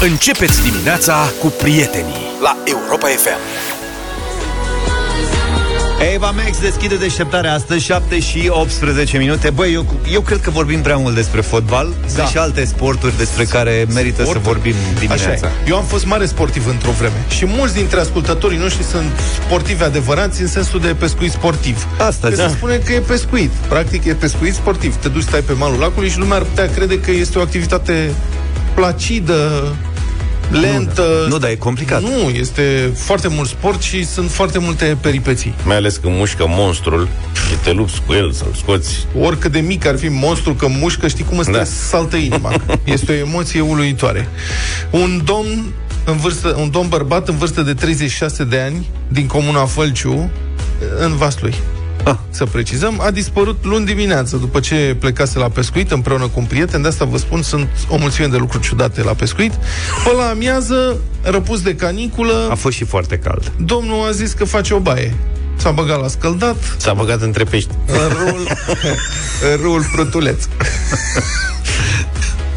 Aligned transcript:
Începeți 0.00 0.62
dimineața 0.70 1.32
cu 1.40 1.46
prietenii 1.46 2.14
la 2.42 2.56
Europa 2.64 3.06
FM. 3.06 3.38
Eva 6.14 6.30
Max 6.30 6.60
deschide 6.60 6.94
deșteptarea 6.96 7.54
astăzi 7.54 7.84
7 7.84 8.20
și 8.20 8.48
18 8.48 9.18
minute 9.18 9.50
Băi, 9.50 9.72
eu, 9.72 9.86
eu 10.12 10.20
cred 10.20 10.40
că 10.40 10.50
vorbim 10.50 10.80
prea 10.80 10.96
mult 10.96 11.14
despre 11.14 11.40
fotbal 11.40 11.88
da. 11.88 12.08
Sunt 12.08 12.26
și 12.28 12.36
alte 12.36 12.64
sporturi 12.64 13.16
despre 13.16 13.44
care 13.44 13.86
merită 13.94 14.22
sporturi. 14.22 14.44
să 14.44 14.50
vorbim 14.50 14.74
dimineața 14.98 15.30
Așa 15.30 15.46
e. 15.46 15.68
Eu 15.68 15.76
am 15.76 15.84
fost 15.84 16.06
mare 16.06 16.26
sportiv 16.26 16.66
într-o 16.68 16.90
vreme 16.90 17.24
Și 17.28 17.46
mulți 17.46 17.74
dintre 17.74 18.00
ascultătorii 18.00 18.58
noștri 18.58 18.82
sunt 18.84 19.10
sportivi 19.44 19.82
adevărați 19.82 20.40
În 20.40 20.48
sensul 20.48 20.80
de 20.80 20.94
pescuit 20.98 21.30
sportiv 21.32 21.86
Asta, 21.98 22.28
că 22.28 22.34
da. 22.34 22.48
se 22.48 22.54
spune 22.54 22.76
că 22.76 22.92
e 22.92 22.98
pescuit 22.98 23.50
Practic 23.50 24.04
e 24.04 24.14
pescuit 24.14 24.54
sportiv 24.54 24.96
Te 24.96 25.08
duci, 25.08 25.22
stai 25.22 25.40
pe 25.40 25.52
malul 25.52 25.78
lacului 25.78 26.08
și 26.08 26.18
lumea 26.18 26.36
ar 26.36 26.42
putea 26.42 26.70
crede 26.70 27.00
că 27.00 27.10
este 27.10 27.38
o 27.38 27.40
activitate 27.40 28.14
placidă 28.76 29.74
lentă. 30.50 31.02
Nu, 31.02 31.22
da. 31.22 31.28
nu, 31.28 31.38
dar 31.38 31.50
e 31.50 31.54
complicat. 31.54 32.02
Nu, 32.02 32.28
este 32.28 32.92
foarte 32.94 33.28
mult 33.28 33.48
sport 33.48 33.82
și 33.82 34.04
sunt 34.04 34.30
foarte 34.30 34.58
multe 34.58 34.96
peripeții. 35.00 35.54
Mai 35.64 35.76
ales 35.76 35.96
când 35.96 36.16
mușcă 36.16 36.44
monstrul 36.48 37.08
și 37.48 37.56
te 37.64 37.72
lupți 37.72 38.02
cu 38.06 38.12
el 38.12 38.32
să-l 38.32 38.54
scoți. 38.56 39.06
Oricât 39.20 39.52
de 39.52 39.60
mic 39.60 39.86
ar 39.86 39.98
fi 39.98 40.08
monstru 40.08 40.54
că 40.54 40.66
mușcă, 40.68 41.08
știi 41.08 41.24
cum 41.24 41.38
îți 41.38 41.50
da. 41.50 41.64
saltă 41.64 42.16
inima. 42.16 42.52
Este 42.84 43.12
o 43.12 43.14
emoție 43.14 43.60
uluitoare. 43.60 44.28
Un 44.90 45.20
domn 45.24 45.64
în 46.04 46.16
vârstă, 46.16 46.56
un 46.60 46.70
domn 46.70 46.88
bărbat 46.88 47.28
în 47.28 47.36
vârstă 47.36 47.62
de 47.62 47.74
36 47.74 48.44
de 48.44 48.60
ani 48.60 48.86
din 49.08 49.26
comuna 49.26 49.64
Fălciu 49.64 50.30
în 50.98 51.16
Vaslui 51.16 51.54
ah. 52.10 52.16
să 52.30 52.44
precizăm, 52.44 53.00
a 53.00 53.10
dispărut 53.10 53.64
luni 53.64 53.86
dimineață, 53.86 54.36
după 54.36 54.60
ce 54.60 54.96
plecase 54.98 55.38
la 55.38 55.48
pescuit 55.48 55.90
împreună 55.90 56.24
cu 56.24 56.38
un 56.40 56.44
prieten. 56.44 56.82
De 56.82 56.88
asta 56.88 57.04
vă 57.04 57.18
spun, 57.18 57.42
sunt 57.42 57.68
o 57.88 57.96
mulțime 57.96 58.26
de 58.26 58.36
lucruri 58.36 58.64
ciudate 58.64 59.02
la 59.02 59.12
pescuit. 59.12 59.52
Pe 60.04 60.12
la 60.16 60.28
amiază, 60.28 60.96
răpus 61.22 61.62
de 61.62 61.74
caniculă... 61.74 62.48
A 62.50 62.54
fost 62.54 62.76
și 62.76 62.84
foarte 62.84 63.18
cald. 63.18 63.52
Domnul 63.58 64.06
a 64.08 64.10
zis 64.10 64.32
că 64.32 64.44
face 64.44 64.74
o 64.74 64.78
baie. 64.78 65.14
S-a 65.56 65.70
băgat 65.70 66.00
la 66.00 66.08
scăldat. 66.08 66.56
S-a 66.76 66.92
băgat 66.92 67.22
între 67.22 67.44
pești. 67.44 67.70
În 67.86 67.96
râul, 67.96 68.46
în 69.52 69.60
râul 69.62 69.84
Prutuleț. 69.92 70.44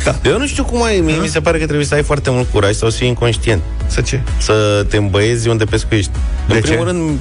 Da. 0.03 0.19
Eu 0.29 0.37
nu 0.37 0.47
știu 0.47 0.63
cum 0.63 0.83
ai, 0.83 0.99
mie 0.99 1.15
mi 1.15 1.27
se 1.27 1.39
pare 1.39 1.57
că 1.57 1.65
trebuie 1.65 1.85
să 1.85 1.93
ai 1.93 2.03
foarte 2.03 2.29
mult 2.29 2.47
curaj 2.51 2.75
sau 2.75 2.89
să 2.89 2.97
fii 2.97 3.07
inconștient. 3.07 3.61
Să 3.87 4.01
ce? 4.01 4.21
Să 4.37 4.85
te 4.89 4.97
îmbăiezi 4.97 5.47
unde 5.47 5.65
pescuiești. 5.65 6.11
De 6.47 6.53
în 6.53 6.61
ce? 6.61 6.67
primul 6.67 6.85
rând, 6.85 7.19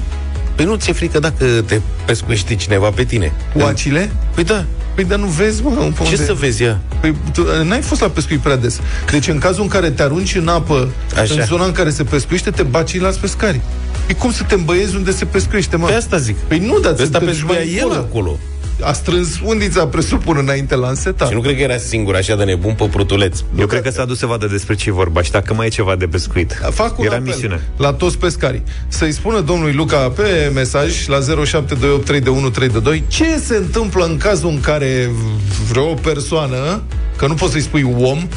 Păi 0.59 0.67
nu 0.67 0.75
ți-e 0.75 0.93
frică 0.93 1.19
dacă 1.19 1.45
te 1.65 1.81
pescuiește 2.05 2.55
cineva 2.55 2.89
pe 2.89 3.03
tine? 3.03 3.33
Oacile? 3.55 4.11
Păi 4.35 4.43
da. 4.43 4.65
Păi 4.95 5.03
dar 5.03 5.19
nu 5.19 5.25
vezi, 5.25 5.61
mă, 5.63 5.91
Ce 5.97 6.03
unde... 6.03 6.15
să 6.15 6.33
vezi 6.33 6.63
ea? 6.63 6.79
Păi 7.01 7.15
tu 7.33 7.45
n-ai 7.63 7.81
fost 7.81 8.01
la 8.01 8.07
pescuit 8.07 8.39
prea 8.39 8.55
des. 8.55 8.79
Deci 9.11 9.27
în 9.27 9.37
cazul 9.37 9.61
în 9.61 9.67
care 9.67 9.89
te 9.89 10.03
arunci 10.03 10.35
în 10.35 10.47
apă, 10.47 10.89
Așa. 11.21 11.33
în 11.33 11.45
zona 11.45 11.65
în 11.65 11.71
care 11.71 11.89
se 11.89 12.03
pescuiește, 12.03 12.49
te 12.49 12.63
baci 12.63 12.99
la 12.99 13.09
pescari. 13.21 13.61
Păi 14.05 14.15
cum 14.15 14.31
să 14.31 14.43
te 14.43 14.53
îmbăiezi 14.53 14.95
unde 14.95 15.11
se 15.11 15.25
pescuiește, 15.25 15.75
mă? 15.75 15.87
Pe 15.87 15.93
asta 15.93 16.17
zic. 16.17 16.35
Păi 16.35 16.59
nu, 16.59 16.79
dar 16.79 16.93
pe 16.93 17.01
asta 17.01 17.19
pescuia 17.19 17.61
el 17.61 17.91
acolo 17.91 18.39
a 18.81 18.93
strâns 18.93 19.39
undița, 19.43 19.87
presupun, 19.87 20.37
înainte 20.37 20.75
la 20.75 20.87
înseta. 20.87 21.25
Și 21.25 21.33
nu 21.33 21.41
cred 21.41 21.55
că 21.55 21.61
era 21.61 21.77
singur 21.77 22.15
așa 22.15 22.35
de 22.35 22.43
nebun 22.43 22.73
pe 22.73 22.85
prutuleț. 22.85 23.39
Eu 23.59 23.65
cred 23.67 23.81
că 23.81 23.89
s-a 23.89 24.05
dus 24.05 24.17
să 24.17 24.25
vadă 24.25 24.47
despre 24.47 24.75
ce 24.75 24.91
vorba 24.91 25.21
și 25.21 25.31
dacă 25.31 25.53
mai 25.53 25.65
e 25.65 25.69
ceva 25.69 25.95
de 25.95 26.07
pescuit. 26.07 26.61
Fac 26.71 26.99
un 26.99 27.05
era 27.05 27.15
apel 27.15 27.27
misiune. 27.27 27.61
la 27.77 27.93
toți 27.93 28.17
pescarii. 28.17 28.63
Să-i 28.87 29.11
spună 29.11 29.39
domnului 29.39 29.73
Luca 29.73 29.97
pe 29.97 30.51
mesaj 30.53 31.07
la 31.07 31.19
07283132 31.45 33.03
ce 33.07 33.39
se 33.45 33.55
întâmplă 33.55 34.05
în 34.05 34.17
cazul 34.17 34.49
în 34.49 34.59
care 34.59 35.09
vreo 35.69 35.93
persoană 35.93 36.81
că 37.15 37.27
nu 37.27 37.33
poți 37.33 37.51
să-i 37.51 37.61
spui 37.61 37.95
om, 37.97 38.27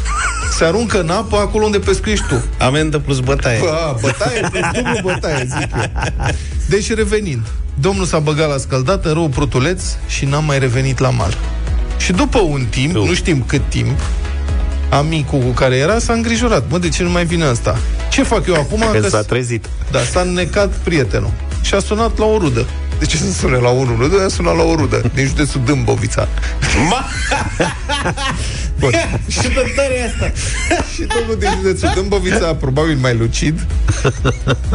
se 0.58 0.64
aruncă 0.64 1.00
în 1.00 1.10
apă 1.10 1.36
acolo 1.36 1.64
unde 1.64 1.78
pescuiești 1.78 2.26
tu. 2.28 2.44
Amendă 2.58 2.98
plus 2.98 3.20
bătaie. 3.20 3.58
Bă, 3.58 3.96
bătaie 4.00 4.48
plus 4.50 4.62
dublu 4.72 4.98
bătaie, 5.02 5.46
zic 5.58 5.68
eu. 5.76 6.06
Deci 6.68 6.94
revenind, 6.94 7.46
Domnul 7.75 8.05
s-a 8.05 8.19
băgat 8.19 8.48
la 8.48 8.56
scăldat 8.56 9.05
în 9.05 9.12
rău 9.12 9.28
prutuleț 9.28 9.83
și 10.06 10.25
n-a 10.25 10.38
mai 10.38 10.59
revenit 10.59 10.99
la 10.99 11.10
mal. 11.10 11.37
Și 11.97 12.12
după 12.12 12.38
un 12.38 12.66
timp, 12.71 12.94
nu 12.94 13.15
știm 13.15 13.43
cât 13.47 13.69
timp, 13.69 14.00
amicul 14.91 15.38
cu 15.38 15.50
care 15.50 15.77
era 15.77 15.99
s-a 15.99 16.12
îngrijorat. 16.12 16.65
Mă, 16.69 16.78
de 16.78 16.88
ce 16.88 17.03
nu 17.03 17.11
mai 17.11 17.25
vine 17.25 17.49
ăsta? 17.50 17.78
Ce 18.11 18.22
fac 18.22 18.47
eu 18.47 18.55
acum? 18.55 18.84
Că 18.93 19.09
s-a 19.09 19.22
trezit. 19.22 19.69
Da, 19.91 19.99
s-a 19.99 20.21
înnecat 20.21 20.69
prietenul. 20.69 21.32
Și 21.62 21.75
a 21.75 21.78
sunat 21.78 22.19
la 22.19 22.25
o 22.25 22.38
rudă. 22.38 22.66
De 23.02 23.08
ce 23.08 23.16
să 23.16 23.32
sune 23.32 23.56
la 23.56 23.68
unul? 23.68 23.96
Nu 23.96 24.24
a 24.24 24.28
sunat 24.28 24.56
la 24.56 24.62
o 24.62 24.74
rudă 24.74 25.10
din 25.14 25.26
județul 25.26 25.60
Dâmbovița. 25.64 26.28
Ma! 26.90 27.04
Bun. 28.80 28.90
și 29.40 29.42
de 29.42 29.72
tare 29.76 30.12
asta. 30.12 30.32
și 30.94 31.02
domnul 31.16 31.36
din 31.38 31.48
județul 31.62 31.90
Dâmbovița, 31.94 32.54
probabil 32.54 32.96
mai 33.00 33.16
lucid, 33.16 33.66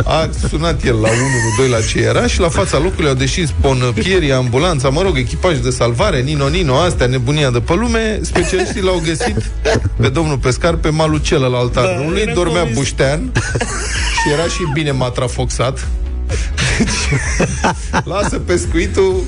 a 0.03 0.29
sunat 0.49 0.83
el 0.83 0.95
la 0.95 1.09
112 1.09 1.75
la 1.75 1.81
ce 1.87 2.07
era 2.07 2.27
și 2.27 2.39
la 2.39 2.49
fața 2.49 2.77
locului 2.77 3.09
au 3.09 3.15
deschis 3.15 3.49
ponpierii, 3.61 4.31
ambulanța, 4.31 4.89
mă 4.89 5.01
rog, 5.01 5.17
echipaj 5.17 5.57
de 5.57 5.69
salvare, 5.69 6.21
Nino 6.21 6.47
Nino, 6.47 6.77
astea, 6.77 7.05
nebunia 7.05 7.49
de 7.49 7.59
pe 7.59 7.73
lume, 7.73 8.19
specialiștii 8.21 8.81
l-au 8.81 9.01
găsit 9.05 9.51
pe 10.01 10.09
domnul 10.09 10.37
pescar 10.37 10.75
pe 10.75 10.89
malul 10.89 11.21
celălalt 11.21 11.77
al 11.77 11.83
da, 11.83 11.95
râului, 11.95 12.25
dormea 12.25 12.61
convins. 12.61 12.77
buștean 12.77 13.31
și 14.21 14.31
era 14.33 14.43
și 14.43 14.61
bine 14.73 14.91
matrafoxat 14.91 15.87
deci, 16.27 17.19
lasă 18.13 18.39
pescuitul. 18.39 19.23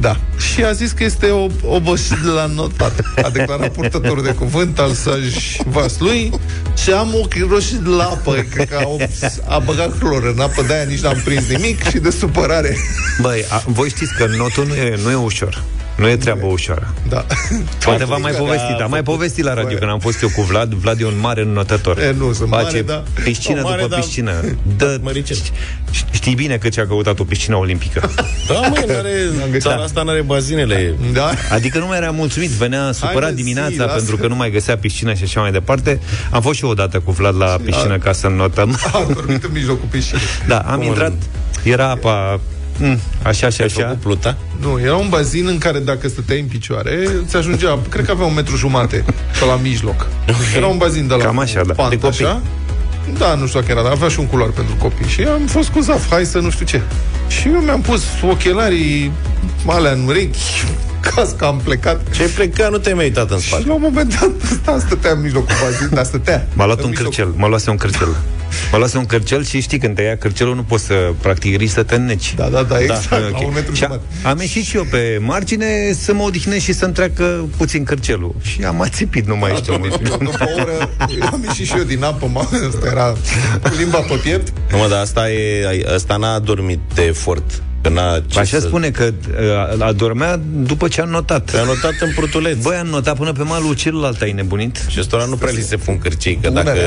Da. 0.00 0.20
Și 0.52 0.64
a 0.64 0.72
zis 0.72 0.90
că 0.90 1.04
este 1.04 1.26
o 1.26 1.46
obosit 1.62 2.24
la 2.24 2.46
notat. 2.46 3.00
A 3.22 3.30
declarat 3.30 3.72
purtătorul 3.72 4.22
de 4.22 4.34
cuvânt 4.34 4.78
al 4.78 4.92
săj 4.92 5.56
vaslui 5.66 6.32
și 6.82 6.90
am 6.90 7.14
ochii 7.22 7.46
roșii 7.50 7.76
de 7.76 7.88
la 7.88 8.04
apă. 8.04 8.46
Cred 8.50 8.68
că 8.68 8.76
a, 8.76 9.54
a 9.54 9.58
băgat 9.58 9.98
clor 9.98 10.24
în 10.34 10.40
apă, 10.40 10.62
de-aia 10.62 10.82
nici 10.82 11.00
n-am 11.00 11.20
prins 11.24 11.46
nimic 11.46 11.88
și 11.88 11.98
de 11.98 12.10
supărare. 12.10 12.76
Băi, 13.20 13.44
a, 13.48 13.62
voi 13.66 13.88
știți 13.88 14.14
că 14.14 14.26
notul 14.36 14.66
nu 14.66 14.74
e, 14.74 14.98
nu 15.02 15.10
e 15.10 15.14
ușor. 15.14 15.62
Nu 15.96 16.08
e 16.08 16.16
treabă 16.16 16.46
ușoară. 16.46 16.94
Da. 17.08 17.26
Poate 17.84 18.04
v-am 18.04 18.20
mai 18.20 18.32
povestit, 18.32 18.80
am 18.80 18.90
mai 18.90 19.02
povestit 19.02 19.44
la 19.44 19.54
radio 19.54 19.78
când 19.78 19.90
am 19.90 19.98
fost 19.98 20.22
eu 20.22 20.28
cu 20.28 20.42
Vlad. 20.42 20.72
Vlad 20.74 21.00
e 21.00 21.04
un 21.06 21.18
mare 21.20 21.44
notător. 21.44 21.98
E, 21.98 22.14
nu, 22.18 22.32
sunt 22.32 22.48
Face 22.48 22.64
mare, 22.64 22.82
da. 22.82 23.02
piscină 23.24 23.60
O 23.60 23.62
mare, 23.62 23.82
după 23.82 23.94
da. 23.94 24.00
piscină. 24.00 24.32
Dă, 24.76 25.00
știi 26.10 26.34
bine 26.34 26.56
că 26.56 26.68
ți-a 26.68 26.86
căutat 26.86 27.18
o 27.18 27.24
piscină 27.24 27.56
olimpică. 27.56 28.10
Da, 28.48 28.60
măi, 28.60 28.84
n-are, 28.86 29.58
țara 29.58 29.82
asta 29.82 30.02
n-are 30.02 30.22
bazinele. 30.22 30.94
Da. 31.12 31.30
Adică 31.50 31.78
nu 31.78 31.86
mai 31.86 31.96
era 31.96 32.10
mulțumit, 32.10 32.48
venea 32.50 32.92
supărat 32.92 33.22
Hai, 33.22 33.34
dimineața 33.34 33.70
zi, 33.70 33.78
lasă. 33.78 33.94
pentru 33.94 34.16
că 34.16 34.26
nu 34.26 34.34
mai 34.34 34.50
găsea 34.50 34.76
piscină 34.76 35.14
și 35.14 35.22
așa 35.22 35.40
mai 35.40 35.52
departe. 35.52 36.00
Am 36.30 36.42
fost 36.42 36.56
și 36.58 36.64
eu 36.64 36.70
odată 36.70 37.00
cu 37.00 37.10
Vlad 37.10 37.36
la 37.36 37.56
piscină 37.64 37.98
ca 37.98 38.12
să 38.12 38.28
notăm. 38.28 38.78
A 38.92 39.06
dormit 39.14 39.44
în 39.44 39.50
mijlocul 39.52 39.88
piscinii. 39.90 40.22
Da, 40.46 40.58
am 40.58 40.78
Cum 40.78 40.86
intrat, 40.86 41.12
era 41.62 41.90
apa 41.90 42.40
mm, 42.78 42.98
așa 43.22 43.48
și 43.48 43.60
Ai 43.60 43.66
așa. 43.66 43.80
făcut 43.82 44.00
pluta? 44.00 44.36
Nu, 44.60 44.80
era 44.80 44.96
un 44.96 45.08
bazin 45.08 45.46
în 45.46 45.58
care 45.58 45.78
dacă 45.78 46.08
stăteai 46.08 46.40
în 46.40 46.46
picioare, 46.46 47.08
ți 47.26 47.36
ajungea, 47.36 47.78
cred 47.88 48.04
că 48.04 48.10
avea 48.10 48.26
un 48.26 48.34
metru 48.34 48.56
jumate 48.56 49.04
pe 49.38 49.44
la 49.44 49.58
mijloc. 49.62 50.06
Era 50.56 50.66
un 50.66 50.76
bazin 50.76 51.06
de 51.06 51.14
la 51.14 51.24
Cam 51.24 51.38
așa, 51.38 51.62
da. 51.66 51.72
pant, 51.72 51.90
De 51.90 51.98
copii. 51.98 52.24
Așa. 52.24 52.42
Da, 53.18 53.34
nu 53.34 53.46
știu 53.46 53.60
dacă 53.60 53.72
era, 53.72 53.82
dar 53.82 53.92
avea 53.92 54.08
și 54.08 54.18
un 54.20 54.26
culoar 54.26 54.48
pentru 54.50 54.74
copii. 54.78 55.06
Și 55.08 55.20
am 55.22 55.46
fost 55.46 55.68
cu 55.68 55.80
Zaf, 55.80 56.10
hai 56.10 56.24
să 56.24 56.38
nu 56.38 56.50
știu 56.50 56.66
ce. 56.66 56.80
Și 57.28 57.48
eu 57.48 57.60
mi-am 57.60 57.80
pus 57.80 58.02
ochelarii 58.28 59.12
alea 59.66 59.92
în 59.92 60.04
urechi, 60.06 60.38
casca, 61.14 61.46
am 61.46 61.60
plecat. 61.64 62.00
Ce 62.14 62.22
ai 62.22 62.28
plecat, 62.28 62.70
nu 62.70 62.78
te-ai 62.78 62.94
mai 62.94 63.04
uitat 63.04 63.30
în 63.30 63.38
Și 63.38 63.46
spate. 63.48 63.64
la 63.66 63.72
un 63.74 63.80
moment 63.82 64.18
dat, 64.20 64.30
ăsta 64.52 64.78
stătea 64.86 65.10
în 65.10 65.20
mijlocul 65.20 65.54
bazin, 65.64 65.88
dar 65.92 66.04
stătea. 66.04 66.46
M-a 66.54 66.64
luat 66.64 66.78
în 66.78 66.84
un 66.84 66.90
mijloc. 66.90 67.14
cârcel, 67.14 67.32
m-a 67.36 67.48
luat 67.48 67.66
un 67.66 67.76
cârcel. 67.76 68.16
M-a 68.72 68.78
luat 68.78 68.94
un 68.94 69.06
cârcel 69.06 69.44
și 69.44 69.60
știi 69.60 69.78
când 69.78 69.94
te 69.94 70.02
ia 70.02 70.16
cârcelul 70.16 70.54
nu 70.54 70.62
poți 70.62 70.84
să 70.84 71.12
practic 71.20 71.56
risci 71.56 71.72
să 71.72 71.82
te 71.82 71.94
înneci. 71.94 72.34
Da, 72.36 72.48
da, 72.48 72.62
da, 72.62 72.78
exact, 72.80 73.10
Da, 73.10 73.18
la 73.18 73.26
ok. 73.32 73.46
un 73.46 73.52
metru 73.54 73.74
Și 73.74 73.84
a- 73.84 73.86
jumătate. 73.86 74.28
am 74.28 74.38
ieșit 74.40 74.64
și 74.64 74.76
eu 74.76 74.84
pe 74.90 75.18
margine 75.20 75.92
să 75.98 76.14
mă 76.14 76.22
odihnesc 76.22 76.64
și 76.64 76.72
să-mi 76.72 76.92
treacă 76.92 77.48
puțin 77.56 77.84
cârcelul. 77.84 78.34
Și 78.42 78.62
am 78.64 78.80
ațipit, 78.80 79.26
nu 79.26 79.36
mai 79.36 79.52
știu. 79.56 79.78
După, 79.78 80.18
după 80.24 80.44
o 80.56 80.60
oră, 80.60 80.90
am 81.32 81.42
ieșit 81.46 81.66
și 81.66 81.74
eu 81.76 81.82
din 81.84 82.04
apă, 82.04 82.26
mă, 82.32 82.44
ăsta 82.68 82.86
era 82.86 83.12
cu 83.62 83.70
limba 83.78 83.98
pe 83.98 84.14
piept. 84.22 84.52
Nu, 84.70 84.76
mă, 84.78 84.86
dar 84.88 85.00
asta, 85.00 85.30
e, 85.30 85.66
ai- 85.66 85.84
asta 85.94 86.16
n-a 86.16 86.38
dormit 86.38 86.80
de 86.94 87.02
efort. 87.02 87.62
Că 87.82 87.88
n-a 87.88 88.20
ce 88.26 88.38
Așa 88.38 88.58
să... 88.58 88.66
spune 88.66 88.90
că 88.90 89.04
uh, 89.74 89.82
adormea 89.82 90.40
după 90.52 90.88
ce 90.88 91.00
a 91.00 91.04
notat. 91.04 91.50
Te-a 91.50 91.62
notat 91.62 91.92
în 92.00 92.12
prutuleț. 92.14 92.62
Băi, 92.62 92.76
am 92.76 92.86
notat 92.86 93.16
până 93.16 93.32
pe 93.32 93.42
malul 93.42 93.74
celălalt, 93.74 94.20
ai 94.22 94.32
nebunit? 94.32 94.84
Și 94.88 95.00
ăstora 95.00 95.24
nu 95.24 95.36
prea 95.36 95.52
li 95.52 95.60
se 95.62 95.76
pun 95.76 95.98
cârcei, 95.98 96.38
că 96.42 96.48
Unele. 96.48 96.64
dacă 96.64 96.78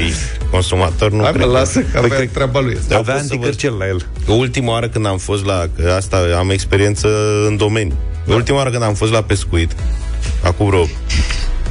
e 0.00 0.12
consumator, 0.50 1.10
nu 1.10 1.22
Hai, 1.22 1.30
mă, 1.30 1.36
cred. 1.38 1.48
lasă, 1.50 1.80
că 1.80 1.98
avea 1.98 2.16
cred- 2.16 2.30
treaba 2.32 2.60
lui. 2.60 2.78
Da. 2.88 2.96
Avea 2.96 3.14
pot 3.14 3.22
să 3.22 3.28
vă- 3.28 3.34
anticârcel 3.34 3.74
la 3.78 3.86
el. 3.86 4.06
Că 4.26 4.32
ultima 4.32 4.70
oară 4.72 4.88
când 4.88 5.06
am 5.06 5.18
fost 5.18 5.44
la... 5.44 5.66
Că 5.76 5.90
asta 5.96 6.16
am 6.38 6.50
experiență 6.50 7.08
în 7.48 7.56
domeniu. 7.56 7.94
Da. 8.26 8.34
Ultima 8.34 8.56
oară 8.58 8.70
când 8.70 8.82
am 8.82 8.94
fost 8.94 9.12
la 9.12 9.22
pescuit, 9.22 9.72
acum 10.44 10.66
vreo 10.66 10.86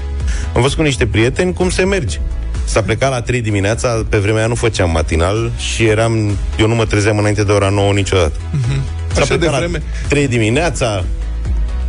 Am 0.56 0.62
fost 0.62 0.76
cu 0.76 0.82
niște 0.82 1.06
prieteni 1.06 1.54
cum 1.54 1.70
se 1.70 1.84
merge. 1.86 2.18
S-a 2.66 2.82
plecat 2.82 3.10
la 3.10 3.22
3 3.22 3.42
dimineața, 3.42 4.06
pe 4.10 4.18
vremea 4.18 4.40
aia 4.40 4.48
nu 4.48 4.56
făceam 4.56 4.92
matinal 4.92 5.52
și 5.58 5.84
eram, 5.86 6.38
eu 6.60 6.68
nu 6.68 6.76
mă 6.76 6.86
trezeam 6.86 7.18
înainte 7.18 7.44
de 7.44 7.52
ora 7.52 7.70
9 7.70 7.92
niciodată. 7.94 8.40
S-a 9.14 9.22
Așa 9.22 9.34
de 9.34 9.38
plecat 9.38 9.58
vreme. 9.58 9.78
la 10.02 10.08
3 10.08 10.28
dimineața, 10.28 11.04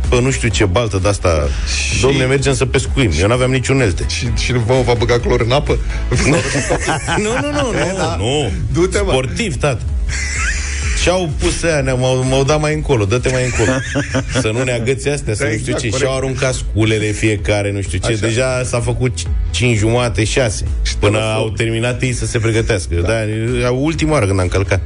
pe 0.09 0.21
nu 0.21 0.31
știu 0.31 0.49
ce 0.49 0.65
baltă 0.65 0.97
de 1.01 1.07
asta. 1.07 1.47
Și... 1.93 2.01
Domne, 2.01 2.25
mergem 2.25 2.53
să 2.53 2.65
pescuim. 2.65 3.11
Eu 3.19 3.27
n-aveam 3.27 3.51
niciun 3.51 3.75
unelte. 3.75 4.05
Și, 4.07 4.27
și 4.43 4.51
vă 4.53 4.73
va 4.85 4.93
băga 4.93 5.19
clor 5.19 5.41
în 5.41 5.51
apă? 5.51 5.77
nu, 7.17 7.29
nu, 7.41 7.51
nu, 7.51 7.71
nu, 7.71 7.97
da. 7.97 8.15
nu. 8.17 8.51
Du-te, 8.73 8.99
mă. 9.01 9.11
Sportiv, 9.11 9.55
tată. 9.57 9.81
Și-au 11.05 11.29
pus 11.39 11.63
aia, 11.63 11.95
m-au, 11.95 12.23
m-au 12.23 12.43
dat 12.43 12.61
mai 12.61 12.73
încolo, 12.73 13.05
dă-te 13.05 13.29
mai 13.31 13.43
încolo. 13.45 13.77
să 14.41 14.49
nu 14.53 14.63
ne 14.63 14.71
agăți 14.71 15.09
astea, 15.09 15.33
să 15.33 15.43
exact, 15.43 15.53
nu 15.53 15.59
știu 15.59 15.73
ce. 15.73 15.89
Corect. 15.89 15.97
Și-au 15.97 16.15
aruncat 16.15 16.53
sculele 16.53 17.05
fiecare, 17.05 17.71
nu 17.71 17.81
știu 17.81 17.97
ce. 17.97 18.11
Așa. 18.11 18.19
Deja 18.19 18.63
s-a 18.63 18.79
făcut 18.79 19.17
5 19.51 19.77
jumate, 19.77 20.23
6. 20.23 20.65
Până 20.99 21.19
au 21.19 21.49
terminat 21.49 22.01
ei 22.01 22.13
să 22.13 22.25
se 22.25 22.39
pregătească. 22.39 22.95
Da. 22.95 23.13
da 23.61 23.71
ultima 23.71 24.11
oară 24.11 24.25
când 24.25 24.39
am 24.39 24.47
călcat. 24.47 24.81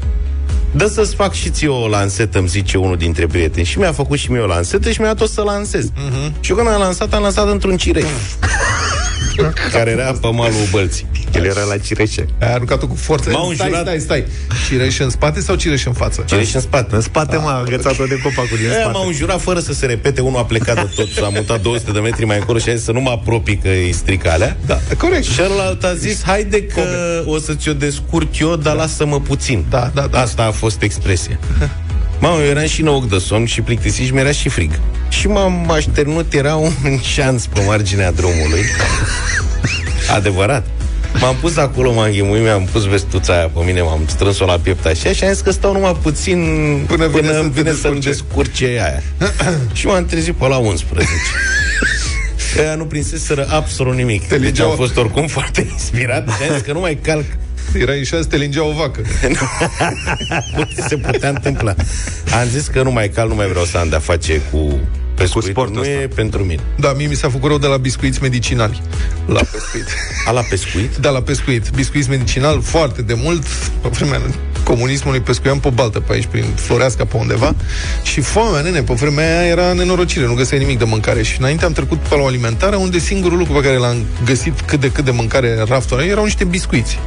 Dă 0.71 0.87
să-ți 0.87 1.15
fac 1.15 1.33
și 1.33 1.49
ție 1.49 1.67
o 1.67 1.87
lansetă, 1.87 2.39
îmi 2.39 2.47
zice 2.47 2.77
unul 2.77 2.97
dintre 2.97 3.27
prieteni. 3.27 3.65
Și 3.65 3.77
mi-a 3.77 3.91
făcut 3.91 4.17
și 4.17 4.31
mie 4.31 4.41
o 4.41 4.45
lansetă 4.45 4.91
și 4.91 5.01
mi-a 5.01 5.13
tot 5.13 5.29
să 5.29 5.41
lansez. 5.41 5.85
Uh-huh. 5.85 6.39
Și 6.39 6.51
eu 6.51 6.55
când 6.57 6.67
am 6.67 6.79
lansat, 6.79 7.13
am 7.13 7.21
lansat 7.21 7.47
într-un 7.51 7.77
cirei. 7.77 8.03
care 9.71 9.91
era 9.91 10.11
pe 10.21 10.27
malul 10.27 10.67
bălții. 10.71 11.07
El 11.33 11.43
era 11.43 11.63
la 11.63 11.77
cireșe. 11.77 12.25
Ai 12.39 12.53
aruncat-o 12.53 12.87
cu 12.87 12.95
forță. 12.95 13.29
M-au 13.29 13.51
stai, 13.53 13.69
stai, 13.69 13.81
stai, 13.81 13.99
stai. 13.99 14.25
Cireș 14.67 14.99
în 14.99 15.09
spate 15.09 15.41
sau 15.41 15.55
cireș 15.55 15.85
în 15.85 15.93
față? 15.93 16.23
Cireș 16.27 16.53
în 16.53 16.61
spate. 16.61 16.95
În 16.95 17.01
spate, 17.01 17.37
mă, 17.37 17.49
a 17.49 17.53
agățat-o 17.53 18.05
de 18.05 18.19
copacul 18.23 18.57
din 18.57 18.69
spate. 18.69 18.89
M-au 18.93 19.11
jurat 19.11 19.41
fără 19.41 19.59
să 19.59 19.73
se 19.73 19.85
repete. 19.85 20.21
Unul 20.21 20.39
a 20.39 20.45
plecat 20.45 20.75
de 20.75 20.89
tot, 20.95 21.07
s-a 21.07 21.29
mutat 21.33 21.61
200 21.61 21.91
de 21.91 21.99
metri 21.99 22.25
mai 22.25 22.37
încolo 22.37 22.57
și 22.57 22.69
a 22.69 22.73
zis 22.75 22.83
să 22.83 22.91
nu 22.91 23.01
mă 23.01 23.09
apropii 23.09 23.57
că 23.57 23.67
e 23.67 23.91
stricalea. 23.91 24.57
Da, 24.65 24.79
corect. 24.97 25.23
Și 25.23 25.33
celălalt 25.33 25.83
a 25.83 25.93
zis, 25.93 26.23
haide 26.23 26.63
că 26.63 26.81
o 27.25 27.37
să 27.37 27.53
ți-o 27.53 27.73
descurc 27.73 28.39
eu, 28.39 28.55
dar 28.55 28.75
da. 28.75 28.81
lasă-mă 28.81 29.19
puțin. 29.19 29.65
Da, 29.69 29.91
da, 29.93 30.07
da. 30.07 30.21
Asta 30.21 30.43
a 30.43 30.51
fost 30.51 30.81
expresia. 30.81 31.39
Mamă, 32.19 32.41
eu 32.41 32.47
eram 32.49 32.65
și 32.65 32.81
în 32.81 32.87
ochi 32.87 33.09
de 33.09 33.17
somn 33.17 33.45
și 33.45 33.61
plictisit 33.61 34.05
și 34.05 34.13
mi-era 34.13 34.31
și 34.31 34.49
frig. 34.49 34.79
Și 35.09 35.27
m-am 35.27 35.71
așternut, 35.71 36.33
era 36.33 36.55
un 36.55 36.71
șanț 37.13 37.45
pe 37.45 37.63
marginea 37.67 38.11
drumului. 38.11 38.63
Adevărat. 40.15 40.65
M-am 41.19 41.35
pus 41.35 41.57
acolo, 41.57 41.93
m-am 41.93 42.11
ghimuit, 42.11 42.41
mi-am 42.41 42.67
pus 42.71 42.85
vestuța 42.85 43.33
aia 43.33 43.47
pe 43.47 43.63
mine, 43.63 43.81
m-am 43.81 44.01
strâns-o 44.05 44.45
la 44.45 44.59
piept 44.59 44.85
așa 44.85 45.11
și 45.11 45.23
am 45.23 45.31
zis 45.31 45.41
că 45.41 45.51
stau 45.51 45.71
numai 45.71 45.97
puțin 46.01 46.39
până, 46.87 47.07
până 47.07 47.21
vine, 47.21 47.33
să 47.33 47.49
vine 47.51 47.71
să-mi 47.71 47.99
descurce 47.99 48.65
aia. 48.65 49.03
și 49.77 49.85
m-am 49.85 50.05
trezit 50.05 50.33
pe 50.33 50.47
la 50.47 50.57
11. 50.57 51.11
Ăia 52.59 52.75
nu 52.81 52.85
prinseseră 52.85 53.47
absolut 53.49 53.95
nimic. 53.95 54.27
Te 54.27 54.37
deci 54.37 54.59
am 54.59 54.75
fost 54.75 54.97
oricum 54.97 55.27
foarte 55.37 55.67
inspirat 55.71 56.27
și 56.27 56.49
am 56.49 56.53
zis 56.53 56.65
că 56.65 56.71
nu 56.71 56.79
mai 56.79 56.99
calc 57.01 57.25
era 57.73 57.91
în 57.91 58.03
șase, 58.03 58.27
te 58.27 58.37
lingea 58.37 58.63
o 58.63 58.71
vacă. 58.71 59.01
Se 60.87 60.97
putea 60.97 61.29
întâmpla. 61.29 61.75
Am 62.41 62.47
zis 62.47 62.67
că 62.67 62.81
nu 62.81 62.91
mai 62.91 63.09
cal, 63.09 63.27
nu 63.27 63.35
mai 63.35 63.47
vreau 63.47 63.65
să 63.65 63.77
am 63.77 63.89
de-a 63.89 63.99
face 63.99 64.41
cu 64.51 64.79
pescuit. 65.15 65.43
Cu 65.43 65.49
sportul 65.49 65.75
nu 65.75 65.81
ăsta. 65.81 65.93
e 65.93 66.07
pentru 66.07 66.43
mine. 66.43 66.61
Da, 66.75 66.93
mie 66.93 67.07
mi 67.07 67.15
s-a 67.15 67.29
făcut 67.29 67.49
rău 67.49 67.57
de 67.57 67.67
la 67.67 67.77
biscuiți 67.77 68.21
medicinali. 68.21 68.81
La 69.25 69.41
pescuit. 69.51 69.85
A, 70.25 70.31
la 70.31 70.41
pescuit? 70.41 70.97
Da, 70.97 71.09
la 71.09 71.21
pescuit. 71.21 71.69
Biscuiți 71.75 72.09
medicinal 72.09 72.61
foarte 72.61 73.01
de 73.01 73.13
mult. 73.13 73.43
Pe 73.81 73.87
vremea 73.87 74.21
comunismului 74.63 75.19
pescuiam 75.19 75.59
pe 75.59 75.69
baltă 75.69 75.99
pe 75.99 76.13
aici, 76.13 76.25
prin 76.25 76.43
Floreasca, 76.55 77.05
pe 77.05 77.17
undeva. 77.17 77.55
Și 78.03 78.21
foamea, 78.21 78.61
nene, 78.61 78.81
pe 78.81 78.93
vremea 78.93 79.39
aia 79.39 79.49
era 79.49 79.73
nenorocire, 79.73 80.25
nu 80.25 80.33
găseai 80.33 80.59
nimic 80.59 80.77
de 80.77 80.83
mâncare. 80.83 81.21
Și 81.23 81.39
înainte 81.39 81.65
am 81.65 81.71
trecut 81.71 81.97
pe 81.97 82.15
la 82.15 82.21
o 82.21 82.25
alimentară, 82.25 82.75
unde 82.75 82.99
singurul 82.99 83.37
lucru 83.37 83.53
pe 83.53 83.59
care 83.59 83.77
l-am 83.77 84.05
găsit 84.25 84.61
cât 84.61 84.79
de 84.79 84.91
cât 84.91 85.05
de 85.05 85.11
mâncare 85.11 85.59
în 85.59 85.65
raftul 85.65 85.99
erau 85.99 86.23
niște 86.23 86.43
biscuiți. 86.43 86.99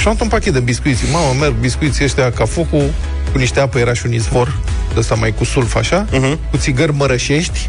Și 0.00 0.08
am 0.08 0.16
un 0.20 0.28
pachet 0.28 0.52
de 0.52 0.60
biscuiți. 0.60 1.02
Mamă, 1.12 1.34
merg 1.40 1.54
biscuiții 1.54 2.04
ăștia 2.04 2.32
ca 2.32 2.44
focul, 2.44 2.92
cu 3.32 3.38
niște 3.38 3.60
apă, 3.60 3.78
era 3.78 3.94
și 3.94 4.06
un 4.06 4.12
izvor, 4.12 4.58
ăsta 4.96 5.14
mai 5.14 5.34
cu 5.34 5.44
sulf 5.44 5.74
așa, 5.74 6.06
uh-huh. 6.06 6.50
cu 6.50 6.56
țigări 6.56 6.94
mărășești 6.94 7.68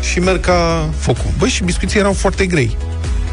și 0.00 0.20
merg 0.20 0.40
ca 0.40 0.88
focul. 0.98 1.30
Băi, 1.38 1.48
și 1.48 1.62
biscuiții 1.62 1.98
erau 1.98 2.12
foarte 2.12 2.46
grei. 2.46 2.76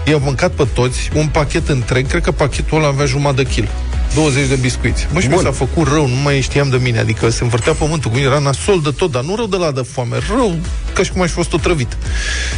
I-au 0.06 0.20
mâncat 0.24 0.52
pe 0.52 0.68
toți, 0.74 1.10
un 1.16 1.28
pachet 1.28 1.70
întreg, 1.70 2.08
cred 2.08 2.22
că 2.22 2.32
pachetul 2.32 2.78
ăla 2.78 2.88
avea 2.88 3.06
jumătate 3.06 3.42
de 3.42 3.50
kil. 3.50 3.70
20 4.18 4.48
de 4.48 4.56
biscuiți. 4.56 5.08
Mă, 5.12 5.20
și 5.20 5.28
mi 5.28 5.38
s-a 5.38 5.52
făcut 5.52 5.88
rău, 5.88 6.08
nu 6.08 6.16
mai 6.16 6.42
știam 6.42 6.70
de 6.70 6.78
mine. 6.78 7.00
Adică 7.00 7.30
se 7.30 7.44
învârtea 7.44 7.74
pământul 7.74 8.10
cu 8.10 8.16
mine, 8.16 8.30
era 8.30 8.40
nasol 8.40 8.82
de 8.82 8.90
tot, 8.98 9.12
dar 9.12 9.24
nu 9.24 9.36
rău 9.36 9.48
de 9.48 9.56
la 9.56 9.72
de 9.72 9.82
foame, 9.92 10.18
rău, 10.36 10.56
ca 10.94 11.04
și 11.04 11.12
cum 11.12 11.22
aș 11.22 11.28
fi 11.28 11.34
fost 11.34 11.54
otrăvit. 11.54 11.98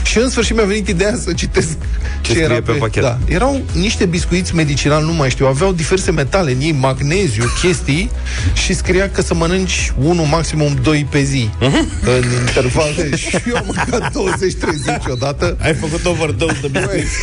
Și 0.04 0.18
în 0.18 0.30
sfârșit 0.30 0.56
mi-a 0.56 0.64
venit 0.64 0.88
ideea 0.88 1.16
să 1.24 1.34
citesc 1.34 1.78
ce, 2.22 2.34
ce 2.34 2.40
era 2.40 2.54
pe, 2.54 2.62
pe 2.62 2.72
pachet. 2.72 3.04
Da, 3.04 3.18
erau 3.26 3.62
niște 3.74 4.06
biscuiți 4.06 4.56
medicinal, 4.56 5.04
nu 5.04 5.14
mai 5.14 5.30
știu, 5.30 5.48
aveau 5.48 5.72
diverse 5.72 6.12
metale 6.12 6.52
în 6.52 6.62
ei, 6.62 6.72
magneziu, 6.72 7.44
chestii 7.62 8.12
și 8.54 8.74
scria 8.74 9.10
că 9.10 9.22
să 9.22 9.34
mănânci 9.34 9.94
unul, 10.02 10.26
maximum 10.26 10.78
doi 10.82 11.08
pe 11.10 11.22
zi. 11.22 11.50
Uh-huh. 11.58 12.02
În 12.02 12.24
intervale. 12.48 13.16
și 13.18 13.38
eu 13.48 13.56
am 13.56 13.64
mâncat 13.66 14.12
20-30 14.12 15.12
odată. 15.12 15.58
Ai 15.62 15.74
făcut 15.74 16.06
overdose 16.06 16.58
de 16.62 16.68
biscuiți. 16.68 17.16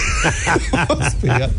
Asta 1.00 1.50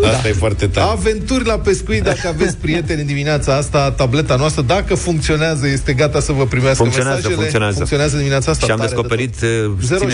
da. 0.00 0.28
e 0.28 0.32
foarte 0.32 0.66
tare. 0.66 0.90
Aventuri 0.90 1.44
la 1.44 1.58
pescuit 1.58 1.88
pescuit, 1.90 2.22
dacă 2.22 2.28
aveți 2.28 2.56
prieteni 2.56 3.00
în 3.00 3.06
dimineața 3.06 3.56
asta, 3.56 3.90
tableta 3.90 4.36
noastră, 4.36 4.62
dacă 4.62 4.94
funcționează, 4.94 5.66
este 5.66 5.92
gata 5.92 6.20
să 6.20 6.32
vă 6.32 6.46
primească 6.46 6.82
funcționează, 6.82 7.16
mesajele. 7.16 7.40
Funcționează, 7.40 7.76
funcționează 7.76 8.16
dimineața 8.16 8.50
asta. 8.50 8.66
Și 8.66 8.72
am 8.72 8.78
descoperit... 8.80 9.34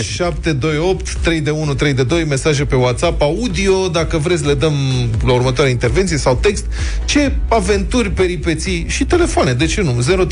0728 0.07 1.13
3 1.13 1.41
de 1.41 1.49
1 1.49 1.73
3 1.73 1.93
de 1.93 2.03
2 2.03 2.23
mesaje 2.23 2.65
pe 2.65 2.75
WhatsApp, 2.75 3.21
audio, 3.21 3.87
dacă 3.87 4.17
vreți 4.17 4.45
le 4.45 4.53
dăm 4.53 4.73
la 5.25 5.33
următoarea 5.33 5.71
intervenție 5.71 6.17
sau 6.17 6.35
text, 6.35 6.65
ce 7.05 7.31
aventuri, 7.47 8.11
peripeții 8.11 8.85
și 8.87 9.05
telefoane, 9.05 9.53
de 9.53 9.65
ce 9.65 9.81
nu? 9.81 10.03
0372069599. 10.27 10.29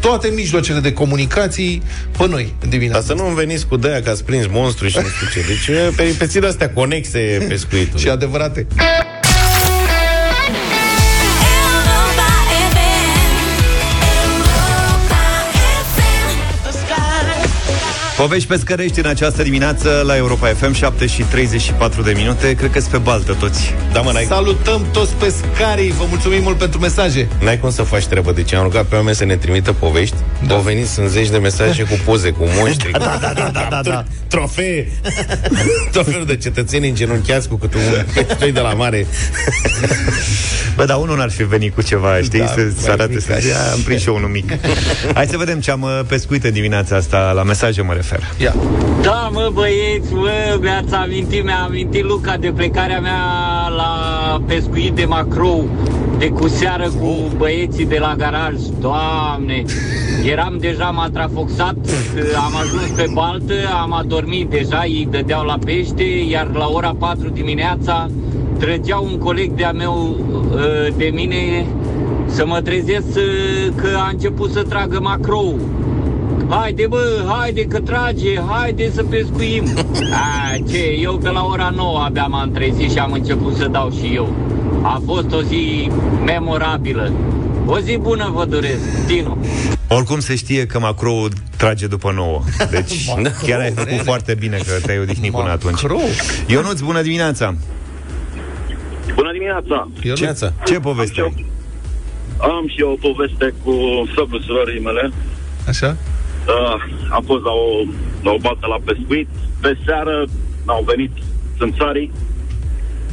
Toate 0.00 0.32
mijloacele 0.34 0.80
de 0.80 0.92
comunicații 0.92 1.82
pe 2.18 2.28
noi 2.28 2.54
în 2.60 2.68
dimineața. 2.68 3.06
Dar 3.06 3.16
să 3.16 3.22
nu 3.22 3.28
veniți 3.28 3.66
cu 3.66 3.76
de 3.76 4.00
că 4.04 4.10
ați 4.10 4.24
prins 4.24 4.46
monstru 4.50 4.88
și 4.88 4.96
nu 4.96 5.06
știu 5.08 5.40
ce. 5.40 5.46
Deci 5.46 5.70
peripeții 5.96 6.40
de-astea 6.40 6.70
conexe 6.70 7.44
pescuitul. 7.48 7.98
și 7.98 8.08
adevărat 8.08 8.49
departe. 8.54 9.19
Povești 18.20 18.48
pescărești 18.48 18.98
în 18.98 19.06
această 19.06 19.42
dimineață 19.42 20.02
la 20.06 20.16
Europa 20.16 20.46
FM 20.46 20.72
7 20.72 21.06
și 21.06 21.22
34 21.22 22.02
de 22.02 22.12
minute. 22.16 22.54
Cred 22.54 22.70
că 22.70 22.78
sunt 22.78 22.92
pe 22.92 22.98
baltă 22.98 23.36
toți. 23.40 23.74
Da, 23.92 24.00
mă, 24.00 24.24
Salutăm 24.26 24.86
toți 24.92 25.12
pescarii. 25.14 25.90
Vă 25.90 26.04
mulțumim 26.08 26.42
mult 26.42 26.58
pentru 26.58 26.80
mesaje. 26.80 27.28
N-ai 27.42 27.58
cum 27.58 27.70
să 27.70 27.82
faci 27.82 28.06
treabă 28.06 28.32
Deci 28.32 28.52
am 28.52 28.62
rugat 28.62 28.84
pe 28.84 28.94
oameni 28.94 29.16
să 29.16 29.24
ne 29.24 29.36
trimită 29.36 29.72
povești. 29.72 30.16
Da. 30.46 30.54
Au 30.54 30.60
venit 30.60 30.86
sunt 30.86 31.08
zeci 31.08 31.28
de 31.28 31.38
mesaje 31.38 31.82
cu 31.82 31.98
poze 32.04 32.30
Cu 32.30 32.44
monștri, 32.56 32.90
da, 32.90 32.98
da, 32.98 33.18
da, 33.20 33.32
da, 33.32 33.50
da, 33.52 33.66
da, 33.70 33.80
da. 33.82 34.04
trofee. 34.28 34.88
Tot 35.92 36.10
felul 36.10 36.26
de 36.26 36.36
cetățeni 36.36 36.88
îngenunchiați 36.88 37.48
Cu 37.48 37.56
câte 37.56 37.76
un 37.76 38.04
petroi 38.14 38.52
de 38.52 38.60
la 38.60 38.72
mare. 38.72 39.06
Bă, 40.76 40.84
dar 40.84 40.96
unul 40.96 41.16
n-ar 41.16 41.30
fi 41.30 41.42
venit 41.42 41.74
cu 41.74 41.82
ceva, 41.82 42.20
știi, 42.22 42.38
da, 42.38 42.46
să, 42.46 42.70
să 42.76 42.90
arate 42.90 43.20
să 43.20 43.36
zice, 43.40 43.54
am 43.72 43.80
prins 43.80 44.00
și 44.00 44.08
eu 44.08 44.14
unul 44.14 44.28
mic. 44.28 44.52
Hai 45.14 45.26
să 45.26 45.36
vedem 45.36 45.60
ce 45.60 45.70
am 45.70 45.82
uh, 45.82 46.00
pescuit 46.06 46.44
în 46.44 46.52
dimineața 46.52 46.96
asta, 46.96 47.32
la 47.34 47.42
mesaje 47.42 47.82
mă 47.82 47.92
refer. 47.92 48.09
Ia. 48.38 48.54
Da, 49.02 49.30
mă, 49.32 49.50
băieți, 49.52 50.14
mă, 50.14 50.58
mi-ați 50.60 50.94
amintit, 50.94 51.44
mi-a 51.44 51.62
amintit 51.64 52.04
Luca 52.04 52.36
de 52.36 52.52
plecarea 52.56 53.00
mea 53.00 53.22
la 53.76 54.42
pescuit 54.46 54.92
de 54.92 55.04
macrou 55.04 55.68
de 56.18 56.28
cu 56.28 56.48
seară 56.48 56.88
cu 57.00 57.16
băieții 57.36 57.86
de 57.86 57.98
la 57.98 58.14
garaj. 58.16 58.54
Doamne, 58.80 59.62
eram 60.24 60.56
deja 60.58 60.90
matrafoxat, 60.90 61.76
am 62.46 62.56
ajuns 62.56 62.88
pe 62.96 63.10
baltă, 63.14 63.54
am 63.82 63.92
adormit 63.92 64.50
deja, 64.50 64.84
ei 64.84 65.08
dădeau 65.10 65.44
la 65.44 65.58
pește, 65.64 66.04
iar 66.28 66.50
la 66.52 66.68
ora 66.68 66.94
4 66.98 67.28
dimineața 67.28 68.10
trăgea 68.58 68.98
un 68.98 69.18
coleg 69.18 69.52
de-a 69.52 69.72
meu 69.72 70.16
ă, 70.54 70.58
de 70.96 71.10
mine 71.14 71.66
să 72.26 72.46
mă 72.46 72.60
trezesc 72.60 73.12
că 73.74 73.88
a 73.96 74.08
început 74.12 74.50
să 74.50 74.62
tragă 74.62 75.00
macrou. 75.00 75.58
Haide 76.50 76.86
bă, 76.86 77.24
haide 77.28 77.64
că 77.64 77.80
trage, 77.80 78.40
haide 78.40 78.90
să 78.90 79.02
pescuim. 79.02 79.64
A, 80.12 80.56
ce, 80.70 80.96
eu 81.00 81.18
pe 81.18 81.30
la 81.30 81.44
ora 81.44 81.72
9 81.74 81.98
abia 81.98 82.26
m-am 82.26 82.52
trezit 82.52 82.90
și 82.90 82.98
am 82.98 83.12
început 83.12 83.56
să 83.56 83.66
dau 83.66 83.90
și 83.90 84.14
eu. 84.14 84.34
A 84.82 85.02
fost 85.06 85.32
o 85.32 85.42
zi 85.42 85.90
memorabilă. 86.24 87.12
O 87.66 87.78
zi 87.78 87.96
bună 87.96 88.30
vă 88.34 88.44
doresc, 88.44 89.06
Tino. 89.06 89.38
Oricum 89.88 90.20
se 90.20 90.36
știe 90.36 90.66
că 90.66 90.78
Macrou 90.78 91.28
trage 91.56 91.86
după 91.86 92.12
nouă. 92.12 92.42
Deci 92.70 93.04
chiar 93.46 93.60
ai 93.60 93.70
făcut 93.70 93.98
foarte 93.98 94.34
bine 94.34 94.56
că 94.56 94.72
te-ai 94.86 94.98
odihnit 94.98 95.32
până 95.32 95.50
atunci. 95.50 95.80
Ionuț, 96.46 96.80
bună 96.80 97.02
dimineața! 97.02 97.54
Bună 99.14 99.32
dimineața! 99.32 99.88
Ce, 100.14 100.34
ce 100.64 100.80
poveste 100.80 101.20
am, 101.20 101.34
am 102.38 102.68
și 102.68 102.80
eu 102.80 102.90
o 102.90 103.08
poveste 103.08 103.54
cu 103.64 103.72
sobrul 104.14 104.42
surorii 104.46 104.80
mele. 104.80 105.12
Așa? 105.68 105.96
Uh, 106.46 106.82
am 107.10 107.22
fost 107.22 107.44
la 107.44 107.50
o, 107.50 107.68
la 108.22 108.30
o 108.30 108.38
baltă 108.40 108.66
la 108.66 108.78
pescuit. 108.84 109.28
Pe 109.60 109.76
seară 109.84 110.24
au 110.66 110.82
venit 110.86 111.12
țânțarii. 111.58 112.12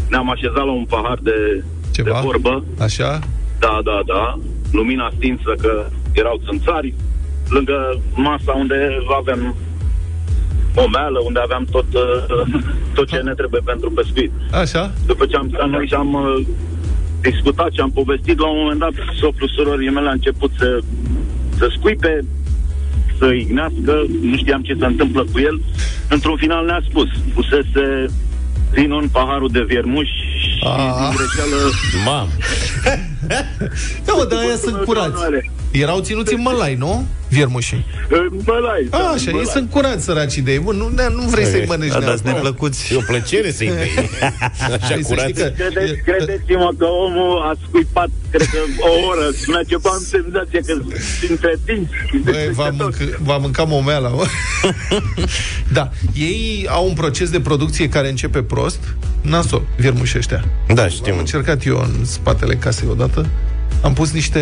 Ne-am 0.10 0.30
așezat 0.30 0.66
la 0.66 0.72
un 0.72 0.86
pahar 0.86 1.20
de, 1.22 1.64
Ceva? 1.92 2.10
de 2.10 2.20
vorbă. 2.24 2.64
Așa? 2.80 3.20
Da, 3.60 3.80
da, 3.84 4.02
da. 4.06 4.40
Lumina 4.72 5.12
stinsă 5.16 5.56
că 5.62 5.86
erau 6.12 6.42
țânțari. 6.46 6.94
lângă 7.50 8.00
masa 8.16 8.52
unde 8.52 8.98
avem 9.18 9.56
meală, 10.86 11.20
unde 11.24 11.40
aveam 11.40 11.66
tot, 11.72 11.86
uh, 11.94 12.46
tot 12.94 13.08
ce 13.08 13.18
ne 13.18 13.34
trebuie 13.34 13.62
pentru 13.66 13.92
pescuit. 13.92 14.32
Așa? 14.52 14.94
După 15.06 15.26
ce 15.26 15.36
am 15.36 15.50
stat 15.50 15.70
noi 15.70 15.88
și 15.88 15.94
am 15.94 16.14
uh, 16.14 16.48
discutat 17.22 17.72
și 17.72 17.80
am 17.80 17.92
povestit, 17.92 18.40
la 18.40 18.50
un 18.50 18.58
moment 18.60 18.80
dat, 18.80 18.94
sofrul 19.20 19.52
surorii 19.56 19.90
mele 19.90 20.10
a 20.10 20.12
început 20.12 20.52
să, 20.58 20.80
să 21.58 21.68
scuipe, 21.78 22.26
să 23.18 23.26
ignească, 23.26 24.06
nu 24.22 24.38
știam 24.38 24.62
ce 24.62 24.76
se 24.80 24.86
întâmplă 24.86 25.26
cu 25.32 25.40
el. 25.40 25.62
Într-un 26.10 26.38
final 26.38 26.66
ne-a 26.66 26.82
spus, 26.90 27.08
pusese 27.34 28.06
vinul 28.72 29.02
în 29.02 29.08
paharul 29.10 29.50
de 29.52 29.64
viermuș 29.68 30.08
și 30.08 30.64
Ah. 30.64 30.98
din 31.00 31.16
greșeală 31.18 31.58
Mam, 32.06 32.28
Da, 34.06 34.14
mă, 34.18 34.28
dar 34.30 34.40
aia 34.40 34.56
sunt 34.56 34.76
curați. 34.76 35.22
Erau 35.72 36.00
ținuți 36.00 36.34
în 36.34 36.42
mălai, 36.42 36.76
nu? 36.76 37.08
Viermușii. 37.30 37.86
Mălai, 38.46 38.88
A, 38.90 39.12
așa, 39.14 39.32
ei 39.32 39.48
sunt 39.48 39.70
curați, 39.72 40.04
săracii 40.04 40.42
de 40.42 40.52
ei. 40.52 40.60
Bă, 40.60 40.72
nu, 40.74 40.88
ne- 40.96 41.10
nu 41.16 41.22
vrei 41.22 41.46
să-i 41.46 41.66
mănânci 41.68 41.92
Da, 41.92 42.00
dați 42.00 42.08
neapărat. 42.24 42.34
neplăcuți. 42.34 42.94
e 42.94 42.96
o 42.96 43.00
plăcere 43.08 43.52
să-i 43.52 43.72
bei. 43.78 44.10
Așa 44.62 44.78
Hai 44.82 45.00
să 45.02 45.08
curat. 45.08 45.28
știi 45.28 45.34
că- 45.44 45.54
Credeți, 45.58 46.02
credeți-mă 46.02 46.70
că 46.78 46.86
omul 46.86 47.42
a 47.42 47.54
scuipat, 47.68 48.08
cred 48.32 48.48
că, 48.48 48.58
o 48.80 49.08
oră. 49.08 49.30
Spunea 49.42 49.62
ceva 49.68 49.90
am 49.90 50.04
senzație 50.08 50.60
că 50.60 50.74
între 51.30 51.60
dinți. 51.66 51.90
Băi, 52.24 52.50
va, 52.52 52.70
mânca, 52.78 52.98
va 53.20 53.38
mânca 53.38 53.64
momeala, 53.64 54.10
mă. 54.10 54.26
da, 55.78 55.90
ei 56.16 56.68
au 56.70 56.88
un 56.88 56.94
proces 56.94 57.30
de 57.30 57.40
producție 57.40 57.90
care 57.90 58.10
începe 58.10 58.44
prost, 58.44 58.80
nasol, 59.22 59.62
viermuși 59.78 60.18
ăștia. 60.18 60.44
Da, 60.74 60.82
Am 60.84 60.90
știm. 60.90 61.18
încercat 61.18 61.66
eu 61.66 61.78
în 61.80 62.06
spatele 62.06 62.56
casei 62.56 62.88
odată. 62.92 63.26
Am 63.82 63.94
pus 63.94 64.12
niște 64.12 64.42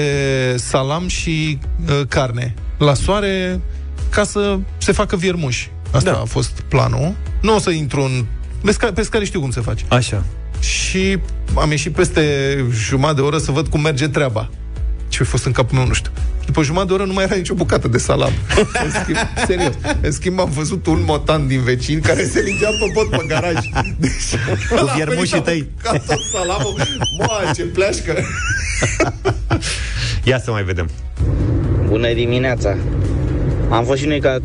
salam 0.57 1.07
și 1.07 1.59
uh, 1.89 2.01
carne 2.07 2.53
la 2.77 2.93
soare 2.93 3.61
ca 4.09 4.23
să 4.23 4.59
se 4.77 4.91
facă 4.91 5.15
viermuși. 5.15 5.71
Asta 5.91 6.11
da. 6.11 6.19
a 6.19 6.23
fost 6.23 6.61
planul. 6.67 7.15
Nu 7.41 7.55
o 7.55 7.59
să 7.59 7.69
intru 7.69 8.01
în... 8.01 8.25
Pesca- 8.71 8.93
pescarii 8.93 9.27
știu 9.27 9.39
cum 9.39 9.51
se 9.51 9.61
face. 9.61 9.85
Așa. 9.87 10.23
Și 10.59 11.17
am 11.55 11.69
ieșit 11.69 11.93
peste 11.93 12.23
jumătate 12.71 13.15
de 13.15 13.21
oră 13.21 13.37
să 13.37 13.51
văd 13.51 13.67
cum 13.67 13.81
merge 13.81 14.07
treaba. 14.07 14.49
Ce 15.15 15.23
a 15.23 15.25
fost 15.25 15.45
în 15.45 15.51
capul 15.51 15.77
meu, 15.77 15.87
nu 15.87 15.93
știu. 15.93 16.11
Și 16.39 16.45
după 16.45 16.63
jumătate 16.63 16.87
de 16.87 16.93
oră 16.93 17.03
nu 17.05 17.13
mai 17.13 17.23
era 17.23 17.35
nicio 17.35 17.53
bucată 17.53 17.87
de 17.87 17.97
salam. 17.97 18.31
În 18.85 18.91
schimb, 19.01 19.17
serios. 19.47 19.73
În 20.01 20.11
schimb, 20.11 20.39
am 20.39 20.49
văzut 20.49 20.85
un 20.85 21.03
motan 21.05 21.47
din 21.47 21.61
vecin 21.61 21.99
care 21.99 22.25
se 22.25 22.39
lingea 22.39 22.69
pe 22.69 22.91
pot 22.93 23.09
pe 23.09 23.25
garaj. 23.27 23.53
Deci, 23.97 24.11
Cu 24.69 24.91
viermușii 24.95 25.41
tăi. 25.41 25.67
Ca 25.81 25.91
tot 25.91 26.19
salamul. 26.31 26.75
Mă, 27.17 27.51
ce 27.55 27.63
pleașcă! 27.63 28.13
Ia 30.23 30.39
să 30.39 30.51
mai 30.51 30.63
vedem. 30.63 30.89
Bună 31.87 32.13
dimineața! 32.13 32.77
Am 33.69 33.85
fost 33.85 33.99
și 33.99 34.07
noi 34.07 34.19
ca 34.19 34.37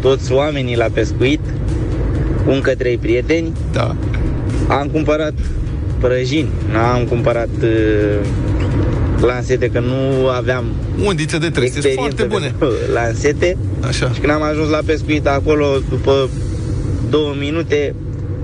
toți 0.00 0.32
oamenii 0.32 0.76
la 0.76 0.86
pescuit, 0.92 1.40
cu 2.44 2.50
încă 2.50 2.74
trei 2.74 2.98
prieteni. 2.98 3.52
Da. 3.72 3.96
Am 4.68 4.88
cumpărat 4.88 5.34
prăjini, 6.00 6.48
n-am 6.72 7.04
cumpărat 7.04 7.48
uh, 7.62 8.26
lansete, 9.20 9.68
că 9.70 9.80
nu 9.80 10.28
aveam 10.28 10.64
Undițe 11.04 11.38
de 11.38 11.50
trei, 11.50 11.70
sunt 11.70 11.84
experiență 11.84 12.16
foarte 12.16 12.22
bune. 12.24 12.54
pe 12.58 12.92
lansete. 12.92 13.56
Așa. 13.80 14.10
Și 14.14 14.20
când 14.20 14.32
am 14.32 14.42
ajuns 14.42 14.68
la 14.70 14.80
pescuit 14.86 15.26
acolo, 15.26 15.66
după 15.88 16.28
două 17.10 17.34
minute, 17.38 17.94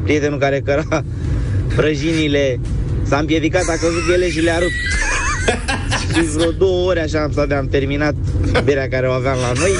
prietenul 0.02 0.38
care 0.38 0.60
căra 0.64 1.04
prăjinile 1.76 2.60
s-a 3.02 3.18
împiedicat, 3.18 3.62
a 3.68 3.72
căzut 3.72 4.04
cu 4.06 4.12
ele 4.12 4.30
și 4.30 4.40
le-a 4.40 4.58
rupt. 4.58 4.72
și 6.14 6.22
vreo 6.22 6.50
două 6.50 6.86
ore 6.88 7.02
așa 7.02 7.22
am 7.22 7.30
stat 7.32 7.48
de 7.48 7.54
am 7.54 7.66
terminat 7.68 8.14
berea 8.64 8.88
care 8.88 9.06
o 9.08 9.10
aveam 9.10 9.36
la 9.40 9.52
noi 9.60 9.70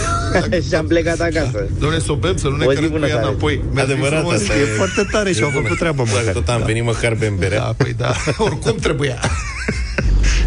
și 0.68 0.75
am 0.75 0.87
plecat 0.87 1.20
acasă. 1.20 1.68
Doamne, 1.78 1.99
să 1.99 2.12
o 2.12 2.14
bem, 2.14 2.37
să 2.37 2.49
nu 2.49 2.56
ne 2.56 2.64
O 2.64 2.68
zi 2.70 2.75
cărăm 2.75 2.90
cu 2.90 2.97
bună 2.97 3.06
ea 3.09 3.14
tare. 3.14 3.26
înapoi. 3.26 3.64
Mi-ați 3.73 3.90
Adevărat, 3.92 4.18
frumos. 4.18 4.35
asta 4.40 4.54
E 4.54 4.64
foarte 4.76 5.06
tare 5.11 5.32
și 5.32 5.42
au 5.42 5.49
făcut 5.50 5.78
treaba, 5.78 6.02
Dacă 6.02 6.16
măcar. 6.18 6.32
tot 6.32 6.49
am 6.49 6.62
venit 6.66 6.85
măcar 6.85 7.14
bem 7.14 7.37
berea. 7.38 7.59
Da, 7.59 7.75
păi 7.76 7.94
da, 7.97 8.12
oricum 8.38 8.75
trebuia. 8.80 9.18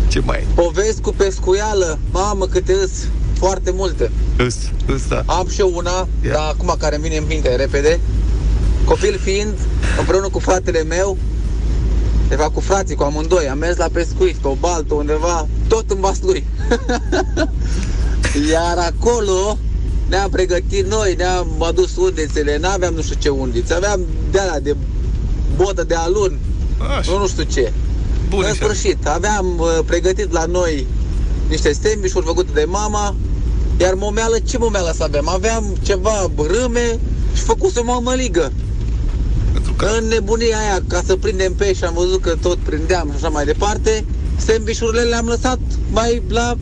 Ce 0.07 0.19
mai? 0.19 0.47
Povesti 0.55 1.01
cu 1.01 1.13
pescuială, 1.17 1.99
mamă 2.11 2.45
câte 2.45 2.73
îs, 2.73 2.91
foarte 3.39 3.71
multe. 3.71 4.11
Îs, 4.37 4.55
îs, 4.85 5.07
da. 5.07 5.23
Am 5.25 5.47
și 5.47 5.59
eu 5.59 5.71
una, 5.75 6.07
Ia. 6.25 6.31
dar 6.31 6.49
acum 6.49 6.75
care 6.79 6.95
îmi 6.95 7.03
vine 7.03 7.17
în 7.17 7.25
minte 7.27 7.55
repede. 7.55 7.99
Copil 8.85 9.19
fiind, 9.23 9.53
împreună 9.99 10.29
cu 10.29 10.39
fratele 10.39 10.83
meu, 10.83 11.17
de 12.29 12.35
fapt 12.35 12.53
cu 12.53 12.59
frații, 12.59 12.95
cu 12.95 13.03
amândoi, 13.03 13.49
am 13.49 13.57
mers 13.57 13.77
la 13.77 13.87
pescuit, 13.91 14.35
pe 14.35 14.47
o 14.47 14.53
baltă 14.59 14.93
undeva, 14.93 15.47
tot 15.67 15.91
în 15.91 15.99
Vaslui. 15.99 16.43
Iar 18.51 18.77
acolo 18.77 19.57
ne-am 20.09 20.29
pregătit 20.29 20.85
noi, 20.85 21.13
ne-am 21.17 21.47
adus 21.59 21.95
undițele, 21.95 22.57
n-aveam 22.57 22.93
nu 22.93 23.01
știu 23.01 23.15
ce 23.19 23.29
undițe, 23.29 23.73
aveam 23.73 23.99
de 24.31 24.39
alea 24.39 24.59
de 24.59 24.75
botă 25.55 25.83
de 25.83 25.95
alun, 25.95 26.39
Așa, 26.97 27.11
nu, 27.11 27.17
nu 27.17 27.27
știu 27.27 27.43
ce. 27.43 27.73
Bun, 28.35 28.43
în 28.43 28.51
așa. 28.51 28.63
sfârșit, 28.63 29.07
aveam 29.07 29.45
uh, 29.59 29.79
pregătit 29.85 30.31
la 30.31 30.45
noi 30.45 30.87
niște 31.47 31.73
sandwich-uri 31.73 32.25
făcute 32.25 32.49
de 32.53 32.65
mama, 32.67 33.15
iar 33.77 33.93
momeală, 33.93 34.39
ce 34.39 34.57
momeală 34.57 34.93
să 34.95 35.03
avem? 35.03 35.29
Aveam 35.29 35.75
ceva 35.81 36.31
râme 36.37 36.99
și 37.33 37.41
făcuse 37.41 37.79
o 37.79 37.83
mămăligă. 37.83 38.51
Pentru 39.51 39.73
că 39.73 39.87
În 39.99 40.07
nebunia 40.07 40.57
aia, 40.57 40.79
ca 40.87 41.01
să 41.05 41.15
prindem 41.15 41.53
pești, 41.53 41.77
și 41.77 41.83
am 41.83 41.93
văzut 41.93 42.21
că 42.21 42.35
tot 42.41 42.57
prindeam 42.57 43.07
și 43.09 43.15
așa 43.15 43.29
mai 43.29 43.45
departe, 43.45 44.05
sandwich-urile 44.35 45.01
le-am 45.01 45.25
lăsat 45.25 45.59
mai 45.91 46.21
la 46.27 46.57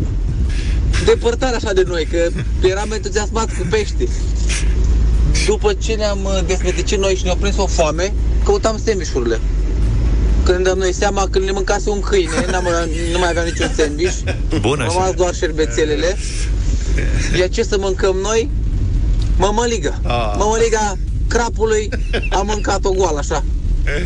depărtare 1.06 1.56
așa 1.56 1.74
de 1.74 1.84
noi, 1.88 2.06
că 2.12 2.30
eram 2.68 2.92
entuziasmați 2.92 3.56
cu 3.56 3.66
pești. 3.70 4.08
După 5.48 5.74
ce 5.74 5.94
ne-am 5.94 6.20
uh, 6.24 6.40
desmeticit 6.48 7.00
noi 7.00 7.16
și 7.16 7.24
ne-au 7.24 7.36
prins 7.36 7.58
o 7.58 7.66
foame, 7.66 8.14
căutam 8.44 8.80
sandwich-urile. 8.86 9.40
Când 10.44 10.58
ne 10.58 10.64
dăm 10.64 10.78
noi 10.78 10.94
seama 10.94 11.28
că 11.32 11.40
ne 11.40 11.52
mâncase 11.52 11.90
un 11.90 12.00
câine, 12.00 12.46
n-am, 12.52 12.68
nu 13.12 13.20
mai 13.20 13.30
aveam 13.30 13.46
niciun 13.46 13.72
sandwich, 13.78 14.16
Bun, 14.60 14.80
am 14.80 14.88
așa. 14.88 14.98
luat 14.98 15.16
doar 15.16 15.34
șervețelele. 15.34 16.18
Iar 17.40 17.50
ce 17.50 17.64
să 17.64 17.76
mâncăm 17.80 18.16
noi? 18.16 18.50
Mămăligă. 19.38 20.00
Ah. 20.04 20.34
Mămăliga 20.38 20.98
crapului 21.28 21.90
am 22.30 22.46
mâncat-o 22.46 22.92
goală 22.92 23.18
așa, 23.18 23.44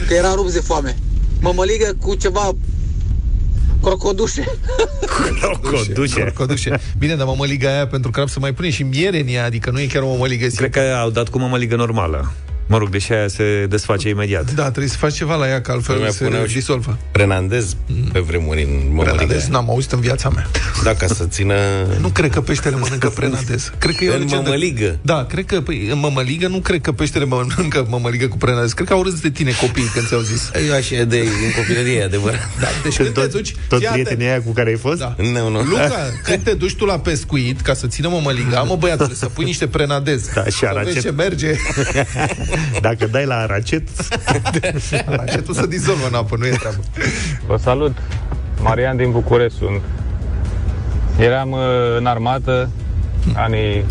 că 0.08 0.14
era 0.14 0.34
rupt 0.34 0.54
de 0.54 0.60
foame. 0.60 0.98
Mămăligă 1.40 1.96
cu 2.02 2.16
ceva 2.16 2.52
crocodușe. 3.82 4.44
Codușe. 5.62 6.20
Crocodușe. 6.20 6.80
Bine, 6.98 7.16
dar 7.16 7.26
mămăliga 7.26 7.70
aia 7.70 7.88
pentru 7.88 8.12
crap 8.12 8.30
să 8.30 8.40
mai 8.40 8.54
pune 8.54 8.70
și 8.70 8.84
miere 8.84 9.20
în 9.20 9.28
ea, 9.28 9.46
adică 9.46 9.70
nu 9.72 9.80
e 9.80 9.86
chiar 9.86 10.02
o 10.02 10.08
mămăligă 10.08 10.48
Cred 10.48 10.70
că 10.70 10.80
au 10.80 11.10
dat 11.10 11.30
cu 11.30 11.38
mămăligă 11.40 11.76
normală. 11.76 12.34
Mă 12.68 12.78
rog, 12.78 12.90
deși 12.90 13.12
aia 13.14 13.28
se 13.28 13.66
desface 13.70 14.10
imediat. 14.10 14.52
Da, 14.54 14.62
trebuie 14.64 14.88
să 14.88 14.98
faci 14.98 15.14
ceva 15.14 15.36
la 15.36 15.48
ea, 15.50 15.62
că 15.62 15.72
altfel 15.72 15.96
Lumea 15.96 16.12
se 16.12 16.24
puneau 16.24 16.46
și- 16.46 16.54
disolvă. 16.54 16.98
Renandez 17.12 17.76
pe 18.12 18.20
vremuri 18.20 18.62
în 18.64 18.70
mămăligă. 18.88 19.16
Prenadez 19.16 19.48
n-am 19.48 19.70
auzit 19.70 19.92
în 19.92 20.00
viața 20.00 20.30
mea. 20.30 20.48
Da, 20.84 20.94
ca 20.94 21.08
să 21.08 21.26
țină... 21.26 21.56
Nu 22.00 22.08
cred 22.08 22.32
că 22.32 22.42
peștele 22.42 22.76
mănâncă 22.76 23.10
prenadez. 23.10 23.72
Cred 23.78 23.96
că 23.96 24.04
e 24.04 24.10
o 24.10 24.14
În 24.14 24.20
legendă. 24.20 24.42
mămăligă. 24.44 24.98
Da, 25.02 25.26
cred 25.30 25.46
că 25.46 25.62
păi, 25.62 25.88
în 25.92 26.00
mămăligă 26.00 26.48
nu 26.48 26.60
cred 26.60 26.82
că 26.82 26.92
peștele 26.92 27.26
mănâncă 27.26 27.86
mămăligă 27.90 28.28
cu 28.28 28.38
prenadez. 28.38 28.74
Cred 28.74 28.88
că 28.88 28.94
au 28.94 29.04
râs 29.04 29.20
de 29.20 29.30
tine 29.30 29.52
copiii 29.62 29.88
când 29.94 30.08
ți-au 30.08 30.20
zis. 30.22 30.52
Eu 30.68 30.74
așa 30.74 31.04
de 31.04 31.18
în 31.18 31.52
copilărie, 31.56 32.04
adevărat. 32.04 32.50
Da, 32.60 32.68
deci 32.84 32.96
când 32.98 33.10
te 33.14 33.26
duci... 33.26 33.56
Tot 33.68 33.80
fii 33.80 33.88
atent. 33.88 34.04
prietenii 34.06 34.32
aia 34.32 34.42
cu 34.42 34.52
care 34.52 34.70
ai 34.70 34.76
fost? 34.78 35.00
Da. 35.00 35.16
Nu, 35.18 35.50
nu. 35.50 35.62
Luca, 35.62 36.12
când 36.26 36.44
te 36.44 36.54
duci 36.54 36.76
tu 36.76 36.86
la 36.86 37.00
pescuit 37.00 37.62
ca 37.62 37.74
să 37.74 37.88
țină 37.88 38.08
mămăliga, 38.10 38.62
mă 38.62 38.76
băiatule, 38.76 39.14
să 39.14 39.26
pui 39.26 39.44
niște 39.46 39.68
prenadez. 39.68 40.30
Da, 40.34 40.44
și 40.46 40.52
Să 40.52 40.66
aracet. 40.66 40.94
vezi 40.94 41.06
ce 41.06 41.12
merge. 41.12 41.54
Dacă 42.82 43.08
dai 43.08 43.26
la 43.26 43.36
aracet, 43.36 43.88
Aracetul 45.06 45.54
să 45.62 45.66
dizolvă 45.66 46.08
în 46.08 46.14
apă, 46.14 46.36
nu 46.40 46.46
e 46.46 46.50
treabă. 46.50 46.80
Vă 47.48 47.58
salut! 47.58 47.98
Marian 48.62 48.98
din 48.98 49.12
București 49.12 49.58
sunt. 49.58 49.82
Eram 51.20 51.52
uh, 51.52 51.60
în 51.98 52.06
armată 52.06 52.70
anii 53.34 53.86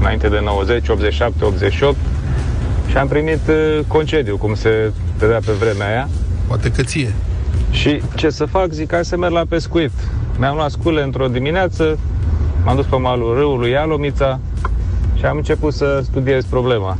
înainte 0.00 0.28
de 0.28 0.40
90, 0.44 0.88
87, 0.88 1.44
88 1.44 1.96
și 2.88 2.96
am 2.96 3.08
primit 3.08 3.40
uh, 3.48 3.78
concediu, 3.86 4.36
cum 4.36 4.54
se 4.54 4.92
dădea 5.18 5.40
pe 5.46 5.52
vremea 5.52 5.86
aia. 5.86 6.08
Poate 6.46 6.70
că 6.70 6.82
ție. 6.82 7.14
Și 7.70 8.02
ce 8.14 8.30
să 8.30 8.44
fac? 8.44 8.72
Zic, 8.72 8.92
hai 8.92 9.04
să 9.04 9.16
merg 9.16 9.32
la 9.32 9.44
pescuit. 9.48 9.90
Mi-am 10.38 10.54
luat 10.54 10.70
scule 10.70 11.02
într-o 11.02 11.26
dimineață, 11.26 11.98
m-am 12.64 12.76
dus 12.76 12.86
pe 12.86 12.96
malul 12.96 13.34
râului 13.34 13.70
Ialomița 13.70 14.40
și 15.14 15.24
am 15.24 15.36
început 15.36 15.74
să 15.74 16.00
studiez 16.04 16.44
problema. 16.44 16.98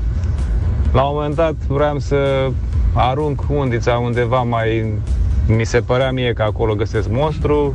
La 0.92 1.02
un 1.02 1.14
moment 1.14 1.34
dat 1.34 1.54
vreau 1.66 1.98
să 1.98 2.48
arunc 2.94 3.42
undița 3.48 3.92
undeva 3.96 4.42
mai... 4.42 4.92
Mi 5.46 5.64
se 5.66 5.80
părea 5.80 6.10
mie 6.12 6.32
că 6.32 6.42
acolo 6.42 6.74
găsesc 6.74 7.08
monstru 7.10 7.74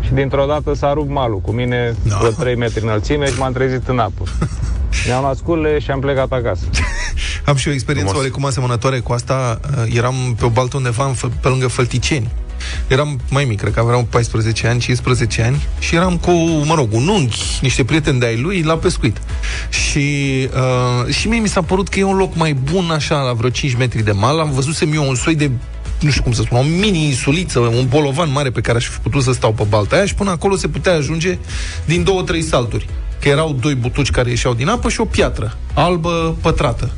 și 0.00 0.12
dintr-o 0.12 0.44
dată 0.46 0.74
s-a 0.74 0.92
rupt 0.92 1.10
malul 1.10 1.38
cu 1.40 1.50
mine 1.50 1.94
No. 2.02 2.16
vreo 2.18 2.30
3 2.30 2.56
metri 2.56 2.82
înălțime 2.82 3.26
și 3.26 3.38
m-am 3.38 3.52
trezit 3.52 3.88
în 3.88 3.98
apă. 3.98 4.22
Mi-am 5.06 5.20
luat 5.22 5.36
scule 5.36 5.78
și 5.78 5.90
am 5.90 6.00
plecat 6.00 6.32
acasă. 6.32 6.64
Am 7.44 7.54
și 7.56 7.68
o 7.68 7.72
experiență 7.72 8.08
Frumos. 8.10 8.24
oarecum 8.26 8.46
asemănătoare 8.46 8.98
cu 8.98 9.12
asta. 9.12 9.60
Uh, 9.86 9.96
Eram 9.96 10.14
pe 10.38 10.44
o 10.44 10.48
baltă 10.48 10.76
undeva 10.76 11.04
în, 11.06 11.12
Fă- 11.14 11.40
pe 11.40 11.48
lângă 11.48 11.66
Fălticeni. 11.66 12.30
Eram 12.86 13.20
mai 13.30 13.44
mic, 13.44 13.60
cred 13.60 13.72
că 13.72 13.80
aveam 13.80 14.06
14 14.10 14.66
ani, 14.66 14.80
15 14.80 15.42
ani 15.42 15.66
și 15.78 15.94
eram 15.94 16.16
cu, 16.16 16.30
mă 16.64 16.74
rog, 16.74 16.92
un 16.92 17.08
unchi, 17.08 17.58
niște 17.60 17.84
prieteni 17.84 18.18
de-ai 18.18 18.36
lui 18.36 18.62
la 18.62 18.76
pescuit. 18.76 19.20
Și, 19.68 20.08
uh, 20.54 21.14
și 21.14 21.28
mie 21.28 21.38
mi 21.38 21.48
s-a 21.48 21.62
părut 21.62 21.88
că 21.88 21.98
e 21.98 22.04
un 22.04 22.16
loc 22.16 22.36
mai 22.36 22.52
bun 22.52 22.90
așa, 22.90 23.20
la 23.20 23.32
vreo 23.32 23.50
5 23.50 23.74
metri 23.74 24.02
de 24.02 24.12
mal. 24.12 24.38
Am 24.40 24.50
văzut 24.50 24.80
eu 24.94 25.08
un 25.08 25.14
soi 25.14 25.34
de 25.34 25.50
nu 26.00 26.10
știu 26.10 26.22
cum 26.22 26.32
să 26.32 26.42
spun, 26.42 26.58
o 26.58 26.62
mini-insuliță, 26.62 27.58
un 27.58 27.86
bolovan 27.88 28.32
mare 28.32 28.50
pe 28.50 28.60
care 28.60 28.78
aș 28.78 28.86
fi 28.86 28.98
putut 28.98 29.22
să 29.22 29.32
stau 29.32 29.52
pe 29.52 29.64
balta 29.68 29.96
aia 29.96 30.06
și 30.06 30.14
până 30.14 30.30
acolo 30.30 30.56
se 30.56 30.68
putea 30.68 30.92
ajunge 30.92 31.38
din 31.84 32.04
două, 32.04 32.22
trei 32.22 32.42
salturi. 32.42 32.88
Că 33.20 33.28
erau 33.28 33.52
doi 33.52 33.74
butuci 33.74 34.10
care 34.10 34.30
ieșeau 34.30 34.54
din 34.54 34.68
apă 34.68 34.88
și 34.88 35.00
o 35.00 35.04
piatră 35.04 35.56
albă 35.74 36.36
pătrată 36.40 36.90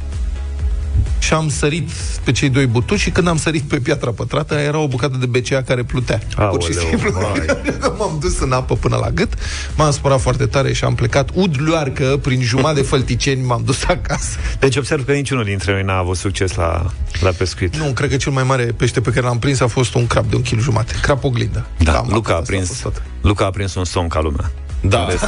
și 1.18 1.32
am 1.32 1.48
sărit 1.48 1.90
pe 2.24 2.32
cei 2.32 2.48
doi 2.48 2.66
butuci 2.66 2.98
și 2.98 3.10
când 3.10 3.28
am 3.28 3.36
sărit 3.36 3.62
pe 3.62 3.78
piatra 3.78 4.10
pătrată, 4.10 4.54
era 4.54 4.78
o 4.78 4.86
bucată 4.86 5.16
de 5.16 5.26
BCA 5.26 5.62
care 5.62 5.82
plutea. 5.82 6.20
Aoleu, 6.36 6.58
pur 6.58 6.62
și 6.62 6.78
simplu. 6.78 7.10
m-am 7.98 8.18
dus 8.20 8.38
în 8.38 8.52
apă 8.52 8.74
până 8.74 8.96
la 8.96 9.10
gât, 9.10 9.32
m-am 9.76 9.90
spărat 9.90 10.20
foarte 10.20 10.46
tare 10.46 10.72
și 10.72 10.84
am 10.84 10.94
plecat 10.94 11.30
udluarcă 11.34 12.18
prin 12.22 12.42
jumătate 12.42 12.74
de 12.80 12.86
fălticeni, 12.86 13.42
m-am 13.42 13.62
dus 13.64 13.84
acasă. 13.84 14.38
Deci 14.58 14.76
observ 14.76 15.04
că 15.04 15.12
niciunul 15.12 15.44
dintre 15.44 15.72
noi 15.72 15.82
n-a 15.82 15.96
avut 15.96 16.16
succes 16.16 16.54
la, 16.54 16.90
la 17.20 17.30
pescuit. 17.30 17.76
Nu, 17.76 17.84
cred 17.84 18.10
că 18.10 18.16
cel 18.16 18.32
mai 18.32 18.42
mare 18.42 18.64
pește 18.64 19.00
pe 19.00 19.10
care 19.10 19.26
l-am 19.26 19.38
prins 19.38 19.60
a 19.60 19.66
fost 19.66 19.94
un 19.94 20.06
crap 20.06 20.30
de 20.30 20.36
un 20.36 20.42
kil 20.42 20.60
jumate. 20.60 20.94
Crap 21.02 21.24
oglindă. 21.24 21.66
Da, 21.78 21.92
da 21.92 22.02
Luca 22.08 22.34
a 22.34 22.40
prins, 22.40 22.82
Luca 23.20 23.44
a 23.44 23.50
prins 23.50 23.74
un 23.74 23.84
somn 23.84 24.08
ca 24.08 24.20
lumea. 24.20 24.50
Da. 24.80 25.00
În 25.00 25.08
rest. 25.08 25.24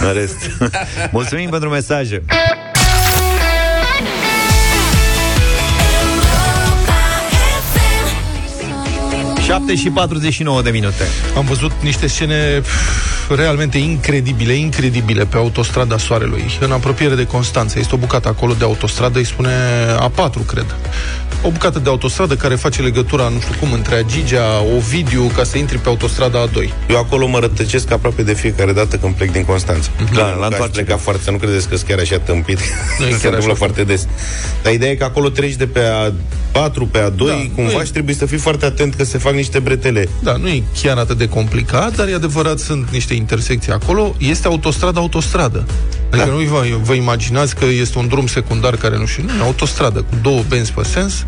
în 0.00 0.12
rest. 0.12 0.36
Mulțumim 1.12 1.50
pentru 1.50 1.68
mesaje. 1.68 2.22
7 9.48 9.74
și 9.74 9.90
49 9.90 10.62
de 10.62 10.70
minute. 10.70 11.04
Am 11.36 11.44
văzut 11.44 11.72
niște 11.82 12.06
scene 12.06 12.62
realmente 13.34 13.78
incredibile, 13.78 14.52
incredibile 14.52 15.24
pe 15.24 15.36
autostrada 15.36 15.98
Soarelui, 15.98 16.44
în 16.60 16.72
apropiere 16.72 17.14
de 17.14 17.26
Constanța. 17.26 17.78
Este 17.78 17.94
o 17.94 17.98
bucată 17.98 18.28
acolo 18.28 18.54
de 18.58 18.64
autostradă, 18.64 19.18
îi 19.18 19.26
spune 19.26 19.50
A4, 19.96 20.46
cred. 20.46 20.74
O 21.42 21.50
bucată 21.50 21.78
de 21.78 21.88
autostradă 21.88 22.34
care 22.34 22.54
face 22.54 22.82
legătura, 22.82 23.28
nu 23.28 23.40
știu 23.40 23.54
cum, 23.60 23.72
între 23.72 23.94
Agigea, 23.94 24.62
Ovidiu, 24.76 25.30
ca 25.36 25.44
să 25.44 25.58
intri 25.58 25.78
pe 25.78 25.88
autostrada 25.88 26.46
A2. 26.46 26.68
Eu 26.88 26.98
acolo 26.98 27.26
mă 27.26 27.38
rătăcesc 27.38 27.90
aproape 27.90 28.22
de 28.22 28.34
fiecare 28.34 28.72
dată 28.72 28.96
când 28.96 29.14
plec 29.14 29.32
din 29.32 29.44
Constanța. 29.44 29.90
Mm-hmm. 29.90 30.14
Da, 30.14 30.22
la 30.22 30.46
întoarcere. 30.46 30.84
pleca 30.84 30.96
foarte, 30.96 31.22
să 31.22 31.30
nu 31.30 31.36
credeți 31.36 31.68
că 31.68 31.76
chiar 31.88 31.98
așa 31.98 32.18
tâmpit. 32.18 32.58
Nu 32.98 33.16
se 33.18 33.26
întâmplă 33.26 33.54
foarte 33.54 33.84
des. 33.84 34.06
Dar 34.62 34.72
ideea 34.72 34.90
e 34.90 34.94
că 34.94 35.04
acolo 35.04 35.28
treci 35.28 35.54
de 35.54 35.66
pe 35.66 35.80
A4 36.52 36.90
pe 36.90 36.98
A2, 36.98 37.16
da, 37.16 37.50
cumva 37.54 37.84
și 37.84 37.92
trebuie 37.92 38.14
să 38.14 38.26
fii 38.26 38.38
foarte 38.38 38.64
atent 38.64 38.94
că 38.94 39.04
se 39.04 39.18
fac 39.18 39.32
niște 39.32 39.58
bretele. 39.58 40.08
Da, 40.22 40.36
nu 40.36 40.48
e 40.48 40.62
chiar 40.82 40.96
atât 40.96 41.18
de 41.18 41.28
complicat, 41.28 41.96
dar 41.96 42.08
e 42.08 42.14
adevărat, 42.14 42.58
sunt 42.58 42.88
niște 42.90 43.14
intersecții 43.18 43.72
acolo. 43.72 44.14
Este 44.18 44.46
autostradă, 44.46 44.98
autostradă. 44.98 45.66
Adică 46.10 46.28
da. 46.28 46.32
nu 46.32 46.38
vă, 46.38 46.64
vă 46.82 46.92
imaginați 46.92 47.56
că 47.56 47.64
este 47.64 47.98
un 47.98 48.08
drum 48.08 48.26
secundar 48.26 48.76
care 48.76 48.98
nu 48.98 49.06
știu, 49.06 49.24
nu, 49.36 49.42
autostradă 49.42 49.98
cu 49.98 50.14
două 50.22 50.42
benzi 50.48 50.72
pe 50.72 50.82
sens, 50.82 51.26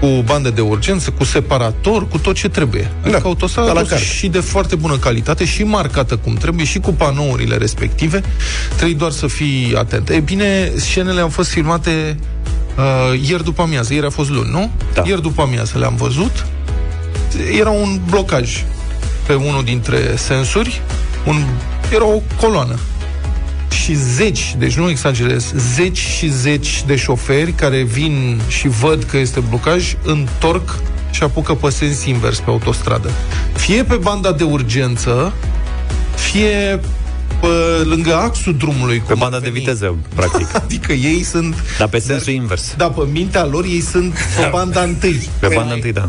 cu 0.00 0.06
bandă 0.06 0.50
de 0.50 0.60
urgență, 0.60 1.10
cu 1.10 1.24
separator, 1.24 2.08
cu 2.08 2.18
tot 2.18 2.34
ce 2.34 2.48
trebuie. 2.48 2.90
Adică 3.00 3.18
da. 3.22 3.28
autostradă 3.28 3.72
la 3.72 3.96
și 3.96 4.28
de 4.28 4.40
foarte 4.40 4.74
bună 4.76 4.96
calitate 4.96 5.44
și 5.44 5.62
marcată 5.62 6.16
cum 6.16 6.34
trebuie 6.34 6.64
și 6.64 6.78
cu 6.78 6.92
panourile 6.92 7.56
respective. 7.56 8.22
Trebuie 8.74 8.96
doar 8.96 9.10
să 9.10 9.26
fii 9.26 9.74
atent. 9.76 10.08
E 10.08 10.20
bine, 10.20 10.72
scenele 10.76 11.20
au 11.20 11.28
fost 11.28 11.50
filmate 11.50 12.16
uh, 12.76 13.28
ieri 13.28 13.44
după 13.44 13.62
amiază. 13.62 13.94
Ieri 13.94 14.06
a 14.06 14.10
fost 14.10 14.30
luni, 14.30 14.50
nu? 14.50 14.70
Da. 14.94 15.02
Ieri 15.06 15.22
după 15.22 15.42
amiază 15.42 15.78
le-am 15.78 15.94
văzut 15.96 16.46
era 17.58 17.70
un 17.70 18.00
blocaj 18.10 18.64
pe 19.26 19.34
unul 19.34 19.64
dintre 19.64 20.16
sensuri, 20.16 20.82
un, 21.26 21.44
era 21.92 22.06
o 22.06 22.22
coloană. 22.40 22.78
Și 23.84 23.94
zeci, 23.94 24.54
deci 24.58 24.76
nu 24.76 24.88
exagerez, 24.88 25.52
zeci 25.74 25.98
și 25.98 26.28
zeci 26.28 26.84
de 26.86 26.96
șoferi 26.96 27.52
care 27.52 27.82
vin 27.82 28.40
și 28.48 28.68
văd 28.68 29.02
că 29.02 29.16
este 29.16 29.40
blocaj, 29.40 29.94
întorc 30.04 30.78
și 31.10 31.22
apucă 31.22 31.54
pe 31.54 31.70
sens 31.70 32.04
invers 32.04 32.38
pe 32.38 32.50
autostradă. 32.50 33.10
Fie 33.52 33.84
pe 33.84 33.96
banda 33.96 34.32
de 34.32 34.44
urgență, 34.44 35.32
fie 36.14 36.80
pe 37.40 37.84
lângă 37.84 38.14
axul 38.14 38.54
drumului. 38.56 39.02
Pe 39.06 39.14
banda 39.14 39.40
de 39.40 39.50
viteză, 39.50 39.96
practic. 40.14 40.54
adică 40.54 40.92
ei 40.92 41.22
sunt... 41.22 41.54
Dar 41.78 41.88
pe 41.88 41.98
sensul 41.98 42.32
invers. 42.32 42.74
Da, 42.76 42.90
pe 42.90 43.02
mintea 43.12 43.44
lor 43.44 43.64
ei 43.64 43.80
sunt 43.80 44.12
pe 44.12 44.48
banda 44.50 44.82
întâi. 44.82 45.28
Pe 45.38 45.50
banda 45.54 45.72
întâi, 45.72 45.92
da. 45.92 46.08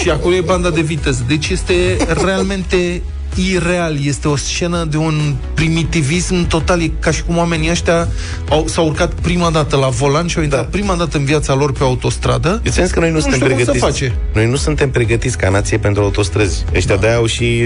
Și 0.00 0.10
acolo 0.10 0.34
e 0.34 0.40
banda 0.40 0.70
de 0.70 0.80
viteză. 0.80 1.24
Deci 1.26 1.48
este 1.48 1.96
realmente 2.24 3.02
ireal. 3.36 3.98
Este 4.04 4.28
o 4.28 4.36
scenă 4.36 4.84
de 4.84 4.96
un 4.96 5.34
primitivism 5.54 6.46
total. 6.46 6.82
E 6.82 6.90
ca 7.00 7.10
și 7.10 7.22
cum 7.22 7.36
oamenii 7.36 7.70
ăștia 7.70 8.08
au, 8.48 8.66
s-au 8.68 8.86
urcat 8.86 9.12
prima 9.12 9.50
dată 9.50 9.76
la 9.76 9.88
volan 9.88 10.26
și 10.26 10.36
au 10.36 10.42
intrat 10.42 10.62
da. 10.62 10.68
prima 10.70 10.94
dată 10.94 11.16
în 11.16 11.24
viața 11.24 11.54
lor 11.54 11.72
pe 11.72 11.82
autostradă. 11.82 12.60
Eu 12.64 12.72
țin 12.72 12.88
că 12.88 13.00
noi 13.00 13.08
nu, 13.08 13.14
nu 13.14 13.20
suntem 13.20 13.40
pregătiți. 13.40 13.78
Face. 13.78 14.14
Noi 14.34 14.46
nu 14.46 14.56
suntem 14.56 14.90
pregătiți 14.90 15.38
ca 15.38 15.48
nație 15.48 15.78
pentru 15.78 16.02
autostrăzi. 16.02 16.64
Ăștia 16.74 16.94
da. 16.94 17.00
de 17.00 17.08
au 17.08 17.26
și 17.26 17.62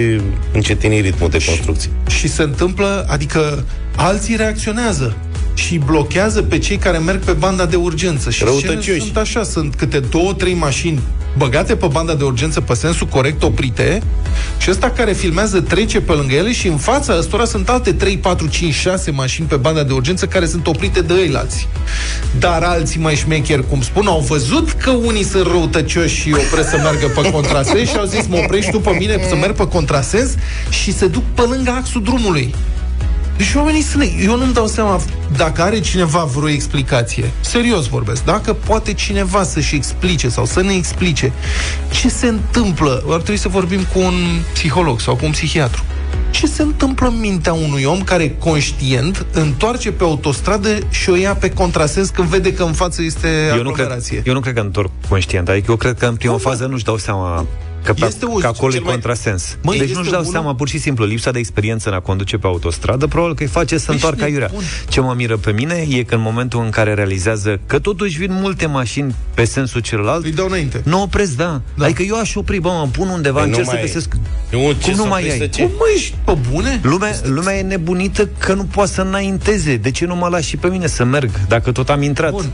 încetinit 0.52 1.04
ritmul 1.04 1.28
de 1.30 1.44
construcție. 1.46 1.90
Și, 2.08 2.16
și 2.16 2.28
se 2.28 2.42
întâmplă, 2.42 3.06
adică 3.08 3.64
alții 3.96 4.36
reacționează 4.36 5.16
și 5.54 5.78
blochează 5.78 6.42
pe 6.42 6.58
cei 6.58 6.76
care 6.76 6.98
merg 6.98 7.24
pe 7.24 7.32
banda 7.32 7.66
de 7.66 7.76
urgență. 7.76 8.30
Și 8.30 8.44
sunt 9.00 9.16
așa, 9.16 9.42
sunt 9.42 9.74
câte 9.74 9.98
două, 9.98 10.32
trei 10.32 10.54
mașini 10.54 11.00
băgate 11.36 11.76
pe 11.76 11.86
banda 11.86 12.14
de 12.14 12.24
urgență 12.24 12.60
pe 12.60 12.74
sensul 12.74 13.06
corect, 13.06 13.42
oprite, 13.42 14.02
și 14.58 14.70
ăsta 14.70 14.90
care 14.90 15.12
filmează 15.12 15.60
trece 15.60 16.00
pe 16.00 16.12
lângă 16.12 16.34
ele 16.34 16.52
și 16.52 16.66
în 16.66 16.76
fața 16.76 17.16
ăstora 17.18 17.44
sunt 17.44 17.68
alte 17.68 17.92
3, 17.92 18.18
4, 18.18 18.46
5, 18.46 18.74
6 18.74 19.10
mașini 19.10 19.46
pe 19.46 19.56
banda 19.56 19.82
de 19.82 19.92
urgență 19.92 20.26
care 20.26 20.46
sunt 20.46 20.66
oprite 20.66 21.00
de 21.00 21.12
ăilalți. 21.12 21.68
Dar 22.38 22.62
alții 22.62 23.00
mai 23.00 23.14
șmecheri, 23.14 23.68
cum 23.68 23.82
spun, 23.82 24.06
au 24.06 24.20
văzut 24.20 24.70
că 24.70 24.90
unii 24.90 25.24
sunt 25.24 25.46
răutăcioși 25.46 26.20
și 26.20 26.32
opresc 26.32 26.68
să 26.68 26.76
meargă 26.76 27.06
pe 27.06 27.30
contrasens 27.30 27.88
și 27.88 27.96
au 27.96 28.04
zis, 28.04 28.26
mă 28.26 28.36
oprești 28.44 28.70
tu 28.70 28.80
pe 28.80 28.90
mine 28.90 29.26
să 29.28 29.34
merg 29.34 29.54
pe 29.54 29.66
contrasens 29.66 30.34
și 30.70 30.92
se 30.92 31.06
duc 31.06 31.22
pe 31.34 31.42
lângă 31.42 31.70
axul 31.70 32.02
drumului. 32.02 32.54
Deci 33.40 33.54
oamenii 33.54 33.82
sunt... 33.82 34.04
Eu 34.22 34.36
nu-mi 34.36 34.52
dau 34.52 34.66
seama 34.66 35.00
dacă 35.36 35.62
are 35.62 35.80
cineva 35.80 36.24
vreo 36.24 36.48
explicație. 36.48 37.30
Serios 37.40 37.86
vorbesc. 37.86 38.24
Dacă 38.24 38.52
poate 38.52 38.92
cineva 38.92 39.42
să-și 39.42 39.74
explice 39.74 40.28
sau 40.28 40.44
să 40.44 40.62
ne 40.62 40.74
explice 40.74 41.32
ce 41.90 42.08
se 42.08 42.26
întâmplă, 42.26 43.04
ar 43.08 43.20
trebui 43.20 43.36
să 43.36 43.48
vorbim 43.48 43.80
cu 43.92 43.98
un 43.98 44.14
psiholog 44.52 45.00
sau 45.00 45.16
cu 45.16 45.24
un 45.24 45.30
psihiatru. 45.30 45.84
Ce 46.30 46.46
se 46.46 46.62
întâmplă 46.62 47.06
în 47.06 47.20
mintea 47.20 47.52
unui 47.52 47.84
om 47.84 48.02
care, 48.02 48.36
conștient, 48.38 49.26
întoarce 49.32 49.92
pe 49.92 50.04
autostradă 50.04 50.78
și 50.90 51.10
o 51.10 51.14
ia 51.14 51.34
pe 51.34 51.50
contrasens 51.50 52.08
când 52.08 52.28
vede 52.28 52.52
că 52.52 52.62
în 52.62 52.72
față 52.72 53.02
este 53.02 53.28
eu 53.56 53.62
nu 53.62 53.70
cred, 53.70 54.02
eu 54.24 54.32
nu 54.32 54.40
cred 54.40 54.54
că 54.54 54.60
întorc 54.60 54.90
conștient. 55.08 55.48
Adică 55.48 55.70
eu 55.70 55.76
cred 55.76 55.98
că 55.98 56.06
în 56.06 56.14
prima 56.14 56.38
fază 56.38 56.66
nu-și 56.66 56.84
dau 56.84 56.96
seama 56.96 57.46
Că, 57.82 57.92
pe, 57.92 58.06
este 58.06 58.26
că 58.40 58.46
acolo 58.46 58.74
e 58.74 58.78
contrasens. 58.78 59.56
Mai... 59.62 59.78
deci 59.78 59.94
nu-și 59.94 60.10
dau 60.10 60.20
unul... 60.20 60.32
seama, 60.32 60.54
pur 60.54 60.68
și 60.68 60.78
simplu, 60.78 61.04
lipsa 61.04 61.30
de 61.30 61.38
experiență 61.38 61.88
în 61.88 61.94
a 61.94 62.00
conduce 62.00 62.36
pe 62.36 62.46
autostradă, 62.46 63.06
probabil 63.06 63.34
că 63.34 63.42
îi 63.42 63.48
face 63.48 63.78
să 63.78 63.86
păi 63.86 63.94
întoarcă 63.94 64.24
aiurea. 64.24 64.50
Ce 64.88 65.00
mă 65.00 65.14
miră 65.16 65.36
pe 65.36 65.52
mine 65.52 65.86
e 65.88 66.02
că 66.02 66.14
în 66.14 66.20
momentul 66.20 66.62
în 66.62 66.70
care 66.70 66.94
realizează 66.94 67.60
că 67.66 67.78
totuși 67.78 68.18
vin 68.18 68.32
multe 68.32 68.66
mașini 68.66 69.14
pe 69.34 69.44
sensul 69.44 69.80
celălalt, 69.80 70.24
îi 70.24 70.32
dau 70.32 70.46
înainte. 70.46 70.80
Nu 70.84 71.02
opresc, 71.02 71.36
da. 71.36 71.60
da. 71.74 71.84
Adică 71.84 72.02
eu 72.02 72.18
aș 72.18 72.34
opri, 72.34 72.60
bă, 72.60 72.68
mă 72.68 72.88
pun 72.92 73.08
undeva, 73.08 73.38
păi 73.38 73.48
încerc 73.48 73.68
să 73.68 73.78
găsesc... 73.80 74.14
Eu, 74.52 74.74
Cum 74.82 74.94
nu 74.94 75.06
mai 75.06 75.22
ai? 75.30 75.38
Cum 75.38 75.70
mai 75.78 75.92
ești 75.94 76.14
pe 76.24 76.36
bune? 76.50 76.80
Lumea, 76.82 77.14
lumea 77.22 77.58
e 77.58 77.62
nebunită 77.62 78.28
că 78.38 78.54
nu 78.54 78.64
poate 78.64 78.90
să 78.90 79.00
înainteze. 79.00 79.76
De 79.76 79.90
ce 79.90 80.06
nu 80.06 80.16
mă 80.16 80.28
lași 80.28 80.48
și 80.48 80.56
pe 80.56 80.68
mine 80.68 80.86
să 80.86 81.04
merg, 81.04 81.30
dacă 81.48 81.72
tot 81.72 81.88
am 81.88 82.02
intrat? 82.02 82.30
Bun. 82.30 82.52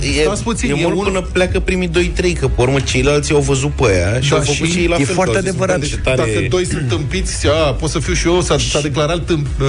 E, 0.00 0.28
puțin, 0.42 0.70
e, 0.70 0.80
e 0.80 0.82
mult 0.82 0.96
un... 0.96 1.04
până 1.04 1.20
pleacă 1.20 1.60
primii 1.60 1.88
2-3, 1.88 2.38
că 2.40 2.48
pe 2.48 2.60
urmă 2.62 2.80
ceilalți 2.80 3.32
au 3.32 3.40
văzut 3.40 3.70
pe 3.70 3.84
aia 3.84 4.20
și 4.20 4.30
da, 4.30 4.36
au 4.36 4.42
făcut 4.42 4.61
și 4.66 4.78
ei 4.78 4.86
la 4.86 4.96
E 4.98 5.04
fel, 5.04 5.14
foarte 5.14 5.38
adevărat. 5.38 5.80
Deci, 5.80 5.96
tare... 6.02 6.16
Dacă 6.16 6.46
doi 6.48 6.66
sunt 6.66 6.88
tâmpiți, 6.88 7.48
a, 7.48 7.72
pot 7.72 7.90
să 7.90 7.98
fiu 7.98 8.12
și 8.12 8.26
eu, 8.26 8.40
s-a, 8.40 8.56
s-a 8.58 8.80
declarat 8.80 9.24
tâmp, 9.24 9.46
uh, 9.60 9.66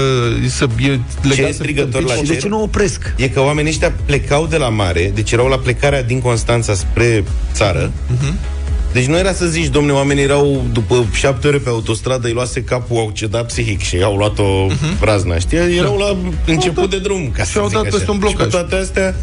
să 0.50 0.68
e 0.80 1.00
legat 1.22 1.46
Ce 1.46 1.52
strigător 1.52 2.02
la 2.02 2.16
cer? 2.16 2.26
De 2.26 2.36
ce 2.36 2.48
nu 2.48 2.62
opresc? 2.62 3.14
E 3.18 3.28
că 3.28 3.42
oamenii 3.42 3.70
ăștia 3.70 3.94
plecau 4.06 4.48
de 4.48 4.58
la 4.58 4.70
mare, 4.70 5.12
deci 5.16 5.32
erau 5.32 5.48
la 5.48 5.58
plecarea 5.58 6.04
din 6.04 6.20
Constanța 6.20 6.74
spre 6.74 7.24
țară, 7.54 7.92
uh-huh 7.92 8.62
deci 8.94 9.06
nu 9.06 9.18
era 9.18 9.34
să 9.34 9.46
zici, 9.46 9.68
domne, 9.68 9.92
oamenii 9.92 10.24
erau 10.24 10.66
după 10.72 11.06
șapte 11.14 11.48
ore 11.48 11.58
pe 11.58 11.70
autostradă, 11.70 12.28
îi 12.28 12.34
luase 12.34 12.64
capul, 12.64 12.98
au 12.98 13.12
cedat 13.14 13.46
psihic 13.46 13.82
și 13.82 14.02
au 14.04 14.16
luat-o 14.16 14.68
uh-huh. 14.68 15.00
razna, 15.00 15.38
știi? 15.38 15.58
Erau 15.78 15.98
la 15.98 16.18
început 16.46 16.90
de 16.90 17.00
drum, 17.00 17.32
ca 17.36 17.44
și 17.44 17.58
au 17.58 17.70
dat 17.70 17.90
peste 17.90 18.12
un 18.12 18.18
blocaj. 18.18 18.40
Și 18.40 18.44
cu 18.44 18.50
toate 18.50 18.76
astea, 18.76 19.16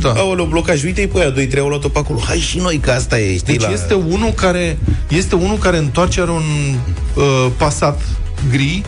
da. 0.00 0.12
au 0.12 0.32
luat 0.32 0.48
blocaj. 0.48 0.84
Uite-i 0.84 1.06
pe 1.06 1.20
aia, 1.20 1.30
doi, 1.30 1.46
trei 1.46 1.62
au 1.62 1.68
luat-o 1.68 1.88
pe 1.88 1.98
acolo. 1.98 2.18
Hai 2.18 2.38
și 2.38 2.58
noi, 2.58 2.76
că 2.76 2.90
asta 2.90 3.20
e, 3.20 3.36
știi? 3.36 3.52
Deci 3.52 3.62
la... 3.62 3.72
este 3.72 3.94
unul 3.94 4.30
care, 4.30 4.78
este 5.08 5.34
unul 5.34 5.56
care 5.56 5.76
întoarce, 5.76 6.20
are 6.20 6.30
un 6.30 6.74
uh, 7.14 7.46
pasat 7.56 8.00
gri, 8.50 8.82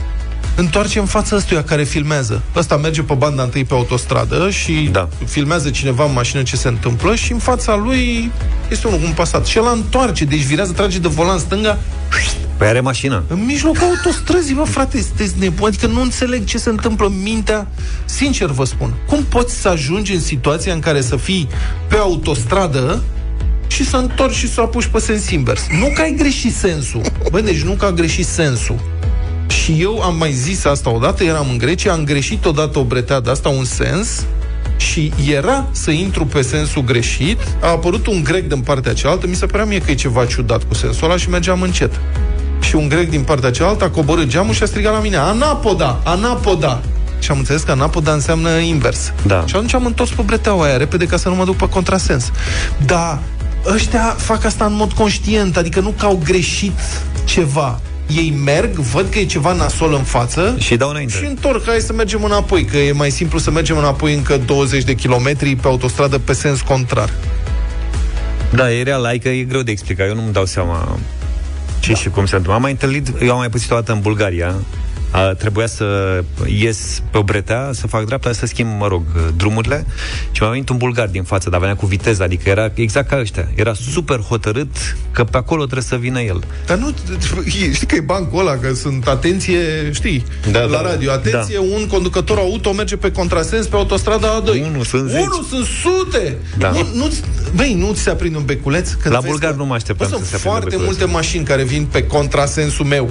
întoarce 0.58 0.98
în 0.98 1.04
fața 1.04 1.36
ăstuia 1.36 1.64
care 1.64 1.84
filmează. 1.84 2.42
Ăsta 2.56 2.76
merge 2.76 3.02
pe 3.02 3.14
banda 3.14 3.42
întâi 3.42 3.64
pe 3.64 3.74
autostradă 3.74 4.50
și 4.50 4.88
da. 4.92 5.08
filmează 5.24 5.70
cineva 5.70 6.04
în 6.04 6.12
mașină 6.12 6.42
ce 6.42 6.56
se 6.56 6.68
întâmplă 6.68 7.14
și 7.14 7.32
în 7.32 7.38
fața 7.38 7.76
lui 7.76 8.30
este 8.70 8.86
unul 8.86 8.98
cu 8.98 9.04
un 9.06 9.12
pasat. 9.12 9.46
Și 9.46 9.58
el 9.58 9.64
întoarce, 9.72 10.24
deci 10.24 10.42
virează, 10.42 10.72
trage 10.72 10.98
de 10.98 11.08
volan 11.08 11.38
stânga. 11.38 11.78
Păi 12.56 12.66
are 12.66 12.80
mașină. 12.80 13.22
În 13.28 13.44
mijlocul 13.44 13.82
autostrăzii, 13.82 14.54
bă, 14.54 14.62
frate, 14.62 15.02
sunteți 15.02 15.34
nebun. 15.38 15.66
Adică 15.66 15.86
nu 15.86 16.00
înțeleg 16.00 16.44
ce 16.44 16.58
se 16.58 16.68
întâmplă 16.68 17.06
în 17.06 17.22
mintea. 17.22 17.66
Sincer 18.04 18.48
vă 18.48 18.64
spun. 18.64 18.94
Cum 19.06 19.24
poți 19.28 19.54
să 19.54 19.68
ajungi 19.68 20.14
în 20.14 20.20
situația 20.20 20.72
în 20.72 20.80
care 20.80 21.00
să 21.00 21.16
fii 21.16 21.48
pe 21.88 21.96
autostradă 21.96 23.02
și 23.66 23.84
să 23.84 23.96
întorci 23.96 24.34
și 24.34 24.52
să 24.52 24.60
apuci 24.60 24.86
pe 24.86 24.98
sens 24.98 25.30
invers. 25.30 25.66
Nu 25.80 25.92
că 25.94 26.02
ai 26.02 26.14
greșit 26.18 26.54
sensul. 26.54 27.00
Bă, 27.30 27.40
deci 27.40 27.62
nu 27.62 27.72
că 27.72 27.84
a 27.84 27.90
greșit 27.90 28.26
sensul. 28.26 28.97
Și 29.68 29.80
eu 29.80 30.02
am 30.02 30.16
mai 30.16 30.32
zis 30.32 30.64
asta 30.64 30.90
odată, 30.90 31.24
eram 31.24 31.46
în 31.50 31.58
Grecia, 31.58 31.92
am 31.92 32.04
greșit 32.04 32.44
odată 32.44 32.78
o 32.78 32.84
bretea 32.84 33.20
de 33.20 33.30
asta, 33.30 33.48
un 33.48 33.64
sens, 33.64 34.24
și 34.76 35.12
era 35.32 35.66
să 35.70 35.90
intru 35.90 36.26
pe 36.26 36.42
sensul 36.42 36.84
greșit, 36.84 37.38
a 37.60 37.68
apărut 37.68 38.06
un 38.06 38.22
grec 38.22 38.48
din 38.48 38.60
partea 38.60 38.94
cealaltă, 38.94 39.26
mi 39.26 39.34
se 39.34 39.46
părea 39.46 39.64
mie 39.64 39.78
că 39.78 39.90
e 39.90 39.94
ceva 39.94 40.24
ciudat 40.24 40.62
cu 40.62 40.74
sensul 40.74 41.04
ăla 41.04 41.16
și 41.16 41.28
mergeam 41.28 41.62
încet. 41.62 42.00
Și 42.60 42.74
un 42.74 42.88
grec 42.88 43.10
din 43.10 43.22
partea 43.22 43.50
cealaltă 43.50 43.84
a 43.84 43.90
coborât 43.90 44.26
geamul 44.26 44.54
și 44.54 44.62
a 44.62 44.66
strigat 44.66 44.92
la 44.92 45.00
mine, 45.00 45.16
anapoda, 45.16 46.00
anapoda. 46.04 46.80
Și 47.18 47.30
am 47.30 47.38
înțeles 47.38 47.62
că 47.62 47.70
anapoda 47.70 48.12
înseamnă 48.12 48.50
invers. 48.50 49.12
Da. 49.26 49.44
Și 49.46 49.54
atunci 49.54 49.74
am 49.74 49.86
întors 49.86 50.10
pe 50.10 50.22
breteaua 50.22 50.64
aia 50.64 50.76
repede 50.76 51.06
ca 51.06 51.16
să 51.16 51.28
nu 51.28 51.34
mă 51.34 51.44
duc 51.44 51.56
pe 51.56 51.68
contrasens. 51.68 52.30
Da, 52.84 53.18
ăștia 53.66 54.14
fac 54.18 54.44
asta 54.44 54.64
în 54.64 54.74
mod 54.74 54.92
conștient, 54.92 55.56
adică 55.56 55.80
nu 55.80 55.94
că 55.98 56.04
au 56.04 56.20
greșit 56.24 56.78
ceva. 57.24 57.80
Ei 58.16 58.30
merg, 58.44 58.70
văd 58.70 59.08
că 59.08 59.18
e 59.18 59.24
ceva 59.24 59.52
nasol 59.52 59.94
în 59.94 60.02
față 60.02 60.56
și 60.58 60.76
dau 60.76 60.90
înainte. 60.90 61.16
Și 61.16 61.24
întorc, 61.24 61.66
hai 61.66 61.78
să 61.78 61.92
mergem 61.92 62.24
înapoi, 62.24 62.64
că 62.64 62.76
e 62.76 62.92
mai 62.92 63.10
simplu 63.10 63.38
să 63.38 63.50
mergem 63.50 63.78
înapoi 63.78 64.14
încă 64.14 64.36
20 64.36 64.84
de 64.84 64.94
kilometri 64.94 65.56
pe 65.56 65.66
autostradă 65.66 66.18
pe 66.18 66.32
sens 66.32 66.60
contrar. 66.60 67.12
Da, 68.50 68.72
e 68.72 68.82
real, 68.82 69.04
adică 69.04 69.28
e 69.28 69.42
greu 69.42 69.62
de 69.62 69.70
explicat, 69.70 70.08
eu 70.08 70.14
nu-mi 70.14 70.32
dau 70.32 70.44
seama 70.44 70.98
ce 71.80 71.92
da. 71.92 71.98
și 71.98 72.08
cum 72.08 72.26
se 72.26 72.36
întâmplă. 72.36 72.54
Am 72.54 72.60
mai 72.60 72.70
întâlnit, 72.70 73.12
eu 73.22 73.32
am 73.32 73.38
mai 73.38 73.48
pus 73.48 73.70
o 73.70 73.74
dată 73.74 73.92
în 73.92 74.00
Bulgaria, 74.00 74.54
a, 75.10 75.20
trebuia 75.20 75.66
să 75.66 76.20
ies 76.46 77.02
pe 77.10 77.18
o 77.18 77.22
bretea, 77.22 77.70
să 77.72 77.86
fac 77.86 78.04
dreapta, 78.04 78.32
să 78.32 78.46
schimb, 78.46 78.70
mă 78.78 78.86
rog, 78.86 79.02
drumurile 79.36 79.86
și 80.30 80.42
m-a 80.42 80.48
venit 80.48 80.68
un 80.68 80.76
bulgar 80.76 81.08
din 81.08 81.22
față, 81.22 81.50
dar 81.50 81.60
venea 81.60 81.76
cu 81.76 81.86
viteză, 81.86 82.22
adică 82.22 82.48
era 82.48 82.70
exact 82.74 83.08
ca 83.08 83.18
ăștia. 83.18 83.48
Era 83.54 83.74
super 83.74 84.18
hotărât 84.18 84.96
că 85.10 85.24
pe 85.24 85.36
acolo 85.36 85.62
trebuie 85.62 85.84
să 85.84 85.96
vină 85.96 86.20
el. 86.20 86.42
Dar 86.66 86.76
nu, 86.76 86.94
știi 87.72 87.86
că 87.86 87.94
e 87.94 88.00
bancul 88.00 88.38
ăla, 88.38 88.56
că 88.56 88.74
sunt 88.74 89.06
atenție, 89.06 89.90
știi, 89.92 90.24
da, 90.50 90.60
la 90.60 90.66
da, 90.66 90.82
radio, 90.82 91.10
atenție, 91.10 91.54
da. 91.54 91.76
un 91.76 91.86
conducător 91.86 92.38
auto 92.38 92.72
merge 92.72 92.96
pe 92.96 93.10
contrasens 93.10 93.66
pe 93.66 93.76
autostrada 93.76 94.42
A2. 94.42 94.62
Unu 94.62 94.82
sunt 94.82 95.10
zeci. 95.10 95.20
Unu 95.20 95.46
sunt 95.48 95.66
sute! 95.66 96.36
Da. 96.58 96.70
Nu, 96.70 96.86
nu, 96.94 97.12
băi, 97.54 97.74
nu 97.74 97.92
ți 97.92 98.00
se 98.00 98.10
aprinde 98.10 98.36
un 98.36 98.44
beculeț? 98.44 98.90
Când 98.92 99.14
la 99.14 99.20
bulgar 99.20 99.54
nu 99.54 99.64
mă 99.64 99.74
așteptam 99.74 100.08
să 100.08 100.24
se 100.24 100.36
foarte 100.36 100.76
multe 100.78 101.04
mașini 101.04 101.44
care 101.44 101.64
vin 101.64 101.86
pe 101.90 102.06
contrasensul 102.06 102.84
meu 102.84 103.10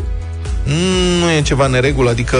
nu 1.19 1.31
e 1.31 1.41
ceva 1.41 1.67
neregulă, 1.67 2.09
adică 2.09 2.37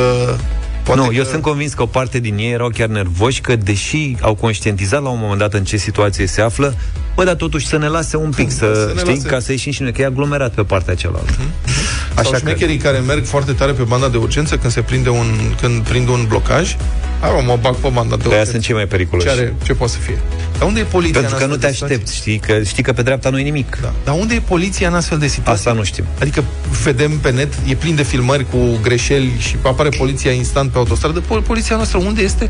Poate 0.88 1.02
nu, 1.02 1.08
că... 1.08 1.14
eu 1.14 1.24
sunt 1.24 1.42
convins 1.42 1.74
că 1.74 1.82
o 1.82 1.86
parte 1.86 2.20
din 2.20 2.38
ei 2.38 2.52
erau 2.52 2.70
chiar 2.70 2.88
nervoși 2.88 3.42
că, 3.42 3.56
deși 3.56 4.16
au 4.22 4.36
conștientizat 4.36 5.02
la 5.02 5.10
un 5.10 5.18
moment 5.22 5.40
dat 5.40 5.54
în 5.54 5.64
ce 5.64 5.78
situație 5.78 6.26
se 6.26 6.42
află, 6.42 6.76
bă, 7.16 7.24
dar 7.24 7.36
totuși 7.36 7.68
să 7.68 7.78
ne 7.78 7.88
lase 7.88 8.18
un 8.18 8.30
pic, 8.30 8.52
să, 8.52 8.58
să 8.58 8.94
știi, 8.98 9.14
lase... 9.14 9.28
ca 9.28 9.40
să 9.40 9.52
ieșim 9.52 9.72
și 9.72 9.82
noi, 9.82 9.92
că 9.92 10.02
e 10.02 10.06
aglomerat 10.06 10.54
pe 10.54 10.64
partea 10.64 10.96
cealaltă. 10.96 11.32
Mm-hmm. 11.32 12.16
Așa 12.16 12.30
Sau 12.30 12.40
șmecherii 12.40 12.78
că... 12.78 12.88
care 12.88 12.98
merg 12.98 13.26
foarte 13.26 13.52
tare 13.52 13.72
pe 13.72 13.84
banda 13.84 14.08
de 14.08 14.18
urgență 14.18 14.58
când 14.58 14.72
se 14.72 14.82
prinde 14.82 15.10
un, 15.10 15.28
când 15.62 15.82
prind 15.82 16.08
un 16.08 16.26
blocaj, 16.28 16.76
Hai, 17.20 17.44
mă 17.46 17.58
bag 17.62 17.76
pe 17.76 17.90
banda 17.94 18.16
de 18.16 18.34
Aia 18.34 18.46
sunt 18.46 18.62
cei 18.62 18.76
mai 18.76 18.86
periculoși. 18.86 19.28
Ce, 19.28 19.34
are, 19.34 19.56
ce 19.64 19.74
poate 19.74 19.94
să 19.94 20.00
fie? 20.00 20.20
Dar 20.58 20.68
unde 20.68 20.80
e 20.80 20.84
poliția 20.84 21.20
Pentru 21.20 21.38
că 21.38 21.46
nu 21.46 21.56
te 21.56 21.66
aștepți, 21.66 22.16
știi? 22.16 22.38
Că 22.38 22.64
știi 22.64 22.84
că 22.84 22.94
pe 22.94 23.02
dreapta 23.02 23.30
nu 23.30 23.40
e 23.40 23.44
nimic. 23.44 23.78
Da. 23.82 23.94
Dar 24.04 24.16
unde 24.20 24.36
e 24.36 24.40
poliția 24.40 24.88
în 24.88 24.94
astfel 24.94 25.18
de 25.18 25.28
situații? 25.28 25.52
Asta 25.52 25.72
nu 25.72 25.84
știm. 25.84 26.04
Adică 26.20 26.44
vedem 26.84 27.18
pe 27.18 27.32
net, 27.32 27.54
e 27.68 27.76
plin 27.76 27.96
de 27.96 28.04
filmări 28.04 28.50
cu 28.50 28.58
greșeli 28.82 29.32
și 29.40 29.56
apare 29.64 29.90
poliția 29.90 30.32
instant 30.32 30.72
pe 30.72 30.78
autostradă. 30.78 31.20
Pol- 31.20 31.42
poliția 31.42 31.76
noastră 31.76 31.98
unde 31.98 32.22
este? 32.22 32.50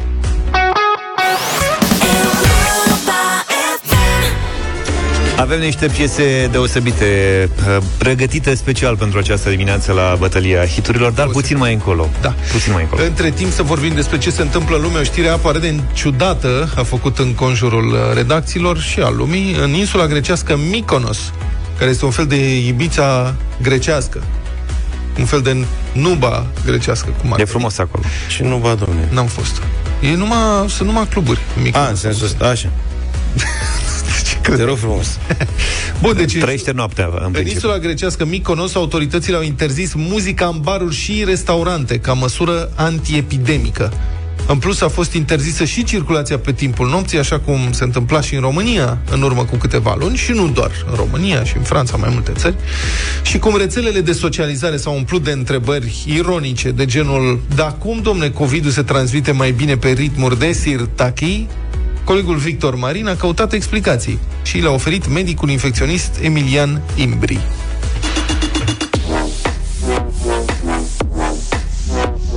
Avem 5.37 5.59
niște 5.59 5.87
piese 5.87 6.47
deosebite, 6.51 7.05
uh, 7.67 7.83
pregătite 7.97 8.55
special 8.55 8.97
pentru 8.97 9.19
această 9.19 9.49
dimineață 9.49 9.91
la 9.91 10.15
bătălia 10.19 10.65
hiturilor, 10.65 11.11
dar 11.11 11.27
puțin 11.27 11.57
mai 11.57 11.73
încolo. 11.73 12.09
Da. 12.21 12.35
Puțin 12.51 12.73
mai 12.73 12.81
încolo. 12.81 13.03
Între 13.03 13.31
timp 13.31 13.51
să 13.51 13.63
vorbim 13.63 13.93
despre 13.93 14.17
ce 14.17 14.29
se 14.29 14.41
întâmplă 14.41 14.75
în 14.75 14.81
lume, 14.81 14.99
o 14.99 15.03
știre 15.03 15.27
aparent 15.27 15.81
ciudată 15.93 16.73
a 16.75 16.83
făcut 16.83 17.17
în 17.17 17.33
conjurul 17.33 17.87
uh, 17.87 17.99
redacțiilor 18.13 18.79
și 18.79 18.99
al 18.99 19.15
lumii, 19.15 19.55
în 19.61 19.73
insula 19.73 20.07
grecească 20.07 20.57
Mykonos, 20.69 21.33
care 21.77 21.89
este 21.89 22.05
un 22.05 22.11
fel 22.11 22.25
de 22.25 22.57
Ibița 22.57 23.35
grecească. 23.61 24.23
Un 25.19 25.25
fel 25.25 25.41
de 25.41 25.65
nuba 25.91 26.45
grecească. 26.65 27.13
Cum 27.21 27.33
ar 27.33 27.39
e 27.39 27.45
frumos 27.45 27.77
acolo. 27.77 28.03
Și 28.27 28.43
nuba, 28.43 28.73
domne. 28.73 29.07
N-am 29.11 29.27
fost. 29.27 29.61
E 30.01 30.15
numai, 30.15 30.69
sunt 30.69 30.87
numai 30.87 31.07
cluburi. 31.07 31.39
A, 31.71 31.87
în 31.87 31.95
sensul 31.95 32.25
ăsta, 32.25 32.45
așa. 32.45 32.69
Te 34.55 34.63
rog 34.63 34.77
frumos. 34.77 35.17
Bun, 36.01 36.15
deci... 36.15 36.37
Trăiește 36.37 36.71
noaptea, 36.71 37.09
în, 37.25 37.35
în 37.37 37.47
insula 37.47 37.77
grecească 37.77 38.25
Mykonos, 38.25 38.75
autoritățile 38.75 39.35
au 39.35 39.41
interzis 39.41 39.93
muzica 39.93 40.45
în 40.45 40.59
baruri 40.61 40.95
și 40.95 41.23
restaurante 41.25 41.99
ca 41.99 42.13
măsură 42.13 42.71
antiepidemică. 42.75 43.93
În 44.47 44.57
plus, 44.57 44.81
a 44.81 44.87
fost 44.87 45.13
interzisă 45.13 45.65
și 45.65 45.83
circulația 45.83 46.37
pe 46.37 46.51
timpul 46.51 46.89
nopții, 46.89 47.17
așa 47.17 47.39
cum 47.39 47.57
se 47.71 47.83
întâmpla 47.83 48.21
și 48.21 48.35
în 48.35 48.41
România 48.41 48.97
în 49.11 49.21
urmă 49.21 49.45
cu 49.45 49.55
câteva 49.55 49.95
luni, 49.99 50.17
și 50.17 50.31
nu 50.31 50.47
doar 50.47 50.71
în 50.89 50.95
România, 50.95 51.43
și 51.43 51.57
în 51.57 51.63
Franța, 51.63 51.97
mai 51.97 52.09
multe 52.13 52.31
țări. 52.35 52.55
Și 53.21 53.39
cum 53.39 53.57
rețelele 53.57 54.01
de 54.01 54.11
socializare 54.11 54.77
s-au 54.77 54.95
umplut 54.95 55.23
de 55.23 55.31
întrebări 55.31 56.03
ironice, 56.07 56.71
de 56.71 56.85
genul, 56.85 57.39
da 57.55 57.63
cum, 57.63 57.99
domne, 58.01 58.29
COVID-ul 58.29 58.71
se 58.71 58.81
transmite 58.81 59.31
mai 59.31 59.51
bine 59.51 59.77
pe 59.77 59.89
ritmuri 59.89 60.39
de 60.39 60.51
sirtachii, 60.51 61.47
Colegul 62.07 62.35
Victor 62.35 62.75
Marin 62.75 63.07
a 63.07 63.15
căutat 63.15 63.53
explicații 63.53 64.19
și 64.43 64.57
le-a 64.57 64.71
oferit 64.71 65.07
medicul 65.07 65.49
infecționist 65.49 66.19
Emilian 66.21 66.81
Imbri. 66.95 67.39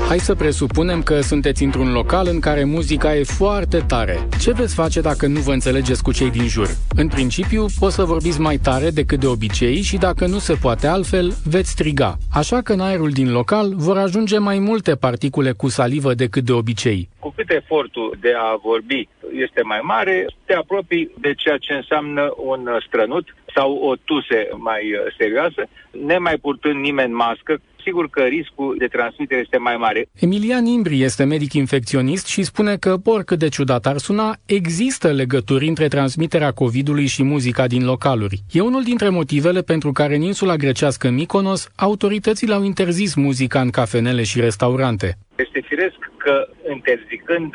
Hai 0.08 0.18
să 0.18 0.34
presupunem 0.34 1.02
că 1.02 1.20
sunteți 1.20 1.62
într-un 1.62 1.92
local 1.92 2.28
în 2.30 2.40
care 2.40 2.64
muzica 2.64 3.16
e 3.16 3.22
foarte 3.22 3.84
tare. 3.86 4.28
Ce 4.40 4.52
veți 4.52 4.74
face 4.74 5.00
dacă 5.00 5.26
nu 5.26 5.40
vă 5.40 5.52
înțelegeți 5.52 6.02
cu 6.02 6.12
cei 6.12 6.30
din 6.30 6.46
jur? 6.46 6.76
În 6.96 7.08
principiu, 7.08 7.66
poți 7.78 7.94
să 7.94 8.04
vorbiți 8.04 8.40
mai 8.40 8.58
tare 8.58 8.90
decât 8.90 9.20
de 9.20 9.26
obicei 9.26 9.80
și 9.80 9.96
dacă 9.96 10.26
nu 10.26 10.38
se 10.38 10.52
poate 10.52 10.86
altfel, 10.86 11.34
veți 11.44 11.70
striga. 11.70 12.18
Așa 12.30 12.60
că 12.60 12.72
în 12.72 12.80
aerul 12.80 13.10
din 13.10 13.30
local 13.30 13.72
vor 13.76 13.98
ajunge 13.98 14.38
mai 14.38 14.58
multe 14.58 14.94
particule 14.94 15.52
cu 15.52 15.68
salivă 15.68 16.14
decât 16.14 16.44
de 16.44 16.52
obicei. 16.52 17.08
Cu 17.20 17.32
cât 17.36 17.50
efortul 17.50 18.16
de 18.20 18.32
a 18.36 18.56
vorbi 18.62 19.08
este 19.44 19.62
mai 19.62 19.80
mare, 19.82 20.26
te 20.44 20.54
apropii 20.54 21.10
de 21.20 21.34
ceea 21.34 21.56
ce 21.56 21.72
înseamnă 21.72 22.34
un 22.36 22.68
strănut 22.86 23.34
sau 23.54 23.74
o 23.74 23.96
tuse 23.96 24.48
mai 24.56 24.82
serioasă, 25.18 25.62
nemai 26.06 26.36
purtând 26.36 26.80
nimeni 26.80 27.12
mască, 27.12 27.60
sigur 27.84 28.08
că 28.10 28.22
riscul 28.22 28.74
de 28.78 28.86
transmitere 28.86 29.40
este 29.40 29.56
mai 29.56 29.76
mare. 29.76 30.08
Emilian 30.20 30.64
Imbri 30.64 31.02
este 31.02 31.24
medic 31.24 31.52
infecționist 31.52 32.26
și 32.26 32.42
spune 32.42 32.76
că, 32.76 32.96
oricât 33.04 33.38
de 33.38 33.48
ciudat 33.48 33.86
ar 33.86 33.96
suna, 33.96 34.36
există 34.46 35.12
legături 35.12 35.68
între 35.68 35.88
transmiterea 35.88 36.50
COVID-ului 36.52 37.06
și 37.06 37.22
muzica 37.22 37.66
din 37.66 37.84
localuri. 37.84 38.40
E 38.50 38.60
unul 38.60 38.82
dintre 38.82 39.08
motivele 39.08 39.60
pentru 39.62 39.92
care 39.92 40.14
în 40.14 40.22
insula 40.22 40.56
grecească 40.56 41.10
Mykonos, 41.10 41.68
autoritățile 41.76 42.54
au 42.54 42.62
interzis 42.64 43.14
muzica 43.14 43.60
în 43.60 43.70
cafenele 43.70 44.22
și 44.22 44.40
restaurante. 44.40 45.18
Este 45.44 45.60
firesc 45.70 46.00
că 46.16 46.34
interzicând 46.76 47.52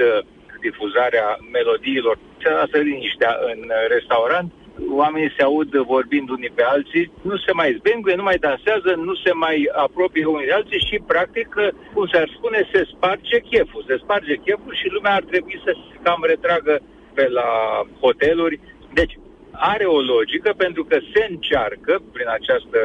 difuzarea 0.68 1.28
melodiilor, 1.52 2.18
se 2.42 2.50
lasă 2.50 2.78
liniștea 2.78 3.34
în 3.52 3.60
restaurant, 3.96 4.50
oamenii 5.04 5.36
se 5.38 5.44
aud 5.44 5.72
vorbind 5.94 6.30
unii 6.30 6.58
pe 6.60 6.64
alții, 6.64 7.12
nu 7.22 7.36
se 7.38 7.52
mai 7.52 7.76
zbenguie, 7.80 8.16
nu 8.16 8.24
mai 8.30 8.44
dansează, 8.48 8.90
nu 9.08 9.14
se 9.24 9.32
mai 9.34 9.58
apropie 9.86 10.26
unii 10.26 10.46
de 10.46 10.58
alții 10.60 10.86
și, 10.88 10.96
practic, 11.08 11.48
cum 11.94 12.06
s-ar 12.08 12.28
spune, 12.36 12.70
se 12.74 12.82
sparge 12.94 13.40
cheful. 13.40 13.84
Se 13.88 13.96
sparge 14.04 14.36
cheful 14.36 14.74
și 14.82 14.94
lumea 14.96 15.14
ar 15.16 15.26
trebui 15.32 15.62
să 15.66 15.72
se 15.76 15.96
cam 16.04 16.22
retragă 16.28 16.80
pe 17.14 17.28
la 17.28 17.50
hoteluri. 18.02 18.60
Deci, 18.94 19.14
are 19.52 19.86
o 19.86 20.00
logică 20.00 20.54
pentru 20.58 20.84
că 20.84 20.98
se 21.14 21.28
încearcă, 21.30 22.02
prin 22.14 22.30
această, 22.38 22.80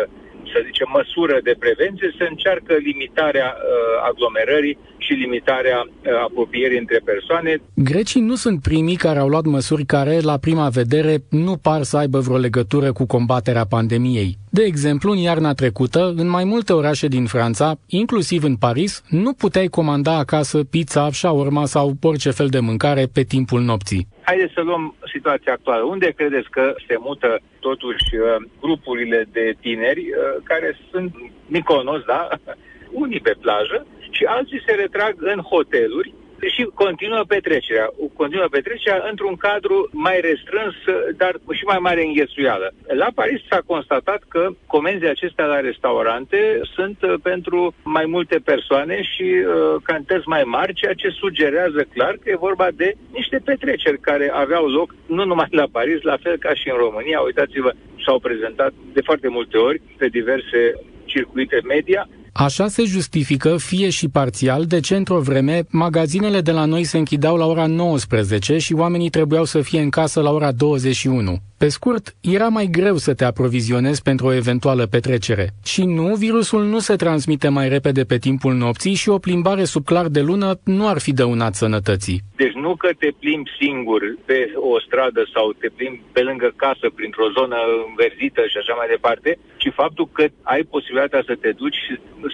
să 0.53 0.59
zicem, 0.65 0.89
măsură 0.93 1.37
de 1.43 1.55
prevenție, 1.59 2.15
se 2.19 2.27
încearcă 2.29 2.73
limitarea 2.75 3.57
uh, 3.57 3.63
aglomerării 4.11 4.79
și 5.11 5.17
limitarea 5.17 5.79
uh, 5.81 6.13
apropierii 6.23 6.79
între 6.79 7.01
persoane. 7.05 7.57
Grecii 7.75 8.21
nu 8.21 8.35
sunt 8.35 8.63
primii 8.63 8.97
care 8.97 9.19
au 9.19 9.29
luat 9.29 9.45
măsuri 9.45 9.85
care, 9.85 10.19
la 10.21 10.37
prima 10.39 10.69
vedere, 10.69 11.15
nu 11.31 11.57
par 11.57 11.83
să 11.83 11.97
aibă 11.97 12.19
vreo 12.19 12.37
legătură 12.37 12.93
cu 12.93 13.07
combaterea 13.07 13.65
pandemiei. 13.65 14.39
De 14.51 14.63
exemplu, 14.63 15.11
în 15.11 15.19
iarna 15.19 15.53
trecută, 15.53 16.13
în 16.17 16.29
mai 16.29 16.45
multe 16.45 16.73
orașe 16.73 17.07
din 17.07 17.27
Franța, 17.27 17.75
inclusiv 17.87 18.45
în 18.45 18.57
Paris, 18.57 19.03
nu 19.09 19.33
puteai 19.33 19.67
comanda 19.67 20.19
acasă 20.19 20.65
pizza, 20.65 21.11
shawarma 21.11 21.65
sau 21.65 21.97
orice 22.03 22.31
fel 22.31 22.49
de 22.49 22.61
mâncare 22.61 23.05
pe 23.15 23.23
timpul 23.23 23.61
nopții. 23.61 24.07
Haideți 24.23 24.53
să 24.53 24.61
luăm 24.61 24.95
situația 25.13 25.53
actuală. 25.53 25.83
Unde 25.85 26.13
credeți 26.17 26.51
că 26.51 26.75
se 26.87 26.97
mută 26.99 27.41
totuși 27.61 28.07
uh, 28.15 28.49
grupurile 28.61 29.29
de 29.33 29.55
tineri 29.61 30.01
uh, 30.01 30.43
care 30.43 30.79
sunt 30.91 31.15
Miconos, 31.47 32.03
da? 32.07 32.29
Unii 33.03 33.21
pe 33.21 33.35
plajă 33.41 33.87
și 34.21 34.27
alții 34.27 34.63
se 34.67 34.73
retrag 34.73 35.15
în 35.19 35.39
hoteluri 35.51 36.15
și 36.55 36.63
continuă 36.83 37.23
petrecerea. 37.29 37.89
Continuă 38.17 38.47
petrecerea 38.51 39.07
într-un 39.11 39.37
cadru 39.37 39.89
mai 39.93 40.21
restrâns, 40.21 40.75
dar 41.17 41.33
și 41.59 41.65
mai 41.65 41.79
mare 41.79 42.03
înghesuială. 42.05 42.73
La 43.03 43.09
Paris 43.15 43.41
s-a 43.51 43.61
constatat 43.67 44.21
că 44.29 44.49
comenzii 44.67 45.09
acestea 45.09 45.45
la 45.45 45.61
restaurante 45.61 46.61
sunt 46.75 46.99
uh, 47.03 47.15
pentru 47.23 47.75
mai 47.83 48.07
multe 48.15 48.37
persoane 48.45 49.03
și 49.03 49.29
uh, 49.33 49.77
cantități 49.83 50.29
mai 50.29 50.43
mari, 50.45 50.79
ceea 50.81 50.95
ce 50.95 51.09
sugerează 51.09 51.81
clar 51.95 52.15
că 52.21 52.31
e 52.31 52.47
vorba 52.49 52.69
de 52.75 52.93
niște 53.13 53.39
petreceri 53.45 53.99
care 54.01 54.31
aveau 54.35 54.67
loc 54.67 54.95
nu 55.07 55.25
numai 55.25 55.49
la 55.51 55.67
Paris, 55.73 56.01
la 56.03 56.17
fel 56.23 56.37
ca 56.37 56.55
și 56.55 56.69
în 56.71 56.77
România. 56.77 57.21
Uitați-vă, 57.21 57.71
s-au 58.05 58.19
prezentat 58.19 58.73
de 58.93 59.01
foarte 59.01 59.29
multe 59.29 59.57
ori 59.57 59.83
pe 59.99 60.07
diverse 60.09 60.61
circuite 61.05 61.61
media 61.67 62.09
Așa 62.41 62.69
se 62.69 62.85
justifică, 62.85 63.57
fie 63.57 63.91
și 63.91 64.09
parțial, 64.09 64.65
de 64.65 64.81
ce 64.81 64.97
într-o 64.97 65.21
vreme 65.21 65.63
magazinele 65.69 66.41
de 66.41 66.51
la 66.51 66.65
noi 66.65 66.85
se 66.85 66.99
închideau 66.99 67.37
la 67.37 67.47
ora 67.47 67.67
19 67.67 68.59
și 68.59 68.73
oamenii 68.73 69.11
trebuiau 69.11 69.45
să 69.45 69.61
fie 69.61 69.81
în 69.81 69.91
casă 69.91 70.21
la 70.21 70.31
ora 70.31 70.53
21. 70.53 71.39
Pe 71.65 71.69
scurt, 71.69 72.15
era 72.21 72.49
mai 72.49 72.67
greu 72.79 72.97
să 72.97 73.15
te 73.15 73.25
aprovizionezi 73.25 74.03
pentru 74.03 74.27
o 74.27 74.33
eventuală 74.33 74.87
petrecere. 74.87 75.47
Și 75.65 75.83
nu, 75.85 76.15
virusul 76.15 76.65
nu 76.65 76.79
se 76.79 76.97
transmite 76.97 77.49
mai 77.49 77.69
repede 77.69 78.03
pe 78.05 78.19
timpul 78.19 78.55
nopții 78.55 78.95
și 78.95 79.09
o 79.09 79.19
plimbare 79.19 79.65
sub 79.65 79.85
clar 79.85 80.07
de 80.07 80.21
lună 80.21 80.49
nu 80.65 80.89
ar 80.89 80.99
fi 80.99 81.13
dăunat 81.13 81.55
sănătății. 81.55 82.21
Deci 82.37 82.57
nu 82.65 82.73
că 82.77 82.89
te 82.99 83.11
plimbi 83.21 83.51
singur 83.61 84.01
pe 84.25 84.39
o 84.73 84.81
stradă 84.87 85.23
sau 85.35 85.53
te 85.61 85.69
plimbi 85.77 86.03
pe 86.13 86.23
lângă 86.29 86.53
casă 86.57 86.87
printr-o 86.95 87.33
zonă 87.39 87.57
înverzită 87.89 88.43
și 88.51 88.57
așa 88.63 88.75
mai 88.81 88.89
departe, 88.95 89.39
ci 89.57 89.71
faptul 89.83 90.07
că 90.17 90.25
ai 90.43 90.63
posibilitatea 90.75 91.23
să 91.27 91.35
te 91.43 91.51
duci 91.63 91.81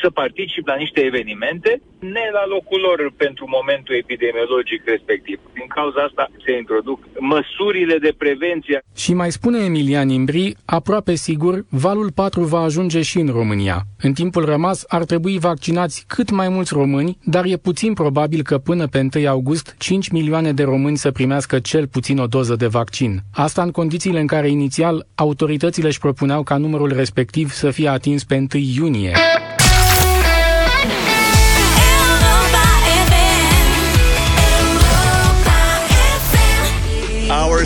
să 0.03 0.09
participi 0.11 0.71
la 0.73 0.83
niște 0.85 1.01
evenimente 1.11 1.71
ne 1.99 2.27
la 2.39 2.45
locul 2.55 2.81
lor 2.81 3.13
pentru 3.17 3.45
momentul 3.59 3.95
epidemiologic 3.95 4.81
respectiv. 4.95 5.39
Din 5.59 5.67
cauza 5.77 6.01
asta 6.09 6.25
se 6.45 6.53
introduc 6.57 6.99
măsurile 7.19 7.97
de 8.07 8.13
prevenție. 8.23 8.79
Și 9.05 9.13
mai 9.17 9.33
spune 9.33 9.59
Emilian 9.59 10.09
Imbri, 10.09 10.57
aproape 10.65 11.15
sigur, 11.15 11.65
valul 11.69 12.13
4 12.13 12.45
va 12.45 12.59
ajunge 12.59 13.03
și 13.03 13.19
în 13.19 13.29
România. 13.29 13.87
În 13.99 14.13
timpul 14.13 14.45
rămas 14.45 14.85
ar 14.89 15.05
trebui 15.05 15.39
vaccinați 15.39 16.05
cât 16.07 16.31
mai 16.31 16.49
mulți 16.49 16.75
români, 16.75 17.19
dar 17.25 17.45
e 17.45 17.57
puțin 17.57 17.93
probabil 17.93 18.43
că 18.43 18.59
până 18.59 18.87
pe 18.87 19.09
1 19.17 19.29
august 19.29 19.75
5 19.79 20.09
milioane 20.09 20.53
de 20.53 20.63
români 20.63 20.97
să 20.97 21.11
primească 21.11 21.59
cel 21.59 21.87
puțin 21.87 22.19
o 22.19 22.27
doză 22.27 22.57
de 22.57 22.67
vaccin. 22.67 23.23
Asta 23.31 23.63
în 23.63 23.71
condițiile 23.71 24.21
în 24.21 24.27
care 24.27 24.51
inițial 24.51 25.07
autoritățile 25.15 25.87
își 25.87 25.99
propuneau 25.99 26.43
ca 26.43 26.57
numărul 26.57 26.93
respectiv 26.93 27.53
să 27.53 27.71
fie 27.71 27.89
atins 27.89 28.25
pe 28.25 28.35
1 28.37 28.47
iunie. 28.77 29.13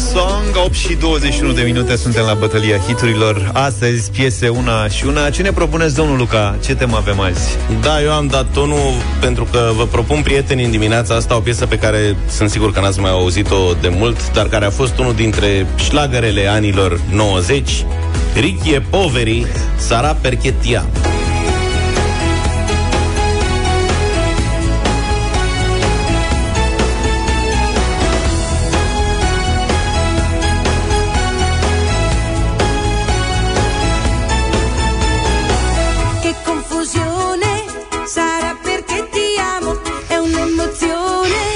Song 0.01 0.57
8 0.65 0.75
și 0.75 0.95
21 0.95 1.53
de 1.53 1.63
minute 1.63 1.97
Suntem 1.97 2.25
la 2.25 2.35
bătălia 2.35 2.79
hiturilor 2.79 3.51
Astăzi 3.53 4.11
piese 4.11 4.49
una 4.49 4.89
și 4.89 5.07
una 5.07 5.31
Ce 5.31 5.43
ne 5.43 5.53
propuneți, 5.53 5.95
domnul 5.95 6.17
Luca? 6.17 6.57
Ce 6.65 6.75
temă 6.75 6.97
avem 6.97 7.21
azi? 7.21 7.57
Da, 7.81 8.03
eu 8.03 8.13
am 8.13 8.27
dat 8.27 8.47
tonul 8.53 8.93
Pentru 9.21 9.45
că 9.45 9.71
vă 9.77 9.87
propun 9.87 10.23
prieteni 10.23 10.65
în 10.65 10.71
dimineața 10.71 11.15
asta 11.15 11.37
O 11.37 11.41
piesă 11.41 11.67
pe 11.67 11.79
care 11.79 12.17
sunt 12.29 12.51
sigur 12.51 12.73
că 12.73 12.81
n-ați 12.81 13.01
mai 13.01 13.11
auzit-o 13.11 13.73
de 13.81 13.89
mult 13.89 14.33
Dar 14.33 14.49
care 14.49 14.65
a 14.65 14.71
fost 14.71 14.99
unul 14.99 15.15
dintre 15.15 15.67
șlagărele 15.77 16.47
anilor 16.47 17.01
90 17.13 17.85
Richie 18.35 18.81
Poveri 18.91 19.47
Sara 19.77 20.17
Perchetia 20.21 20.85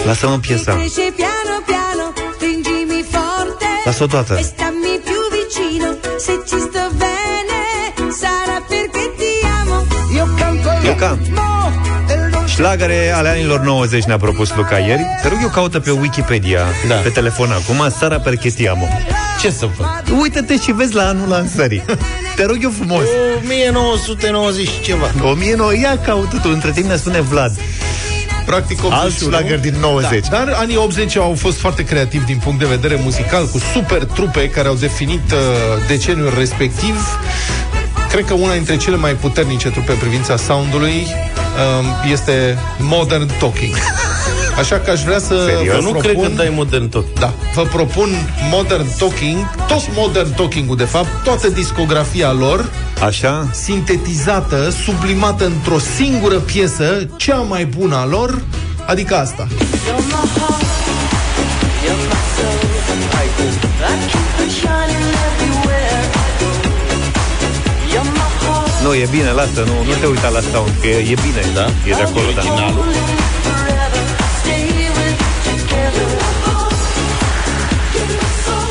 Lasă-mă 0.05 0.39
piesa. 0.39 0.79
Lasă-o 3.85 4.07
toată. 4.07 4.41
Luca, 10.83 11.19
Șlagare 12.47 13.13
ale 13.15 13.29
anilor 13.29 13.61
90 13.61 14.05
ne-a 14.05 14.17
propus 14.17 14.55
Luca 14.55 14.79
ieri. 14.79 15.03
Te 15.23 15.29
rog 15.29 15.39
eu 15.43 15.49
caută 15.49 15.81
pe 15.81 15.91
Wikipedia, 15.91 16.61
da. 16.89 16.95
pe 16.95 17.09
telefon 17.09 17.51
acum, 17.51 17.91
Sara 17.99 18.19
Perchetiamo. 18.21 18.89
Ce 19.41 19.51
să 19.51 19.67
fac? 19.67 20.03
Uită-te 20.21 20.59
și 20.59 20.73
vezi 20.73 20.95
la 20.95 21.09
anul 21.09 21.29
lansării. 21.29 21.85
Te 22.37 22.45
rog 22.45 22.59
eu 22.63 22.71
frumos. 22.71 23.05
1990 23.43 24.69
ceva. 24.83 25.11
1900, 25.23 25.79
ia 25.81 25.99
caută 25.99 26.39
tu, 26.43 26.49
între 26.53 26.71
timp 26.71 26.89
ne 26.89 26.97
spune 26.97 27.21
Vlad. 27.21 27.57
Practic 28.45 28.85
81. 28.85 29.37
Alt 29.37 29.61
din 29.61 29.75
90. 29.81 30.29
Da, 30.29 30.37
dar 30.37 30.55
anii 30.57 30.77
80 30.77 31.17
au 31.17 31.35
fost 31.39 31.59
foarte 31.59 31.85
creativi 31.85 32.25
din 32.25 32.41
punct 32.45 32.59
de 32.59 32.67
vedere 32.67 33.01
muzical, 33.03 33.47
cu 33.47 33.59
super 33.73 34.05
trupe 34.05 34.49
care 34.49 34.69
au 34.69 34.75
definit 34.75 35.33
uh, 35.33 35.39
deceniul 35.89 36.35
respectiv. 36.39 37.19
Cred 38.11 38.25
că 38.25 38.35
una 38.35 38.53
dintre 38.53 38.77
cele 38.77 38.97
mai 38.97 39.13
puternice 39.13 39.69
trupe 39.69 39.93
în 39.93 39.99
privința 39.99 40.37
soundului 40.37 41.07
uh, 41.07 42.11
este 42.13 42.59
Modern 42.79 43.31
Talking. 43.39 43.75
Așa 44.59 44.79
că 44.79 44.91
aș 44.91 45.03
vrea 45.03 45.19
să 45.19 45.45
Serios? 45.47 45.75
vă 45.75 45.81
nu 45.81 45.91
propun... 45.91 46.01
cred 46.01 46.23
că 46.23 46.29
dai 46.37 46.53
Modern 46.55 46.89
Talking. 46.89 47.19
Da, 47.19 47.33
vă 47.55 47.63
propun 47.63 48.09
Modern 48.51 48.87
Talking, 48.99 49.51
tot 49.69 49.77
Așa. 49.77 49.89
Modern 49.95 50.35
Talking-ul 50.35 50.77
de 50.77 50.85
fapt, 50.85 51.09
toată 51.25 51.49
discografia 51.49 52.33
lor, 52.33 52.71
Așa? 53.05 53.49
sintetizată, 53.53 54.75
sublimată 54.85 55.45
într-o 55.45 55.79
singură 55.79 56.35
piesă, 56.35 57.09
cea 57.17 57.37
mai 57.37 57.65
bună 57.65 57.97
a 57.97 58.07
lor, 58.07 58.43
adică 58.87 59.15
asta. 59.15 59.47
Nu, 68.83 68.95
e 68.95 69.07
bine, 69.11 69.31
lasă, 69.31 69.61
nu, 69.67 69.77
nu 69.89 69.95
te 70.01 70.07
uita 70.07 70.29
la 70.29 70.41
sound, 70.53 70.73
că 70.81 70.87
e, 70.87 70.97
e 70.97 71.17
bine, 71.27 71.43
da? 71.55 71.67
E 71.89 71.91
de 71.91 72.03
acolo, 72.03 72.27
da. 72.35 72.43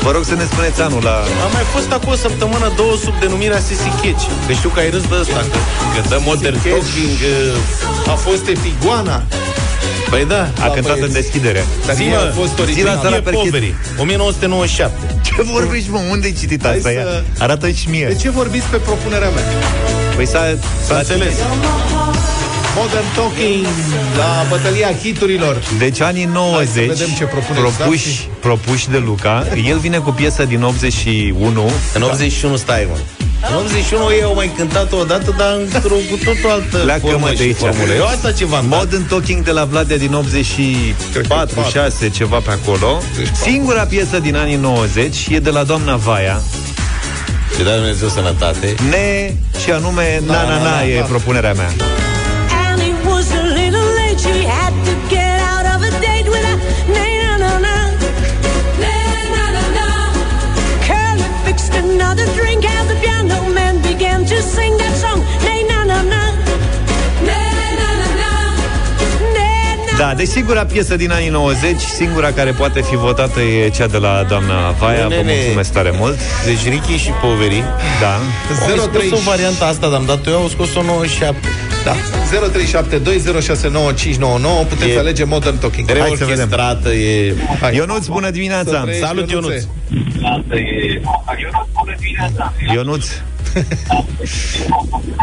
Vă 0.04 0.10
rog 0.10 0.24
să 0.24 0.34
ne 0.34 0.44
spuneți 0.52 0.80
anul 0.80 1.02
la... 1.02 1.16
A 1.44 1.46
mai 1.52 1.62
fost 1.74 1.90
acum 1.92 2.12
o 2.12 2.14
săptămână, 2.26 2.72
două 2.76 2.94
sub 3.04 3.14
denumirea 3.20 3.60
Sissy 3.68 3.88
Catch. 4.02 4.24
Că 4.46 4.52
știu 4.52 4.68
că 4.74 4.78
ai 4.80 4.90
râs 4.90 5.02
de 5.12 5.16
ăsta, 5.20 5.40
că, 5.52 5.58
că 5.94 6.00
dă 6.08 6.18
modern 6.24 6.54
Catch. 6.54 6.68
talking. 6.74 7.16
uh, 8.06 8.12
A 8.12 8.16
fost 8.26 8.44
Epiguana. 8.54 9.22
Păi 10.10 10.24
da, 10.24 10.42
A 10.64 10.68
cântat 10.68 10.98
în 10.98 11.12
deschidere. 11.12 11.64
Dar 11.86 11.94
Zi, 11.94 12.02
mie 12.02 12.10
mă, 12.16 12.28
a 12.30 12.32
fost 12.40 12.48
zi 12.52 12.56
la 12.56 12.62
original. 12.62 12.98
Sara 13.02 13.16
e 13.16 13.20
Perchet. 13.20 13.42
poveri, 13.42 13.74
1997. 13.98 14.96
Ce 15.22 15.42
vorbești, 15.42 15.90
mă? 15.90 16.00
Unde 16.10 16.26
ai 16.26 16.32
citit 16.40 16.62
Hai 16.64 16.76
asta? 16.76 16.88
să- 16.88 16.94
Ia, 16.94 17.06
Arată 17.38 17.68
și 17.70 17.88
mie. 17.88 18.06
De 18.06 18.14
ce 18.14 18.30
vorbiți 18.30 18.66
pe 18.66 18.76
propunerea 18.76 19.28
mea? 19.28 19.44
Păi 20.16 20.26
s-a, 20.26 20.42
S-a 20.86 20.96
înțeles. 20.98 21.34
Modern 22.76 23.04
Talking 23.14 23.66
la 24.16 24.46
bătălia 24.48 24.92
hiturilor. 25.02 25.62
Deci 25.78 26.00
anii 26.00 26.24
Hai 26.24 26.32
90 26.32 26.86
să 26.88 26.92
vedem 26.96 27.14
ce 27.16 27.24
propune 27.24 27.58
propuși, 27.58 28.08
Zafi. 28.08 28.28
propuși 28.40 28.90
de 28.90 28.98
Luca 28.98 29.46
El 29.66 29.78
vine 29.78 29.98
cu 29.98 30.10
piesa 30.10 30.44
din 30.44 30.62
81 30.62 31.70
În 31.94 32.02
81 32.02 32.56
stai, 32.56 32.86
mă. 32.90 32.96
În 33.50 33.56
81 33.56 34.10
ei 34.10 34.22
au 34.22 34.34
mai 34.34 34.52
cântat-o 34.56 34.96
odată, 34.96 35.34
dar 35.36 35.56
într-o 35.74 35.94
cu 35.94 36.16
totul 36.24 36.50
altă 36.50 36.76
Pleacă, 36.78 37.00
formă 37.00 37.18
mă, 37.18 37.28
de 37.28 37.34
și 37.36 37.42
aici. 37.42 37.56
formulă. 37.56 37.92
Eu 37.94 38.06
asta 38.06 38.32
ceva 38.32 38.56
am 38.56 38.66
dat. 38.68 38.78
Modern 38.78 39.06
Talking 39.08 39.44
de 39.44 39.50
la 39.50 39.64
Vladea 39.64 39.96
din 39.96 40.12
84, 40.14 41.62
6, 41.72 42.08
ceva 42.08 42.36
pe 42.38 42.50
acolo 42.50 43.02
Singura 43.42 43.82
piesă 43.84 44.18
din 44.18 44.36
anii 44.36 44.56
90 44.56 45.26
e 45.30 45.38
de 45.38 45.50
la 45.50 45.62
doamna 45.62 45.96
Vaia 45.96 46.40
Și 47.56 47.62
dai 47.64 47.74
Dumnezeu 47.74 48.08
sănătate. 48.08 48.74
Ne 48.90 49.34
și 49.64 49.70
anume 49.70 50.22
Na 50.26 50.34
Na 50.34 50.48
Na, 50.48 50.62
na, 50.62 50.82
e 50.82 50.98
na. 50.98 51.04
propunerea 51.04 51.52
mea 51.52 51.70
Da, 69.98 70.14
deci 70.16 70.28
singura 70.28 70.64
piesă 70.64 70.96
din 70.96 71.10
anii 71.10 71.28
90, 71.28 71.80
singura 71.80 72.32
care 72.32 72.50
poate 72.50 72.80
fi 72.80 72.96
votată 72.96 73.40
e 73.40 73.68
cea 73.68 73.86
de 73.86 73.96
la 73.96 74.24
doamna 74.28 74.70
Vaia. 74.70 75.08
Vă 75.08 75.22
mulțumesc 75.24 75.72
tare 75.72 75.92
mult. 75.98 76.18
Deci 76.44 76.68
Ricky 76.68 76.96
și 76.96 77.10
Poveri. 77.10 77.64
Da. 78.00 78.18
03 78.92 79.08
o 79.12 79.16
variantă 79.24 79.64
asta, 79.64 79.88
dar 79.88 79.98
am 79.98 80.04
dat 80.06 80.26
eu, 80.26 80.40
au 80.40 80.48
scos 80.48 80.74
o 80.74 80.82
97. 80.82 81.36
Da. 81.84 81.92
0372069599 81.92 81.96
Puteți 84.68 84.90
e... 84.90 84.98
alege 84.98 85.24
Modern 85.24 85.58
Talking. 85.58 85.98
Hai 85.98 86.14
să 86.16 86.24
vedem. 86.24 86.48
e... 86.84 87.34
Hai. 87.60 87.76
Ionuț, 87.76 88.06
bună 88.06 88.30
dimineața! 88.30 88.84
Salut, 89.00 89.30
Ionuț! 89.30 89.62
Ionuț! 92.72 93.06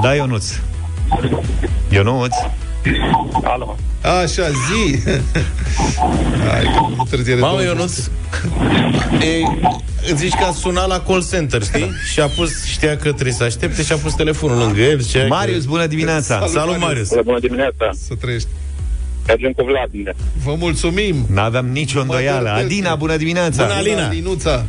da, 0.03 0.13
Ionuț! 0.13 0.45
Ionuț! 1.89 2.35
Alo. 3.43 3.77
Așa, 4.01 4.47
zi! 4.49 4.99
Hai, 6.47 6.63
nu 6.95 7.05
târzie 7.09 7.35
Mamă, 7.35 7.63
Ionuț, 7.63 7.97
e, 9.19 10.13
zici 10.13 10.33
că 10.33 10.43
a 10.43 10.51
sunat 10.51 10.87
la 10.87 10.99
call 10.99 11.25
center, 11.31 11.63
știi? 11.63 11.91
Și 12.11 12.19
a 12.19 12.27
pus, 12.27 12.65
știa 12.65 12.97
că 12.97 13.11
trebuie 13.11 13.33
să 13.33 13.43
aștepte 13.43 13.83
și 13.83 13.91
a 13.91 13.95
pus 13.95 14.13
telefonul 14.13 14.57
lângă 14.57 14.81
el. 14.81 15.27
Marius, 15.27 15.65
bună 15.65 15.85
dimineața! 15.85 16.35
Salut, 16.35 16.49
Salut 16.49 16.79
Marius! 16.79 17.09
Bună 17.23 17.39
dimineața! 17.39 17.91
Să 18.07 18.13
trăiești! 18.21 18.47
Mergem 19.27 19.51
cu 19.51 19.63
Vladimir. 19.63 20.15
Vă 20.43 20.55
mulțumim! 20.57 21.15
N-aveam 21.29 21.65
nicio 21.65 21.99
îndoială. 21.99 22.49
Adina, 22.49 22.95
bună 22.95 23.17
dimineața! 23.17 23.63
Bună, 23.63 23.75
Alina! 23.75 24.07
Dinuța! 24.07 24.65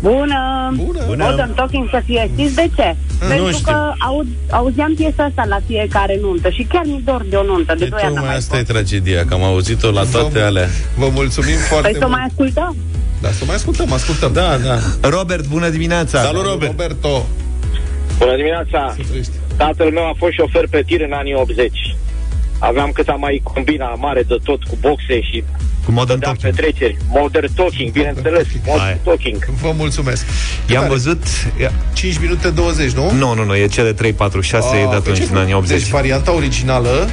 Bună! 0.00 0.72
Bună! 0.76 1.02
Bună. 1.06 1.24
Modern 1.30 1.54
Talking 1.54 1.88
să 1.90 2.02
fie. 2.04 2.30
Știți 2.34 2.54
de 2.54 2.68
ce? 2.76 2.96
Nu 3.20 3.28
Pentru 3.28 3.50
știu. 3.50 3.64
că 3.72 3.92
aud, 3.98 4.26
auzeam 4.50 4.94
piesa 4.94 5.22
asta 5.24 5.44
la 5.48 5.58
fiecare 5.66 6.18
nuntă 6.22 6.48
și 6.50 6.62
chiar 6.62 6.82
mi 6.84 7.02
dor 7.04 7.24
de 7.30 7.36
o 7.36 7.42
nuntă. 7.44 7.74
De, 7.78 7.84
De 7.84 7.90
doi 7.90 8.00
ani 8.02 8.14
n-am 8.14 8.14
tocmai 8.14 8.28
mai 8.28 8.36
asta 8.36 8.54
e 8.56 8.58
fost. 8.58 8.70
tragedia, 8.72 9.24
că 9.24 9.34
am 9.34 9.42
auzit-o 9.42 9.90
la 9.90 10.04
toate 10.12 10.38
Vă- 10.38 10.44
alea. 10.44 10.68
Vă 10.96 11.08
mulțumim 11.12 11.56
foarte 11.68 11.88
Păi 11.90 11.98
să 12.00 12.06
mult! 12.06 12.18
mai 12.18 12.26
ascultăm? 12.28 12.76
Da, 13.20 13.28
să 13.30 13.42
mai 13.46 13.54
ascultăm, 13.54 13.92
ascultăm. 13.92 14.32
Da, 14.32 14.56
da. 14.56 15.08
Robert, 15.08 15.46
bună 15.46 15.68
dimineața! 15.68 16.22
Salut, 16.22 16.44
Robert! 16.44 16.70
Roberto! 16.70 17.26
Bună 18.18 18.36
dimineața! 18.36 18.94
Să 18.96 19.02
trăiești. 19.08 19.32
Tatăl 19.56 19.90
meu 19.90 20.06
a 20.06 20.12
fost 20.16 20.32
șofer 20.32 20.64
pe 20.70 20.82
tir 20.86 21.00
în 21.00 21.12
anii 21.12 21.34
80. 21.34 21.96
Aveam 22.58 22.90
cât 22.90 23.08
am 23.08 23.20
mai 23.20 23.40
combina 23.42 23.94
mare 23.94 24.22
de 24.22 24.36
tot 24.44 24.62
cu 24.64 24.76
boxe 24.80 25.20
și 25.20 25.44
Cu 25.88 25.94
Modern 25.94 26.18
dădeam 26.18 26.34
Talking. 26.34 26.54
petreceri. 26.54 26.96
Modern 27.08 27.54
talking, 27.54 27.90
bineînțeles. 27.92 28.46
Modern 28.66 28.84
Hai. 28.84 28.98
talking. 29.04 29.48
Vă 29.62 29.72
mulțumesc! 29.76 30.24
I-am 30.70 30.80
Care? 30.82 30.92
văzut... 30.92 31.22
ia- 31.60 31.72
5 31.92 32.18
minute 32.20 32.48
20, 32.50 32.90
nu? 32.90 33.10
Nu, 33.12 33.34
nu, 33.34 33.44
nu, 33.44 33.56
e 33.56 33.66
cele 33.66 33.92
3, 33.92 34.12
4, 34.12 34.40
6 34.40 34.66
e 34.68 34.70
de 34.70 34.76
Ah, 34.78 34.86
atunci, 34.86 35.04
păi 35.04 35.14
ce- 35.14 35.26
din 35.26 35.36
anii 35.36 35.54
80. 35.54 35.78
Deci 35.80 35.88
varianta 35.90 36.32
originală 36.34 37.08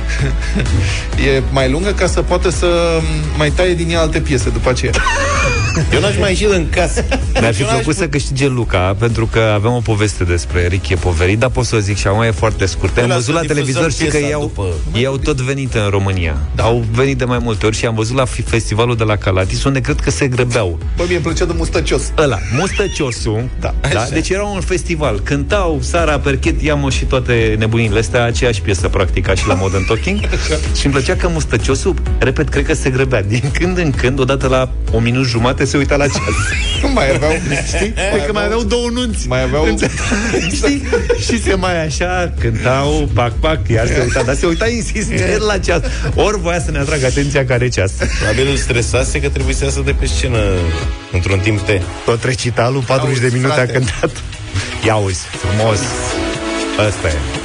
e 1.35 1.41
mai 1.51 1.69
lungă 1.69 1.89
ca 1.91 2.07
să 2.07 2.21
poată 2.21 2.49
să 2.49 2.99
mai 3.37 3.49
taie 3.49 3.73
din 3.73 3.89
ea 3.89 3.99
alte 3.99 4.19
piese 4.19 4.49
după 4.49 4.69
aceea. 4.69 4.91
Eu 5.93 5.99
n-aș 5.99 6.17
mai 6.19 6.29
ieși 6.29 6.43
din 6.47 6.67
casă. 6.69 7.05
Mi-ar 7.39 7.53
fi 7.53 7.61
Eu 7.61 7.67
n-aș 7.67 7.75
plăcut 7.75 7.95
să 7.95 8.07
câștige 8.07 8.47
Luca, 8.47 8.95
pentru 8.99 9.25
că 9.25 9.39
avem 9.39 9.71
o 9.71 9.79
poveste 9.79 10.23
despre 10.23 10.67
Ricky 10.67 10.95
Poveri, 10.95 11.35
dar 11.35 11.49
pot 11.49 11.65
să 11.65 11.75
o 11.75 11.79
zic 11.79 11.97
și 11.97 12.07
acum 12.07 12.21
e 12.21 12.31
foarte 12.31 12.65
scurt. 12.65 12.97
Am 12.97 13.07
Lasă 13.07 13.15
văzut 13.19 13.33
la 13.33 13.39
difuzăm 13.41 13.63
televizor 13.65 13.91
și 13.91 13.97
că 13.97 14.03
piesa 14.17 14.27
ei 14.27 14.33
au, 14.33 14.41
după. 14.41 14.65
ei 14.93 15.05
au 15.05 15.17
tot 15.17 15.41
venit 15.41 15.73
în 15.73 15.87
România. 15.89 16.37
Da. 16.55 16.63
Au 16.63 16.85
venit 16.91 17.17
de 17.17 17.25
mai 17.25 17.37
multe 17.41 17.65
ori 17.65 17.75
și 17.75 17.85
am 17.85 17.95
văzut 17.95 18.15
la 18.15 18.25
fi- 18.25 18.41
festivalul 18.41 18.95
de 18.95 19.03
la 19.03 19.15
Calatis, 19.15 19.63
unde 19.63 19.79
cred 19.81 19.99
că 19.99 20.11
se 20.11 20.27
grăbeau. 20.27 20.79
Bă, 20.97 21.03
mie 21.07 21.15
îmi 21.15 21.23
plăcea 21.23 21.45
de 21.45 21.53
mustăcios. 21.57 22.11
Ăla, 22.17 22.37
Mustăciosu, 22.57 23.49
da, 23.59 23.73
da? 23.81 23.99
Așa. 23.99 24.09
deci 24.09 24.29
era 24.29 24.43
un 24.43 24.59
festival. 24.61 25.19
Cântau 25.23 25.79
Sara 25.81 26.19
Perchet, 26.19 26.61
Iamo 26.61 26.89
și 26.89 27.05
toate 27.05 27.55
nebunile 27.59 27.99
astea, 27.99 28.23
aceeași 28.23 28.61
piesă 28.61 28.87
practic 28.87 29.25
ca 29.25 29.33
și 29.35 29.47
la 29.47 29.53
Modern 29.53 29.85
Talking. 29.85 30.19
și 30.77 30.85
îmi 30.85 30.93
plăcea 30.93 31.15
că 31.15 31.27
Mustăciosu, 31.27 31.93
repet, 32.17 32.49
cred 32.49 32.65
că 32.65 32.73
se 32.73 32.89
grăbea. 32.89 33.23
Din 33.23 33.43
când 33.53 33.77
în 33.77 33.91
când, 33.91 34.19
odată 34.19 34.47
la 34.47 34.69
o 34.91 34.99
minut 34.99 35.25
jumate, 35.25 35.64
se 35.65 35.77
uita 35.77 35.95
la 35.95 36.07
ceas. 36.07 36.35
mai 36.93 37.13
aveau, 37.13 37.31
știi? 37.67 37.93
Cred 38.11 38.25
că 38.25 38.31
mai 38.33 38.45
aveau 38.45 38.63
două 38.63 38.89
nunți. 38.93 39.27
Mai 39.27 39.41
aveau... 39.41 39.77
Știi? 40.55 40.83
Și 41.19 41.43
se 41.43 41.53
mai 41.53 41.85
așa, 41.85 42.33
cântau, 42.39 43.09
pac, 43.13 43.31
pac, 43.39 43.67
iar 43.67 43.87
se 43.87 44.01
uita, 44.03 44.23
dar 44.23 44.35
se 44.35 44.45
uita 44.45 44.67
insistent 44.67 45.41
la 45.41 45.57
ceas. 45.57 45.81
Ori 46.15 46.39
voia 46.39 46.59
să 46.59 46.71
ne 46.71 46.77
atragă 46.79 47.05
atenția 47.05 47.45
care 47.45 47.67
ceas. 47.67 47.91
Probabil 47.91 48.47
îl 48.47 48.55
stresase 48.55 49.19
că 49.21 49.29
trebuie 49.29 49.55
să 49.55 49.63
iasă 49.63 49.81
de 49.85 49.91
pe 49.91 50.05
scenă 50.05 50.39
într-un 51.11 51.39
timp 51.39 51.59
T. 51.59 51.69
Tot 52.05 52.23
recitalul, 52.23 52.81
40 52.81 53.17
de 53.17 53.23
Auzi, 53.23 53.35
minute 53.35 53.53
frate. 53.53 53.71
a 53.71 53.73
cântat. 53.73 54.11
Ia 54.85 54.95
uzi, 54.95 55.19
frumos. 55.19 55.79
Ăsta 56.87 57.07
e. 57.07 57.44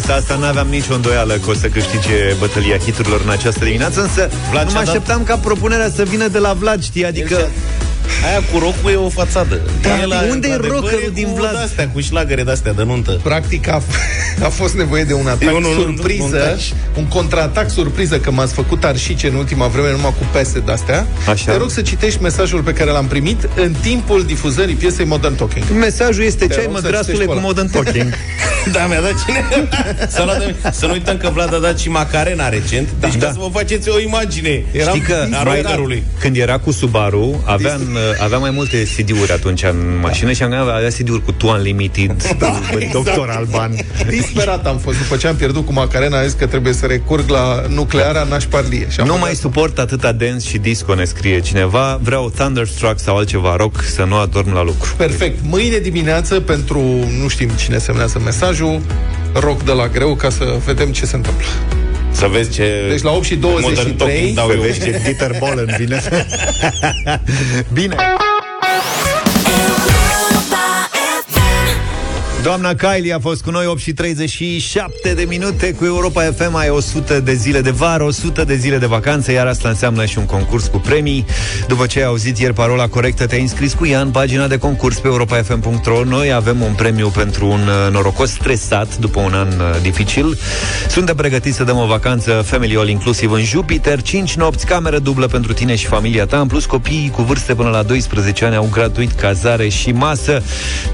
piesa 0.00 0.14
asta, 0.14 0.36
n-aveam 0.36 0.66
nicio 0.68 0.94
îndoială 0.94 1.34
că 1.34 1.50
o 1.50 1.54
să 1.54 1.66
câștige 1.66 2.14
bătălia 2.38 2.76
hiturilor 2.78 3.20
în 3.24 3.30
această 3.30 3.64
dimineață, 3.64 4.00
însă 4.00 4.30
Vlad 4.50 4.64
nu 4.66 4.70
mă 4.72 4.76
și-a 4.76 4.78
dat- 4.84 4.86
așteptam 4.88 5.22
ca 5.24 5.36
propunerea 5.36 5.90
să 5.94 6.02
vină 6.02 6.28
de 6.28 6.38
la 6.38 6.52
Vlad, 6.52 6.82
știi? 6.82 7.06
Adică... 7.06 7.48
Aia 8.28 8.40
cu 8.52 8.58
rocul 8.58 8.90
e 8.90 8.94
o 8.94 9.08
fațadă. 9.08 9.60
Da, 9.82 10.00
E 10.00 10.06
la- 10.06 10.24
unde 10.30 10.48
e 10.48 10.52
adevăr, 10.52 10.70
rockerul 10.80 11.10
din 11.14 11.26
cu 11.28 11.34
Vlad? 11.34 11.52
De-astea, 11.52 11.88
cu 11.88 12.00
șlagăre 12.00 12.42
de-astea 12.42 12.72
de 12.72 12.82
nuntă. 12.82 13.20
Practic 13.22 13.68
a, 13.68 13.82
a 14.46 14.48
fost 14.48 14.74
nevoie 14.74 15.04
de 15.04 15.12
un 15.12 15.26
atac 15.26 15.42
Eu 15.48 15.60
nu- 15.60 15.72
nu- 15.72 15.80
surpriză, 15.80 16.22
montaj. 16.22 16.62
Un 16.96 17.06
contraatac 17.06 17.70
surpriză, 17.70 18.18
că 18.18 18.30
m-ați 18.30 18.52
făcut 18.54 18.84
arșice 18.84 19.28
în 19.28 19.34
ultima 19.34 19.66
vreme 19.66 19.90
numai 19.90 20.14
cu 20.18 20.26
pese 20.32 20.58
de-astea. 20.58 21.06
Așa. 21.28 21.52
Te 21.52 21.58
rog 21.58 21.70
să 21.70 21.80
citești 21.82 22.22
mesajul 22.22 22.62
pe 22.62 22.72
care 22.72 22.90
l-am 22.90 23.06
primit 23.06 23.48
în 23.56 23.74
timpul 23.82 24.24
difuzării 24.24 24.74
piesei 24.74 25.04
Modern 25.04 25.34
Talking. 25.34 25.64
Mesajul 25.78 26.24
este 26.24 26.46
Te 26.46 26.52
ce 26.54 26.58
ai, 26.60 26.64
rog 26.64 26.74
mă, 26.74 26.80
să 26.80 26.86
grasule, 26.88 27.12
citești 27.12 27.24
cu 27.26 27.32
pe 27.32 27.38
ăla. 27.38 27.46
modern 27.46 27.70
talking. 27.70 28.12
Da, 28.72 28.86
mi-a 28.86 29.00
dat 29.00 29.12
cine? 29.24 29.44
Să, 30.16 30.22
luat 30.24 30.38
de... 30.38 30.54
să 30.72 30.86
nu 30.86 30.92
uităm 30.92 31.16
că 31.16 31.30
Vlad 31.32 31.54
a 31.54 31.58
dat 31.58 31.78
și 31.78 31.88
Macarena 31.88 32.48
recent. 32.48 32.88
Deci 33.00 33.14
Da. 33.16 33.26
ca 33.26 33.32
să 33.32 33.38
vă 33.40 33.48
faceți 33.52 33.88
o 33.88 33.98
imagine. 34.00 34.64
Eram 34.72 34.94
Știi 34.94 35.06
că 35.06 35.26
a 35.32 35.42
mai, 35.42 35.60
rockerului. 35.62 36.02
când 36.20 36.36
era 36.36 36.58
cu 36.58 36.70
Subaru, 36.72 37.42
aveam, 37.44 37.80
aveam 38.22 38.40
mai 38.40 38.50
multe 38.50 38.82
CD-uri 38.96 39.32
atunci 39.32 39.62
în 39.62 39.98
mașină 40.02 40.32
și 40.32 40.42
am 40.42 40.52
avea 40.52 40.88
CD-uri 40.88 41.22
cu 41.24 41.32
Tu 41.32 41.46
Unlimited, 41.48 42.22
da, 42.38 42.60
exact. 42.70 42.92
Doctor 42.92 43.30
Alban. 43.30 43.74
Disperat 44.08 44.66
am 44.66 44.78
fost 44.78 44.98
după 44.98 45.16
ce 45.16 45.26
am 45.26 45.36
pierdut 45.36 45.66
cu 45.66 45.72
Macarena, 45.72 46.18
am 46.18 46.24
zis 46.24 46.32
că 46.32 46.46
trebuie 46.46 46.72
să 46.72 46.85
recurg 46.86 47.28
la 47.28 47.62
nucleara 47.68 48.22
nașparlie. 48.30 48.86
Și 48.90 49.00
am 49.00 49.06
Nu 49.06 49.12
băgat- 49.12 49.20
mai 49.22 49.34
suport 49.34 49.78
atâta 49.78 50.12
dance 50.12 50.48
și 50.48 50.58
disco, 50.58 50.94
ne 50.94 51.04
scrie 51.04 51.40
cineva. 51.40 51.98
Vreau 52.02 52.30
Thunderstruck 52.36 52.98
sau 53.00 53.16
altceva 53.16 53.56
rock 53.56 53.82
să 53.82 54.04
nu 54.04 54.16
adorm 54.16 54.52
la 54.52 54.62
lucru. 54.62 54.94
Perfect. 54.96 55.38
Mâine 55.42 55.78
dimineață, 55.78 56.40
pentru 56.40 56.80
nu 57.20 57.28
știm 57.28 57.48
cine 57.48 57.78
semnează 57.78 58.20
mesajul, 58.24 58.80
rock 59.32 59.62
de 59.62 59.72
la 59.72 59.88
greu 59.88 60.14
ca 60.14 60.30
să 60.30 60.56
vedem 60.64 60.88
ce 60.92 61.06
se 61.06 61.16
întâmplă. 61.16 61.46
Să 62.10 62.26
vezi 62.26 62.50
ce... 62.50 62.86
Deci 62.90 63.02
la 63.02 63.10
8 63.10 63.24
și 63.24 63.34
Modern 63.40 63.60
23 63.62 63.96
Talking 63.96 64.34
dau 64.36 64.46
Să 64.50 64.54
eu. 64.54 64.60
vezi 64.60 64.80
ce 64.80 65.00
Dieter 65.02 65.30
Bohlen 65.38 65.74
vine. 65.78 66.02
Bine. 67.72 67.96
Doamna 72.46 72.74
Kylie 72.74 73.12
a 73.12 73.18
fost 73.18 73.42
cu 73.42 73.50
noi 73.50 73.66
8 73.66 73.80
și 73.80 73.92
37 73.92 75.14
de 75.14 75.24
minute 75.28 75.72
cu 75.72 75.84
Europa 75.84 76.22
FM 76.22 76.54
Ai 76.54 76.68
100 76.68 77.20
de 77.20 77.34
zile 77.34 77.60
de 77.60 77.70
vară, 77.70 78.04
100 78.04 78.44
de 78.44 78.54
zile 78.54 78.78
de 78.78 78.86
vacanță 78.86 79.32
Iar 79.32 79.46
asta 79.46 79.68
înseamnă 79.68 80.04
și 80.04 80.18
un 80.18 80.24
concurs 80.24 80.66
cu 80.66 80.78
premii. 80.78 81.26
După 81.68 81.86
ce 81.86 81.98
ai 81.98 82.04
auzit 82.04 82.38
ieri 82.38 82.52
parola 82.52 82.88
corectă 82.88 83.26
Te-ai 83.26 83.40
înscris 83.40 83.72
cu 83.74 83.86
ea 83.86 84.00
în 84.00 84.10
pagina 84.10 84.46
de 84.46 84.58
concurs 84.58 84.98
pe 84.98 85.06
europafm.ro 85.06 86.04
Noi 86.04 86.32
avem 86.32 86.60
un 86.60 86.72
premiu 86.74 87.08
pentru 87.08 87.46
un 87.46 87.60
uh, 87.60 87.92
norocos 87.92 88.30
stresat 88.30 88.96
După 88.96 89.20
un 89.20 89.32
an 89.32 89.48
uh, 89.48 89.80
dificil. 89.82 90.38
Suntem 90.88 91.14
pregătiți 91.14 91.56
să 91.56 91.64
dăm 91.64 91.76
o 91.76 91.86
vacanță 91.86 92.30
Family 92.32 92.76
All 92.76 92.88
Inclusiv 92.88 93.30
în 93.30 93.44
Jupiter. 93.44 94.02
5 94.02 94.34
nopți, 94.34 94.66
cameră 94.66 94.98
dublă 94.98 95.26
pentru 95.26 95.52
tine 95.52 95.74
și 95.74 95.86
familia 95.86 96.26
ta. 96.26 96.40
În 96.40 96.46
plus 96.46 96.66
copiii 96.66 97.10
cu 97.10 97.22
vârste 97.22 97.54
până 97.54 97.68
la 97.68 97.82
12 97.82 98.44
ani 98.44 98.56
Au 98.56 98.68
gratuit 98.72 99.12
cazare 99.12 99.68
și 99.68 99.92
masă. 99.92 100.42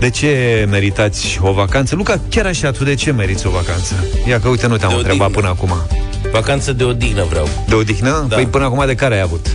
De 0.01 0.11
ce 0.11 0.67
meritați 0.71 1.39
o 1.49 1.53
vacanță? 1.53 1.95
Luca, 1.95 2.21
chiar 2.29 2.47
așa, 2.47 2.71
tu 2.71 2.85
de 2.85 2.95
ce 2.95 3.13
meriți 3.13 3.47
o 3.47 3.51
vacanță? 3.51 3.95
Ia 4.29 4.41
că 4.41 4.49
uite, 4.49 4.67
nu 4.67 4.77
te-am 4.77 4.91
De 4.91 4.97
întrebat 4.97 5.27
odihnă. 5.29 5.41
până 5.41 5.49
acum 5.77 6.01
Vacanță 6.33 6.73
de 6.73 6.85
odihnă 6.85 7.25
vreau. 7.31 7.49
De 7.69 7.75
odihnă? 7.75 8.27
Da. 8.29 8.35
Păi 8.35 8.47
până 8.47 8.65
acum 8.65 8.87
de 8.87 8.95
care 8.95 9.15
ai 9.15 9.21
avut? 9.21 9.47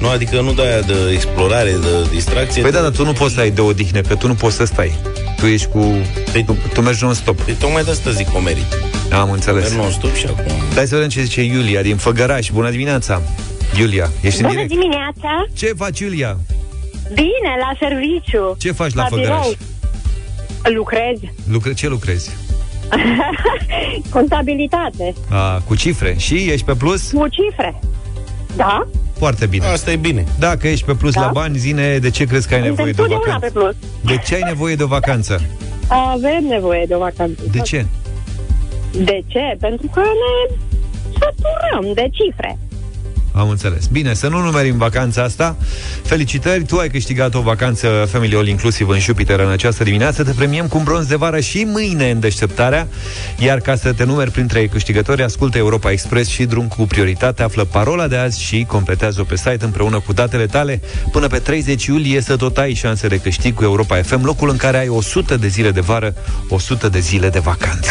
Nu, 0.00 0.08
adică 0.08 0.40
nu 0.40 0.52
de 0.52 0.62
aia 0.62 0.80
de 0.80 0.94
explorare, 1.12 1.70
de 1.70 2.08
distracție. 2.10 2.62
Păi 2.62 2.70
da, 2.70 2.80
dar 2.80 2.90
tu 2.90 3.04
nu 3.04 3.12
poți 3.12 3.34
să 3.34 3.40
ai 3.40 3.50
de 3.50 3.60
odihnă, 3.60 4.00
că 4.00 4.14
tu 4.14 4.26
nu 4.26 4.34
poți 4.34 4.56
să 4.56 4.64
stai 4.64 4.92
Tu 5.36 5.46
ești 5.46 5.66
cu... 5.68 5.78
Păi- 6.32 6.44
Tu, 6.46 6.56
tu 6.74 6.80
mergi 6.80 7.04
non-stop 7.04 7.40
Păi 7.40 7.54
tocmai 7.54 7.84
de 7.84 7.90
asta 7.90 8.10
zic 8.10 8.34
o 8.34 8.40
merit. 8.40 8.66
Am 9.12 9.30
înțeles 9.30 9.68
Merg 9.68 9.80
non-stop 9.82 10.14
și 10.14 10.26
acum... 10.26 10.52
Dai 10.74 10.86
să 10.86 10.94
vedem 10.94 11.08
ce 11.10 11.22
zice 11.22 11.42
Iulia 11.42 11.82
din 11.82 11.96
Făgăraș 11.96 12.48
Bună 12.52 12.70
dimineața! 12.70 13.22
Iulia, 13.78 14.10
ești 14.20 14.40
în 14.40 14.46
Bună 14.46 14.52
direct? 14.60 14.68
dimineața! 14.80 15.46
Ce 15.54 15.72
faci, 15.76 15.98
Iulia? 15.98 16.36
Bine, 17.14 17.50
la 17.60 17.72
serviciu. 17.88 18.56
Ce 18.58 18.72
faci 18.72 18.94
la, 18.94 19.02
La 19.02 19.08
Făgăraș? 19.08 19.28
birou. 19.38 19.54
Lucrez. 20.74 21.18
Lucre, 21.50 21.72
ce 21.74 21.88
lucrezi? 21.88 22.30
Contabilitate. 24.10 25.14
A, 25.30 25.60
cu 25.66 25.74
cifre. 25.76 26.14
Și 26.18 26.34
ești 26.34 26.64
pe 26.66 26.74
plus? 26.74 27.10
Cu 27.10 27.28
cifre. 27.28 27.80
Da? 28.56 28.86
Foarte 29.18 29.46
bine. 29.46 29.66
Asta 29.66 29.92
e 29.92 29.96
bine. 29.96 30.24
Dacă 30.38 30.68
ești 30.68 30.84
pe 30.84 30.94
plus 30.94 31.12
Da. 31.14 31.20
la 31.20 31.30
bani, 31.32 31.58
zine 31.58 31.98
de 31.98 32.10
ce 32.10 32.24
crezi 32.24 32.48
că 32.48 32.54
ai 32.54 32.60
Suntem 32.62 32.84
nevoie 32.84 32.92
de 32.92 33.00
o 33.00 33.04
totdeauna 33.04 33.38
pe 33.38 33.50
vacanță. 33.52 33.76
plus. 34.00 34.10
De 34.12 34.22
ce 34.26 34.34
ai 34.34 34.42
nevoie 34.44 34.74
de 34.74 34.82
o 34.82 34.86
vacanță? 34.86 35.42
Avem 35.88 36.44
nevoie 36.48 36.84
de 36.88 36.94
o 36.94 36.98
vacanță. 36.98 37.42
De 37.52 37.58
ce? 37.58 37.86
De 38.90 39.22
ce? 39.26 39.56
Pentru 39.60 39.86
că 39.92 40.00
ne 40.00 40.54
saturăm 41.18 41.92
de 41.94 42.08
cifre. 42.12 42.58
Am 43.36 43.48
înțeles. 43.48 43.86
Bine, 43.86 44.14
să 44.14 44.28
nu 44.28 44.40
numerim 44.40 44.76
vacanța 44.76 45.22
asta. 45.22 45.56
Felicitări, 46.02 46.64
tu 46.64 46.78
ai 46.78 46.88
câștigat 46.88 47.34
o 47.34 47.40
vacanță 47.40 48.08
Family 48.10 48.34
All 48.34 48.46
Inclusiv 48.46 48.88
în 48.88 48.98
Jupiter 48.98 49.40
în 49.40 49.50
această 49.50 49.84
dimineață. 49.84 50.24
Te 50.24 50.32
premiem 50.32 50.66
cu 50.66 50.78
un 50.78 50.84
bronz 50.84 51.06
de 51.06 51.14
vară 51.14 51.40
și 51.40 51.64
mâine 51.64 52.10
în 52.10 52.20
deșteptarea. 52.20 52.88
Iar 53.38 53.60
ca 53.60 53.76
să 53.76 53.92
te 53.92 54.04
numeri 54.04 54.30
printre 54.30 54.66
câștigători, 54.66 55.22
ascultă 55.22 55.58
Europa 55.58 55.90
Express 55.90 56.30
și 56.30 56.44
drum 56.44 56.68
cu 56.68 56.82
prioritate. 56.82 57.42
Află 57.42 57.64
parola 57.64 58.08
de 58.08 58.16
azi 58.16 58.42
și 58.42 58.64
completează-o 58.68 59.24
pe 59.24 59.36
site 59.36 59.58
împreună 59.60 60.00
cu 60.00 60.12
datele 60.12 60.46
tale. 60.46 60.80
Până 61.12 61.26
pe 61.26 61.38
30 61.38 61.84
iulie 61.84 62.20
să 62.20 62.36
tot 62.36 62.58
ai 62.58 62.74
șanse 62.74 63.06
de 63.06 63.18
câștig 63.18 63.54
cu 63.54 63.62
Europa 63.62 64.02
FM, 64.02 64.24
locul 64.24 64.50
în 64.50 64.56
care 64.56 64.78
ai 64.78 64.88
100 64.88 65.36
de 65.36 65.48
zile 65.48 65.70
de 65.70 65.80
vară, 65.80 66.14
100 66.48 66.88
de 66.88 66.98
zile 66.98 67.28
de 67.28 67.38
vacanță. 67.38 67.90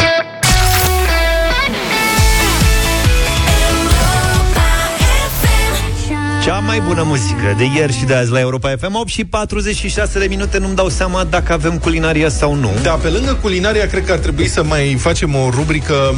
Cea 6.44 6.58
mai 6.58 6.80
bună 6.80 7.02
muzică 7.02 7.54
de 7.56 7.64
ieri 7.74 7.92
și 7.92 8.04
de 8.04 8.14
azi 8.14 8.30
la 8.30 8.40
Europa 8.40 8.74
FM 8.78 8.94
8 8.94 9.08
și 9.08 9.24
46 9.24 10.18
de 10.18 10.26
minute 10.28 10.58
Nu-mi 10.58 10.74
dau 10.74 10.88
seama 10.88 11.24
dacă 11.24 11.52
avem 11.52 11.78
culinaria 11.78 12.28
sau 12.28 12.54
nu 12.54 12.70
Da, 12.82 12.90
pe 12.90 13.08
lângă 13.08 13.38
culinaria, 13.40 13.86
cred 13.86 14.06
că 14.06 14.12
ar 14.12 14.18
trebui 14.18 14.48
să 14.48 14.62
mai 14.62 14.96
facem 15.00 15.34
o 15.34 15.50
rubrică 15.50 16.14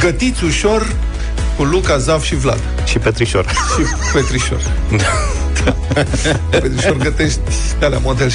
Gătiți 0.00 0.44
ușor 0.44 0.96
cu 1.56 1.62
Luca, 1.62 1.98
Zav 1.98 2.22
și 2.22 2.34
Vlad. 2.34 2.60
Și 2.84 2.98
Petrișor 2.98 3.46
Și 3.48 4.12
Petrișor. 4.12 4.60
Petrișor 6.50 6.96
gătești 6.96 7.40
de 7.78 7.84
alea 7.84 7.98
model 8.02 8.30
70-80. 8.30 8.34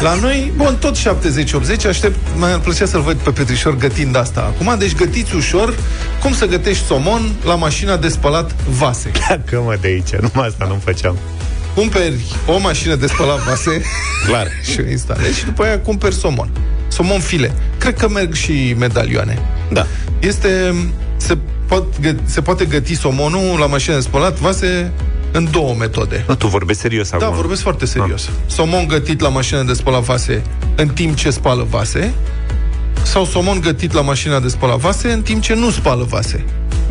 La 0.00 0.14
noi, 0.14 0.52
bun, 0.56 0.76
tot 0.80 0.96
70-80, 0.96 1.88
aștept, 1.88 2.16
mi-ar 2.36 2.58
plăcea 2.58 2.86
să-l 2.86 3.00
văd 3.00 3.16
pe 3.16 3.30
Petrișor 3.30 3.76
gătind 3.76 4.16
asta 4.16 4.40
acum. 4.40 4.78
Deci 4.78 4.94
gătiți 4.94 5.34
ușor 5.34 5.74
cum 6.22 6.34
să 6.34 6.46
gătești 6.46 6.84
somon 6.84 7.32
la 7.44 7.54
mașina 7.54 7.96
de 7.96 8.08
spălat 8.08 8.50
vase. 8.68 9.10
Că 9.50 9.60
mă 9.64 9.76
de 9.80 9.86
aici, 9.88 10.10
numai 10.10 10.46
asta 10.46 10.64
nu 10.68 10.80
făceam 10.84 11.16
Cumperi 11.74 12.20
o 12.46 12.58
mașină 12.58 12.94
de 12.94 13.06
spălat 13.06 13.38
vase 13.38 13.82
Clar. 14.26 14.46
și 14.72 14.80
o 14.80 14.90
instalezi 14.90 15.38
și 15.38 15.44
după 15.44 15.62
aia 15.62 15.80
cumperi 15.80 16.14
somon. 16.14 16.48
Somon 16.88 17.20
file. 17.20 17.52
Cred 17.78 17.96
că 17.96 18.08
merg 18.08 18.34
și 18.34 18.74
medalioane. 18.78 19.38
Da. 19.72 19.86
Este... 20.18 20.74
Se, 21.16 21.38
pot, 21.66 21.84
gă- 22.00 22.24
se 22.24 22.40
poate 22.40 22.64
găti 22.64 22.94
somonul 22.94 23.58
la 23.58 23.66
mașină 23.66 23.94
de 23.94 24.00
spălat 24.00 24.38
vase 24.38 24.92
în 25.32 25.48
două 25.50 25.74
metode. 25.78 26.24
Nu, 26.28 26.34
tu 26.34 26.46
vorbești 26.46 26.82
serios 26.82 27.10
Da, 27.10 27.16
acum 27.16 27.36
vorbesc 27.36 27.62
foarte 27.62 27.86
serios. 27.86 28.30
Somon 28.46 28.86
gătit 28.86 29.20
la 29.20 29.28
mașină 29.28 29.62
de 29.62 29.72
spălat 29.72 30.02
vase 30.02 30.42
în 30.74 30.88
timp 30.88 31.16
ce 31.16 31.30
spală 31.30 31.66
vase 31.70 32.14
sau 33.02 33.24
somon 33.24 33.60
gătit 33.60 33.92
la 33.92 34.00
mașina 34.00 34.40
de 34.40 34.48
spălat 34.48 34.78
vase 34.78 35.12
în 35.12 35.22
timp 35.22 35.42
ce 35.42 35.54
nu 35.54 35.70
spală 35.70 36.04
vase. 36.04 36.44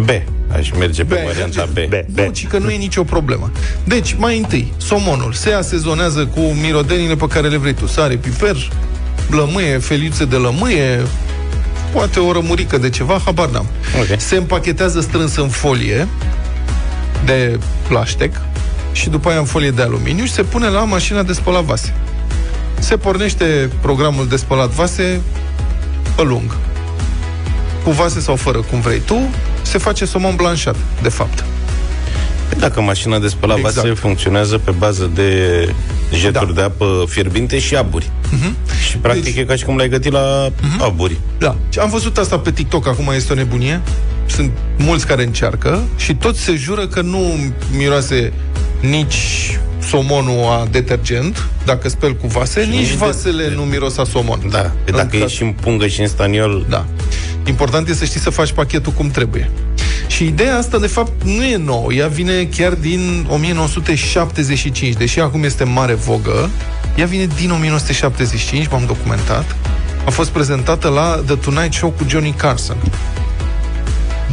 B. 0.06 0.10
Aș 0.56 0.72
merge 0.72 1.04
pe 1.04 1.22
B, 1.24 1.26
varianta 1.26 1.68
B. 1.74 1.76
merge. 1.76 2.26
Nu, 2.26 2.32
ci 2.32 2.48
că 2.48 2.58
nu 2.58 2.70
e 2.70 2.78
nicio 2.78 3.04
problemă. 3.04 3.52
Deci, 3.84 4.16
mai 4.20 4.38
întâi, 4.38 4.74
somonul 4.78 5.34
se 5.34 5.52
asezonează 5.52 6.26
cu 6.26 6.40
mirodenile 6.40 7.16
pe 7.16 7.28
care 7.28 7.48
le 7.48 7.58
vrei 7.58 7.74
tu. 7.74 7.88
Sare, 7.88 8.16
piper, 8.16 8.56
lămâie, 9.30 9.78
feliuțe 9.78 10.26
de 10.26 10.36
lămâie, 10.36 11.02
poate 11.94 12.20
o 12.20 12.32
rămurică 12.32 12.78
de 12.78 12.90
ceva, 12.90 13.22
habar 13.26 13.50
n-am. 13.50 13.66
Ok. 14.00 14.20
Se 14.20 14.36
împachetează 14.36 15.02
strâns 15.02 15.36
în 15.36 15.50
folie 15.50 16.08
de 17.26 17.60
plaștec 17.88 18.42
și 18.92 19.10
după 19.10 19.30
aia 19.30 19.40
în 19.40 19.46
folie 19.46 19.72
de 19.72 19.82
aluminiu 19.82 20.26
și 20.26 20.32
se 20.32 20.44
pune 20.44 20.68
la 20.68 20.84
mașina 20.84 21.24
de 21.24 21.34
spălat 21.34 21.64
vase. 21.64 21.94
Se 22.80 22.98
pornește 22.98 23.70
programul 23.82 24.28
de 24.28 24.36
spălat 24.36 24.70
vase 24.70 25.22
pe 26.16 26.24
lung. 26.24 26.56
Cu 27.84 27.92
vase 27.92 28.20
sau 28.20 28.36
fără, 28.36 28.58
cum 28.58 28.80
vrei 28.80 29.00
tu, 29.00 29.30
se 29.62 29.78
face 29.78 30.06
somon 30.06 30.36
blanșat, 30.36 30.76
de 31.02 31.10
fapt. 31.10 31.44
Păi 32.50 32.58
Dacă 32.60 32.82
mașina 32.82 33.20
de 33.20 33.28
spălat 33.28 33.58
exact. 33.58 33.76
vase 33.76 33.94
funcționează 33.94 34.58
pe 34.58 34.72
bază 34.72 35.12
de 35.14 35.30
jeturi 36.14 36.54
da. 36.54 36.54
de 36.54 36.62
apă 36.62 37.06
fierbinte 37.08 37.60
și 37.60 37.76
aburi. 37.76 38.06
Uh-huh. 38.06 38.80
Și 38.88 38.98
practic 38.98 39.24
deci... 39.24 39.36
e 39.36 39.46
ca 39.46 39.56
și 39.56 39.64
cum 39.64 39.78
l-ai 39.78 39.90
gătit 39.90 40.12
la 40.12 40.50
uh-huh. 40.50 40.84
aburi. 40.84 41.18
Da. 41.38 41.56
Am 41.82 41.90
văzut 41.90 42.18
asta 42.18 42.40
pe 42.40 42.52
TikTok, 42.52 42.88
acum 42.88 43.12
este 43.16 43.34
o 43.34 43.36
nebunie. 43.36 43.82
Sunt 44.26 44.52
mulți 44.78 45.08
care 45.08 45.24
încearcă 45.24 45.84
și 45.96 46.16
toți 46.16 46.42
se 46.42 46.56
jură 46.56 46.88
că 46.88 47.02
nu 47.02 47.36
miroase 47.78 48.34
nici 48.82 49.60
somonul 49.88 50.44
a 50.44 50.68
detergent, 50.72 51.48
dacă 51.66 51.90
speli 51.90 52.18
cu 52.18 52.28
vase, 52.28 52.64
și 52.64 52.70
nici 52.70 52.94
vasele 52.94 53.48
de... 53.48 53.54
nu 53.56 53.62
miros 53.62 53.98
a 53.98 54.04
somon. 54.04 54.40
Da, 54.50 54.72
pe 54.84 54.92
dacă 54.92 55.16
e 55.16 55.28
și 55.28 55.44
în 55.44 55.52
pungă 55.52 55.88
și 55.88 56.02
în 56.02 56.08
staniol... 56.08 56.66
Da. 56.70 56.86
Important 57.48 57.88
e 57.90 57.94
să 57.94 58.06
știi 58.06 58.20
să 58.20 58.30
faci 58.30 58.52
pachetul 58.52 58.92
cum 58.92 59.10
trebuie. 59.10 59.52
Și 60.16 60.26
ideea 60.26 60.58
asta, 60.58 60.80
de 60.80 60.88
fapt, 60.88 61.24
nu 61.24 61.44
e 61.44 61.56
nouă. 61.56 61.94
Ea 61.94 62.08
vine 62.08 62.44
chiar 62.44 62.74
din 62.74 63.26
1975, 63.30 64.94
deși 64.94 65.20
acum 65.20 65.44
este 65.44 65.64
mare 65.64 65.94
vogă. 65.94 66.50
Ea 66.96 67.06
vine 67.06 67.28
din 67.36 67.52
1975, 67.52 68.68
m-am 68.68 68.84
documentat. 68.86 69.56
A 70.06 70.10
fost 70.10 70.30
prezentată 70.30 70.88
la 70.88 71.22
The 71.26 71.36
Tonight 71.36 71.74
Show 71.74 71.90
cu 71.90 72.06
Johnny 72.08 72.34
Carson. 72.38 72.78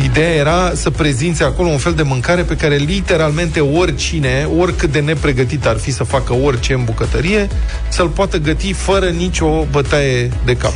Ideea 0.05 0.35
era 0.35 0.73
să 0.75 0.91
prezinți 0.91 1.43
acolo 1.43 1.69
un 1.69 1.79
fel 1.79 1.93
de 1.93 2.03
mâncare 2.03 2.43
pe 2.43 2.57
care 2.57 2.77
literalmente 2.77 3.61
oricine, 3.61 4.49
oricât 4.59 4.93
de 4.93 5.01
nepregătit 5.01 5.67
ar 5.67 5.77
fi 5.77 5.93
să 5.93 6.05
facă 6.05 6.35
orice 6.35 6.73
în 6.73 6.85
bucătărie, 6.85 7.49
să-l 7.89 8.09
poată 8.09 8.39
găti 8.39 8.73
fără 8.73 9.09
nicio 9.09 9.67
bătaie 9.71 10.31
de 10.45 10.57
cap. 10.57 10.75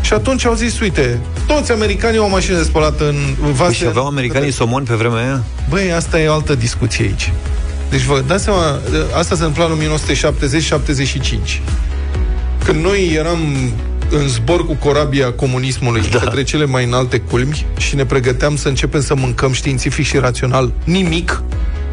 Și 0.00 0.12
atunci 0.12 0.44
au 0.44 0.54
zis, 0.54 0.80
uite, 0.80 1.20
toți 1.46 1.72
americanii 1.72 2.18
au 2.18 2.24
o 2.24 2.28
mașină 2.28 2.56
de 2.56 2.62
spălat 2.62 3.00
în 3.00 3.16
vase. 3.52 3.74
Și 3.74 3.86
aveau 3.86 4.06
americanii 4.06 4.52
somon 4.52 4.82
pe 4.84 4.94
vremea 4.94 5.18
aia? 5.18 5.42
Băi, 5.68 5.92
asta 5.92 6.20
e 6.20 6.28
o 6.28 6.32
altă 6.32 6.54
discuție 6.54 7.04
aici. 7.04 7.32
Deci 7.90 8.02
vă 8.02 8.22
dați 8.26 8.44
seama, 8.44 8.78
asta 9.16 9.34
se 9.36 9.44
întâmpla 9.44 9.64
în 9.64 9.98
1970-75. 11.58 11.60
Când 12.64 12.84
noi 12.84 13.12
eram 13.14 13.38
în 14.10 14.28
zbor 14.28 14.66
cu 14.66 14.74
corabia 14.74 15.32
comunismului 15.32 16.02
da. 16.10 16.18
către 16.18 16.42
cele 16.42 16.64
mai 16.64 16.84
înalte 16.84 17.18
culmi 17.18 17.66
și 17.76 17.94
ne 17.94 18.04
pregăteam 18.04 18.56
să 18.56 18.68
începem 18.68 19.00
să 19.00 19.14
mâncăm 19.14 19.52
științific 19.52 20.06
și 20.06 20.16
rațional 20.16 20.72
nimic, 20.84 21.42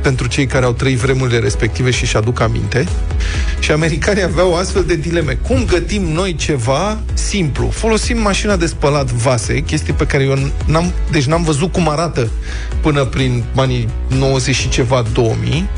pentru 0.01 0.27
cei 0.27 0.45
care 0.45 0.65
au 0.65 0.71
trăit 0.73 0.97
vremurile 0.97 1.39
respective 1.39 1.91
și 1.91 2.05
și-aduc 2.05 2.39
aminte. 2.39 2.85
Și 3.59 3.71
americanii 3.71 4.23
aveau 4.23 4.55
astfel 4.55 4.83
de 4.83 4.95
dileme. 4.95 5.37
Cum 5.47 5.65
gătim 5.65 6.03
noi 6.11 6.35
ceva 6.35 6.97
simplu? 7.13 7.69
Folosim 7.69 8.21
mașina 8.21 8.55
de 8.55 8.65
spălat 8.65 9.11
vase, 9.11 9.59
chestii 9.59 9.93
pe 9.93 10.05
care 10.05 10.23
eu 10.23 10.37
n-am, 10.65 10.91
deci 11.11 11.25
n-am 11.25 11.43
văzut 11.43 11.71
cum 11.71 11.89
arată 11.89 12.29
până 12.81 13.03
prin 13.05 13.43
anii 13.55 13.87
90 14.07 14.55
și 14.55 14.69
ceva 14.69 15.03
2000, 15.13 15.69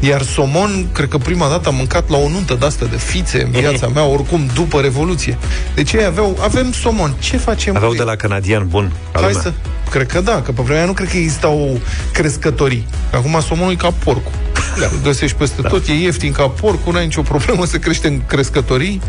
iar 0.00 0.22
somon, 0.22 0.86
cred 0.92 1.08
că 1.08 1.18
prima 1.18 1.48
dată 1.48 1.68
am 1.68 1.74
mâncat 1.74 2.08
la 2.08 2.16
o 2.16 2.28
nuntă 2.28 2.54
de 2.60 2.66
asta 2.66 2.84
de 2.86 2.96
fițe 2.96 3.42
în 3.42 3.50
viața 3.50 3.86
mea, 3.88 4.04
oricum 4.04 4.40
după 4.54 4.80
Revoluție. 4.80 5.38
Deci 5.74 5.92
ei 5.92 6.04
aveau, 6.04 6.38
avem 6.42 6.72
somon, 6.72 7.14
ce 7.18 7.36
facem 7.36 7.76
Aveau 7.76 7.90
cu 7.90 7.96
de 7.96 8.02
el? 8.02 8.08
la 8.08 8.16
canadian 8.16 8.66
bun. 8.68 8.92
ca 9.12 9.20
Hai 9.20 9.32
lumea. 9.32 9.40
să... 9.42 9.52
Cred 9.90 10.06
că 10.06 10.20
da, 10.20 10.42
că 10.42 10.52
pe 10.52 10.62
vremea 10.62 10.76
aia 10.76 10.86
nu 10.86 10.92
cred 10.92 11.08
că 11.08 11.16
existau 11.16 11.80
crescătorii. 12.12 12.86
Acum 13.12 13.40
somonul 13.40 13.72
e 13.72 13.76
ca 13.76 13.90
porcul. 14.04 14.32
Îl 14.76 15.00
găsești 15.02 15.36
peste 15.36 15.62
da. 15.62 15.68
tot, 15.68 15.86
e 15.86 15.92
ieftin 15.92 16.32
ca 16.32 16.48
porcul, 16.48 16.92
n-ai 16.92 17.04
nicio 17.04 17.22
problemă 17.22 17.64
să 17.64 17.78
crește 17.78 18.08
în 18.08 18.20
crescătorii, 18.26 19.00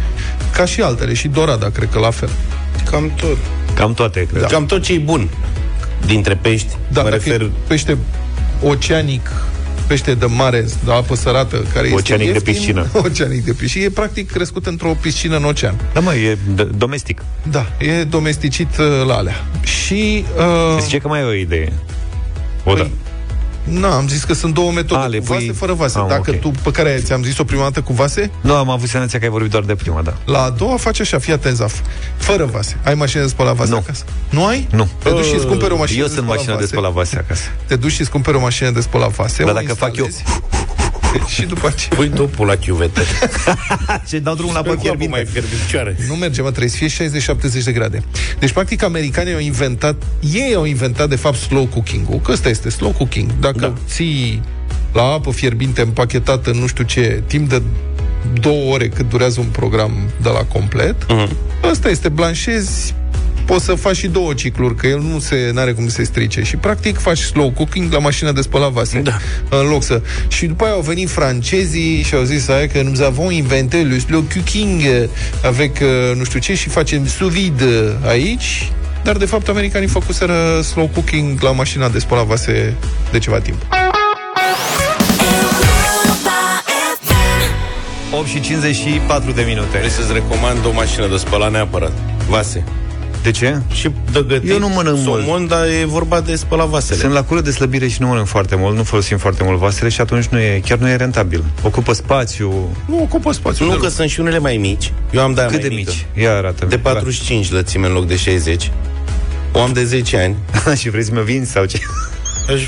ca 0.53 0.65
și 0.65 0.81
altele. 0.81 1.13
Și 1.13 1.27
dorada, 1.27 1.69
cred 1.69 1.89
că 1.91 1.99
la 1.99 2.09
fel. 2.09 2.29
Cam 2.89 3.11
tot. 3.15 3.37
Cam 3.73 3.93
toate, 3.93 4.25
cred. 4.25 4.41
Da. 4.41 4.47
Cam 4.47 4.65
tot 4.65 4.81
ce 4.81 4.93
e 4.93 4.97
bun 4.97 5.29
dintre 6.05 6.35
pești. 6.35 6.77
Da, 6.87 7.01
mă 7.01 7.09
dacă 7.09 7.21
refer... 7.23 7.41
e 7.41 7.51
pește 7.67 7.97
oceanic, 8.63 9.29
pește 9.91 10.13
de 10.13 10.25
mare, 10.25 10.65
de 10.85 10.91
apă 10.91 11.15
sărată, 11.15 11.63
care 11.73 11.89
Oceanic 11.93 12.31
de 12.31 12.33
este 12.35 12.49
ieftin, 12.49 12.53
piscină. 12.53 12.87
Oceanic 13.05 13.45
de 13.45 13.53
piscină. 13.53 13.83
E 13.83 13.89
practic 13.89 14.31
crescut 14.31 14.65
într-o 14.65 14.95
piscină 15.01 15.35
în 15.37 15.43
ocean. 15.43 15.75
Da, 15.93 15.99
mă, 15.99 16.13
e 16.13 16.37
d- 16.55 16.67
domestic. 16.77 17.23
Da, 17.49 17.65
e 17.77 18.03
domesticit 18.03 18.77
uh, 18.77 18.85
la 19.07 19.15
alea. 19.15 19.45
Și... 19.63 20.25
Uh, 20.37 20.81
Zice 20.81 20.97
că 20.97 21.07
mai 21.07 21.19
e 21.19 21.23
o 21.23 21.33
idee. 21.33 21.73
O 22.63 22.73
da. 22.73 22.87
Nu, 23.63 23.87
am 23.87 24.07
zis 24.07 24.23
că 24.23 24.33
sunt 24.33 24.53
două 24.53 24.71
metode, 24.71 25.01
A, 25.01 25.05
le 25.05 25.17
cu 25.17 25.23
vase, 25.25 25.45
pui- 25.45 25.53
fără 25.55 25.73
vase. 25.73 25.97
Am, 25.97 26.07
Dacă 26.07 26.31
ok. 26.31 26.39
tu, 26.39 26.51
pe 26.63 26.71
care 26.71 27.01
ți-am 27.03 27.23
zis-o 27.23 27.43
prima 27.43 27.61
dată 27.61 27.81
cu 27.81 27.93
vase, 27.93 28.31
Nu, 28.41 28.53
am 28.55 28.69
avut 28.69 28.89
senzația 28.89 29.19
că 29.19 29.25
ai 29.25 29.31
vorbit 29.31 29.51
doar 29.51 29.63
de 29.63 29.75
prima, 29.75 30.01
da. 30.01 30.13
la 30.25 30.43
a 30.43 30.49
doua 30.49 30.77
faci 30.77 30.99
așa, 30.99 31.19
fii 31.19 31.33
atent, 31.33 31.55
Zaf. 31.55 31.79
Fără 32.17 32.45
vase. 32.45 32.77
Ai 32.83 32.95
mașină 32.95 33.21
de 33.21 33.27
spălat 33.27 33.55
vase 33.55 33.69
Nu. 33.71 33.77
acasă? 33.77 34.03
Nu 34.29 34.45
ai? 34.45 34.67
Nu. 34.71 34.89
Te 35.03 35.09
duci 35.09 35.25
și 35.25 35.35
îți 35.35 35.45
cumperi 35.47 35.73
o 35.73 35.77
mașină 35.77 35.99
Eu 35.99 36.05
de 36.07 36.13
sunt 36.13 36.23
spălat 36.25 36.37
mașina 36.37 36.55
de 36.55 36.61
vase. 36.61 36.73
spălat 36.75 36.91
vase 36.91 37.17
acasă. 37.17 37.43
Te 37.67 37.75
duci 37.75 37.91
și 37.91 38.01
îți 38.01 38.09
cumperi 38.09 38.37
o 38.37 38.39
mașină 38.39 38.69
de 38.69 38.81
spălat 38.81 39.09
vase. 39.11 39.43
Dar 39.43 39.51
o 39.51 39.53
dacă 39.55 39.73
fac 39.73 39.97
eu- 39.97 40.05
instalezi 40.05 40.39
și 41.33 41.41
după 41.45 41.67
aceea... 41.67 41.95
Pui 41.95 42.09
dupul 42.09 42.45
la 42.47 42.55
chiuvetă. 42.55 43.01
Ce 44.09 44.19
dau 44.19 44.35
drumul 44.35 44.53
la 44.53 44.61
Pe 44.61 44.67
păr 44.67 44.77
cu 44.77 44.87
apă 44.87 45.05
mai 45.09 45.25
fierbi 45.25 45.49
picioare. 45.65 45.95
Nu 46.07 46.13
merge, 46.15 46.41
mă, 46.41 46.49
trebuie 46.49 46.69
să 46.69 46.77
fie 46.77 47.09
60-70 47.61 47.63
de 47.63 47.71
grade. 47.71 48.03
Deci, 48.39 48.51
practic, 48.51 48.83
americanii 48.83 49.33
au 49.33 49.39
inventat, 49.39 50.03
ei 50.33 50.53
au 50.55 50.65
inventat, 50.65 51.09
de 51.09 51.15
fapt, 51.15 51.37
slow 51.37 51.65
cooking-ul. 51.65 52.19
Că 52.19 52.31
ăsta 52.31 52.49
este 52.49 52.69
slow 52.69 52.91
cooking. 52.91 53.31
Dacă 53.39 53.59
Da. 53.59 53.73
ții 53.87 54.41
la 54.93 55.01
apă 55.03 55.31
fierbinte 55.31 55.81
împachetată 55.81 56.51
în 56.51 56.57
nu 56.57 56.67
știu 56.67 56.83
ce, 56.83 57.23
timp 57.27 57.49
de 57.49 57.61
două 58.39 58.73
ore 58.73 58.87
cât 58.87 59.09
durează 59.09 59.39
un 59.39 59.45
program 59.45 59.91
de 60.21 60.29
la 60.29 60.43
complet, 60.43 60.95
Mhm. 61.11 61.35
ăsta 61.71 61.89
este, 61.89 62.09
blanșezi 62.09 62.93
poți 63.45 63.65
să 63.65 63.73
faci 63.73 63.95
și 63.95 64.07
două 64.07 64.33
cicluri, 64.33 64.75
că 64.75 64.87
el 64.87 64.99
nu 64.99 65.19
se 65.19 65.51
are 65.55 65.71
cum 65.71 65.87
să 65.87 65.95
se 65.95 66.03
strice. 66.03 66.43
Și 66.43 66.55
practic 66.55 66.97
faci 66.97 67.19
slow 67.19 67.51
cooking 67.51 67.93
la 67.93 67.99
mașina 67.99 68.31
de 68.31 68.41
spălat 68.41 68.71
vase. 68.71 68.99
Da. 68.99 69.17
În 69.49 69.67
loc 69.67 69.83
să... 69.83 70.01
Și 70.27 70.45
după 70.45 70.63
aia 70.63 70.73
au 70.73 70.81
venit 70.81 71.09
francezii 71.09 72.01
și 72.01 72.15
au 72.15 72.23
zis 72.23 72.47
aia 72.47 72.67
că 72.67 72.81
nous 72.81 72.99
avons 72.99 73.33
inventé 73.33 73.77
le 73.77 73.99
slow 73.99 74.23
cooking 74.33 74.81
avec 75.43 75.79
uh, 75.81 76.17
nu 76.17 76.23
știu 76.23 76.39
ce 76.39 76.55
și 76.55 76.69
facem 76.69 77.07
sous 77.07 77.31
vide 77.31 77.97
aici. 78.05 78.71
Dar 79.03 79.17
de 79.17 79.25
fapt 79.25 79.47
americanii 79.47 79.87
făcuseră 79.87 80.61
slow 80.61 80.89
cooking 80.93 81.41
la 81.41 81.51
mașina 81.51 81.89
de 81.89 81.99
spălat 81.99 82.25
vase 82.25 82.73
de 83.11 83.19
ceva 83.19 83.39
timp. 83.39 83.65
8 88.13 88.27
și 88.27 88.41
54 88.41 89.31
de 89.31 89.41
minute. 89.47 89.77
Vrei 89.77 89.89
să-ți 89.89 90.13
recomand 90.13 90.65
o 90.65 90.71
mașină 90.71 91.07
de 91.07 91.17
spălat 91.17 91.51
neapărat. 91.51 91.91
Vase. 92.27 92.63
De 93.23 93.31
ce? 93.31 93.61
Și 93.73 93.89
de 94.11 94.25
gătit 94.27 94.49
Eu 94.49 94.59
nu 94.59 94.69
mănânc 94.69 94.97
mult. 95.05 95.23
somon, 95.23 95.47
dar 95.47 95.65
e 95.81 95.85
vorba 95.85 96.21
de 96.21 96.35
spălat 96.35 96.67
vasele. 96.67 96.99
Sunt 96.99 97.11
la 97.13 97.23
cură 97.23 97.41
de 97.41 97.51
slăbire 97.51 97.87
și 97.87 98.01
nu 98.01 98.07
mănânc 98.07 98.27
foarte 98.27 98.55
mult, 98.55 98.75
nu 98.75 98.83
folosim 98.83 99.17
foarte 99.17 99.43
mult 99.43 99.57
vasele 99.59 99.89
și 99.89 100.01
atunci 100.01 100.25
nu 100.25 100.39
e, 100.39 100.61
chiar 100.65 100.77
nu 100.77 100.89
e 100.89 100.95
rentabil. 100.95 101.43
Ocupă 101.63 101.93
spațiu. 101.93 102.75
Nu 102.87 103.01
ocupă 103.01 103.31
spațiu. 103.31 103.65
Nu 103.65 103.71
deloc. 103.71 103.85
că 103.85 103.89
sunt 103.91 104.09
și 104.09 104.19
unele 104.19 104.39
mai 104.39 104.57
mici. 104.57 104.91
Eu 105.11 105.21
am 105.21 105.33
de 105.33 105.41
Cât 105.41 105.51
mai 105.51 105.59
de 105.59 105.67
mică. 105.75 105.91
mici? 106.13 106.23
Ia 106.23 106.35
arată 106.35 106.65
De 106.65 106.77
45 106.77 107.51
lățime 107.51 107.87
în 107.87 107.93
loc 107.93 108.07
de 108.07 108.15
60. 108.15 108.71
O 109.51 109.61
am 109.61 109.73
de 109.73 109.83
10 109.83 110.17
ani. 110.17 110.35
și 110.79 110.89
vrei 110.89 111.03
să 111.03 111.11
mă 111.13 111.21
vinzi 111.21 111.51
sau 111.51 111.65
ce? 111.65 111.79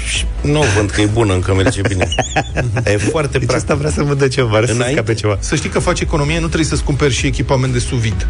Și 0.08 0.26
nu 0.42 0.60
o 0.60 0.64
vând 0.76 0.90
că 0.90 1.02
e 1.02 1.06
bună, 1.06 1.34
încă 1.34 1.54
merge 1.54 1.82
bine. 1.88 2.08
e 2.94 2.98
foarte 2.98 3.38
Deci 3.38 3.48
practic. 3.48 3.52
asta 3.56 3.76
vrea 3.76 3.90
să 3.90 4.04
mă 4.04 4.14
dă 4.14 4.28
ceva, 4.28 4.48
vrea 4.48 4.66
să 4.68 4.72
Înainte- 4.74 4.94
scape 4.94 5.14
ceva. 5.14 5.38
Să 5.40 5.56
știi 5.56 5.70
că 5.70 5.80
faci 5.80 6.00
economie, 6.00 6.36
nu 6.40 6.46
trebuie 6.46 6.66
să-ți 6.70 6.84
cumperi 6.84 7.14
și 7.14 7.26
echipament 7.26 7.74
de 7.74 7.80
sous 7.80 8.02
vide. 8.02 8.28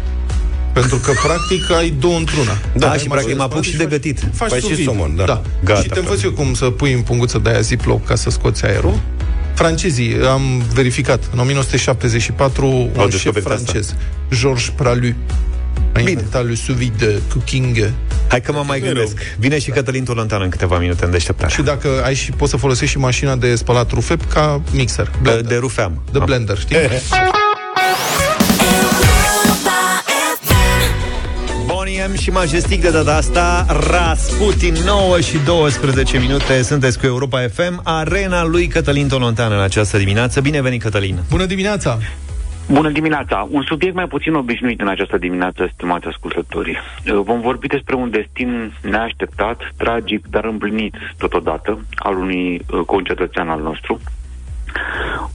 Pentru 0.74 0.96
că, 0.96 1.12
practic, 1.26 1.70
ai 1.70 1.94
două 1.98 2.16
într-una. 2.16 2.58
Da, 2.74 2.90
Ai 2.90 2.98
și 2.98 3.06
mașină 3.08 3.08
practic 3.08 3.28
de 3.28 3.34
mă 3.34 3.42
apuc 3.42 3.62
spălat 3.62 3.64
și 3.64 3.76
de 3.76 3.84
gătit. 3.84 4.18
Faci, 4.32 4.48
Faci 4.50 4.60
sous 4.60 4.70
și 4.70 4.76
vide. 4.76 4.90
somon, 4.90 5.16
da. 5.16 5.24
da. 5.24 5.42
Gata, 5.64 5.80
și 5.80 5.88
te 5.88 5.98
învăț 5.98 6.18
frate. 6.20 6.36
eu 6.36 6.44
cum 6.44 6.54
să 6.54 6.64
pui 6.70 6.92
în 6.92 7.00
punguță 7.00 7.38
de 7.38 7.50
aia 7.50 7.60
Ziploc 7.60 8.04
ca 8.06 8.14
să 8.14 8.30
scoți 8.30 8.64
aerul. 8.64 9.00
Francezii, 9.54 10.16
am 10.26 10.62
verificat, 10.72 11.22
în 11.32 11.38
1974, 11.38 12.66
un 12.66 12.90
șef 12.94 13.10
descoperit 13.10 13.46
asta. 13.48 13.62
francez, 13.64 13.94
Georges 14.40 14.68
Pralu, 14.68 15.08
a 15.94 15.98
inventat 16.00 16.46
le 16.48 16.54
sous 16.54 16.76
vide 16.78 17.20
cooking. 17.32 17.92
Hai 18.28 18.40
că 18.40 18.52
mă 18.52 18.62
mai 18.66 18.80
gândesc. 18.80 19.16
Vine 19.38 19.58
și 19.58 19.70
Cătălin 19.70 20.04
Tolontan 20.04 20.42
în 20.42 20.48
câteva 20.48 20.78
minute 20.78 21.04
în 21.04 21.10
deșteptare. 21.10 21.52
Și 21.52 21.62
dacă 21.62 21.88
ai 22.04 22.14
și 22.14 22.30
poți 22.30 22.50
să 22.50 22.56
folosești 22.56 22.92
și 22.94 22.98
mașina 22.98 23.36
de 23.36 23.54
spălat 23.54 23.90
rufe 23.90 24.16
ca 24.32 24.62
mixer. 24.72 25.06
De, 25.06 25.16
Blender. 25.22 25.44
de 25.46 25.56
rufeam. 25.56 26.02
de 26.12 26.18
Ah. 26.18 26.24
blender, 26.24 26.58
știi? 26.58 26.76
Bonnie 32.04 32.16
M 32.16 32.20
și 32.20 32.30
Majestic 32.30 32.80
de 32.80 32.90
data 32.90 33.16
asta 33.16 33.66
Rasputin 33.90 34.74
9 34.84 35.20
și 35.20 35.38
12 35.44 36.18
minute 36.18 36.62
Sunteți 36.62 36.98
cu 36.98 37.06
Europa 37.06 37.38
FM 37.40 37.80
Arena 37.84 38.44
lui 38.44 38.66
Cătălin 38.66 39.08
Tolontan 39.08 39.52
în 39.52 39.60
această 39.60 39.98
dimineață 39.98 40.40
Bine 40.40 40.62
venit 40.62 40.82
Cătălin 40.82 41.18
Bună 41.30 41.44
dimineața! 41.44 41.98
Bună 42.70 42.90
dimineața! 42.90 43.48
Un 43.50 43.62
subiect 43.62 43.94
mai 43.94 44.06
puțin 44.06 44.34
obișnuit 44.34 44.80
în 44.80 44.88
această 44.88 45.18
dimineață, 45.18 45.70
stimați 45.72 46.06
ascultători. 46.06 46.80
Vom 47.22 47.40
vorbi 47.40 47.66
despre 47.66 47.94
un 47.94 48.10
destin 48.10 48.72
neașteptat, 48.82 49.72
tragic, 49.76 50.26
dar 50.30 50.44
împlinit 50.44 50.94
totodată, 51.18 51.84
al 51.94 52.16
unui 52.16 52.60
uh, 52.70 52.80
concetățean 52.86 53.48
al 53.48 53.60
nostru. 53.62 54.00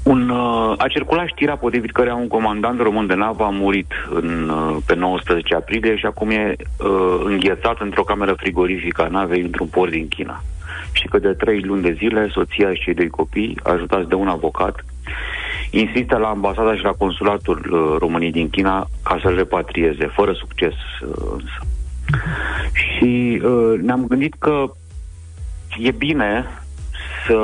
Un, 0.04 0.30
uh, 0.30 0.74
a 0.78 0.88
circulat 0.88 1.28
știrea 1.28 1.58
potrivit 1.58 1.92
care 1.92 2.14
un 2.14 2.28
comandant 2.28 2.82
român 2.82 3.08
de 3.08 3.14
navă 3.14 3.44
a 3.44 3.50
murit 3.50 3.92
în, 4.10 4.50
uh, 4.50 4.78
pe 4.86 4.96
19 4.96 5.56
aprilie 5.56 5.98
și 5.98 6.06
acum 6.06 6.30
e 6.30 6.56
uh, 6.58 7.22
înghețat 7.24 7.82
într-o 7.82 8.04
cameră 8.04 8.34
frigorifică 8.34 9.02
a 9.02 9.08
navei 9.08 9.42
într-un 9.42 9.68
port 9.68 9.92
din 9.92 10.08
China. 10.08 10.44
Și 10.92 11.08
că 11.08 11.20
de 11.20 11.34
trei 11.34 11.62
luni 11.62 11.82
de 11.82 11.96
zile, 11.98 12.30
soția 12.32 12.74
și 12.74 12.82
cei 12.82 12.94
doi 12.94 13.08
copii, 13.08 13.60
ajutați 13.64 14.10
de 14.10 14.16
un 14.16 14.28
avocat, 14.28 14.86
insistă 15.70 16.18
la 16.18 16.28
ambasada 16.28 16.76
și 16.76 16.84
la 16.84 16.92
consulatul 16.92 17.70
uh, 17.72 17.96
României 18.00 18.32
din 18.32 18.50
China 18.50 18.88
ca 19.04 19.20
să-l 19.22 19.36
repatrieze, 19.36 20.06
fără 20.06 20.34
succes 20.34 20.74
uh, 20.74 21.32
însă. 21.34 21.60
Și 22.74 23.42
uh, 23.44 23.80
ne-am 23.82 24.06
gândit 24.08 24.36
că 24.40 24.64
e 25.78 25.92
bine 25.92 26.46
să 27.28 27.38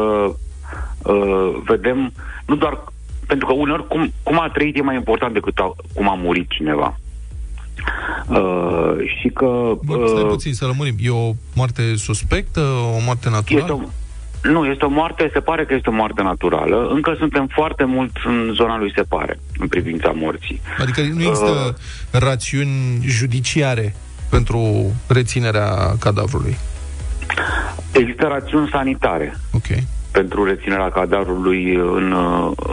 uh, 1.06 1.62
vedem, 1.66 2.12
nu 2.46 2.56
doar 2.56 2.84
pentru 3.28 3.48
că 3.48 3.54
uneori 3.54 3.88
cum, 3.88 4.12
cum 4.24 4.40
a 4.40 4.50
trăit 4.54 4.78
e 4.78 4.82
mai 4.82 4.96
important 4.96 5.34
decât 5.34 5.58
a, 5.58 5.76
cum 5.94 6.10
a 6.10 6.14
murit 6.14 6.50
cineva. 6.50 7.00
Uh, 8.28 8.96
și 9.20 9.30
că... 9.30 9.46
Uh, 9.46 10.08
Stai 10.08 10.24
puțin 10.24 10.54
să 10.54 10.66
lămurim. 10.66 10.96
E 11.00 11.10
o 11.10 11.32
moarte 11.54 11.96
suspectă, 11.96 12.60
o 12.96 13.00
moarte 13.06 13.30
naturală? 13.30 13.62
Este 13.62 13.72
o, 13.72 14.50
nu, 14.52 14.66
este 14.66 14.86
o 14.86 14.90
moarte, 14.90 15.30
se 15.34 15.40
pare 15.40 15.66
că 15.66 15.74
este 15.74 15.90
o 15.90 15.94
moarte 15.94 16.22
naturală. 16.22 16.88
Încă 16.94 17.16
suntem 17.18 17.48
foarte 17.54 17.84
mult 17.84 18.12
în 18.26 18.52
zona 18.54 18.78
lui 18.78 18.92
se 18.96 19.02
pare, 19.02 19.40
în 19.58 19.68
privința 19.68 20.12
morții. 20.16 20.62
Adică 20.80 21.02
nu 21.02 21.22
există 21.22 21.50
uh, 21.52 22.20
rațiuni 22.22 23.02
judiciare 23.06 23.96
pentru 24.30 24.92
reținerea 25.08 25.96
cadavrului? 26.00 26.58
Există 27.92 28.26
rațiuni 28.28 28.70
sanitare. 28.72 29.38
Ok. 29.54 29.66
Pentru 30.16 30.44
reținerea 30.44 30.90
cadavrului 30.90 31.74
în, 31.76 32.16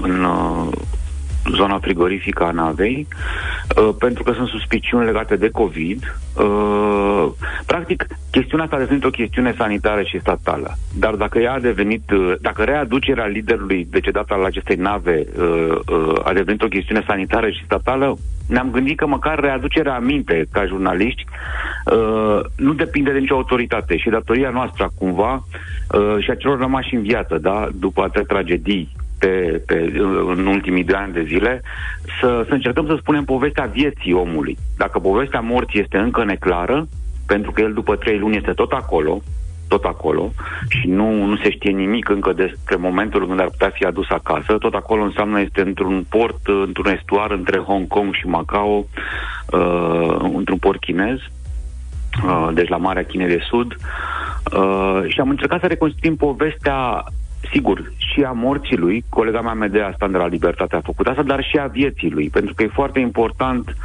în 0.03 0.27
zona 1.51 1.79
frigorifică 1.79 2.45
a 2.45 2.51
navei, 2.51 3.07
uh, 3.77 3.95
pentru 3.99 4.23
că 4.23 4.33
sunt 4.33 4.49
suspiciuni 4.49 5.05
legate 5.05 5.37
de 5.37 5.51
COVID. 5.51 6.17
Uh, 6.37 7.27
practic, 7.67 8.07
chestiunea 8.31 8.65
asta 8.65 8.77
a 8.77 8.79
devenit 8.79 9.05
o 9.05 9.11
chestiune 9.11 9.55
sanitară 9.57 10.03
și 10.03 10.21
statală. 10.21 10.77
Dar 10.99 11.15
dacă 11.15 11.39
ea 11.39 11.53
a 11.53 11.61
devenit, 11.61 12.11
uh, 12.11 12.33
dacă 12.41 12.63
readucerea 12.63 13.27
liderului 13.27 13.87
decedat 13.91 14.31
al 14.31 14.45
acestei 14.45 14.77
nave 14.77 15.27
uh, 15.39 15.79
uh, 15.89 16.15
a 16.25 16.33
devenit 16.33 16.63
o 16.63 16.69
chestiune 16.69 17.05
sanitară 17.07 17.51
și 17.51 17.65
statală, 17.65 18.17
ne-am 18.49 18.71
gândit 18.71 18.97
că 18.97 19.07
măcar 19.07 19.39
readucerea 19.39 19.95
aminte 19.95 20.47
ca 20.53 20.67
jurnaliști 20.67 21.25
uh, 21.93 22.41
nu 22.57 22.73
depinde 22.73 23.13
de 23.13 23.19
nicio 23.19 23.35
autoritate 23.35 23.97
și 23.97 24.09
datoria 24.09 24.51
noastră 24.51 24.91
cumva 24.99 25.33
uh, 25.35 26.17
și 26.23 26.31
a 26.31 26.35
celor 26.35 26.59
rămași 26.59 26.95
în 26.95 27.03
viață, 27.03 27.39
da, 27.39 27.69
după 27.75 28.03
atâtea 28.03 28.23
tragedii 28.23 28.89
pe, 29.23 29.63
pe, 29.67 29.93
în 30.27 30.47
ultimii 30.47 30.85
doi 30.85 30.99
ani 30.99 31.13
de 31.13 31.23
zile, 31.23 31.63
să, 32.21 32.45
să 32.49 32.55
încercăm 32.55 32.87
să 32.87 32.97
spunem 32.99 33.25
povestea 33.25 33.65
vieții 33.65 34.13
omului. 34.13 34.59
Dacă 34.77 34.99
povestea 34.99 35.41
morții 35.41 35.81
este 35.81 35.99
încă 35.99 36.25
neclară, 36.25 36.87
pentru 37.27 37.51
că 37.51 37.61
el 37.61 37.73
după 37.73 37.97
trei 37.97 38.19
luni 38.19 38.37
este 38.37 38.53
tot 38.53 38.73
acolo, 38.73 39.23
tot 39.69 39.85
acolo 39.85 40.33
și 40.69 40.89
nu, 40.89 41.25
nu 41.25 41.37
se 41.37 41.51
știe 41.51 41.71
nimic 41.71 42.09
încă 42.09 42.33
despre 42.33 42.77
momentul 42.77 43.27
când 43.27 43.41
ar 43.41 43.51
putea 43.51 43.71
fi 43.71 43.85
adus 43.85 44.11
acasă. 44.11 44.59
Tot 44.59 44.75
acolo 44.75 45.03
înseamnă 45.03 45.41
este 45.41 45.61
într-un 45.61 46.05
port, 46.09 46.47
într-un 46.67 46.93
estuar 46.93 47.31
între 47.31 47.59
Hong 47.59 47.87
Kong 47.87 48.15
și 48.15 48.27
Macao, 48.27 48.87
uh, 49.53 50.17
într-un 50.35 50.59
port 50.59 50.81
chinez, 50.81 51.19
uh, 52.27 52.49
deci 52.55 52.69
la 52.69 52.77
Marea 52.77 53.05
Chinei 53.05 53.29
de 53.29 53.43
Sud. 53.49 53.77
Uh, 54.57 55.03
și 55.07 55.21
am 55.21 55.29
încercat 55.29 55.61
să 55.61 55.67
reconstituim 55.67 56.17
povestea 56.17 57.05
sigur, 57.51 57.93
și 57.97 58.23
a 58.23 58.33
morții 58.33 58.77
lui, 58.77 59.05
colega 59.09 59.41
mea 59.41 59.53
Medea 59.53 59.93
Stan 59.95 60.11
de 60.11 60.17
la 60.17 60.27
Libertate 60.27 60.77
a 60.77 60.81
făcut 60.81 61.07
asta, 61.07 61.23
dar 61.23 61.45
și 61.45 61.59
a 61.59 61.67
vieții 61.67 62.11
lui, 62.11 62.29
pentru 62.31 62.55
că 62.55 62.63
e 62.63 62.69
foarte 62.73 62.99
important 62.99 63.77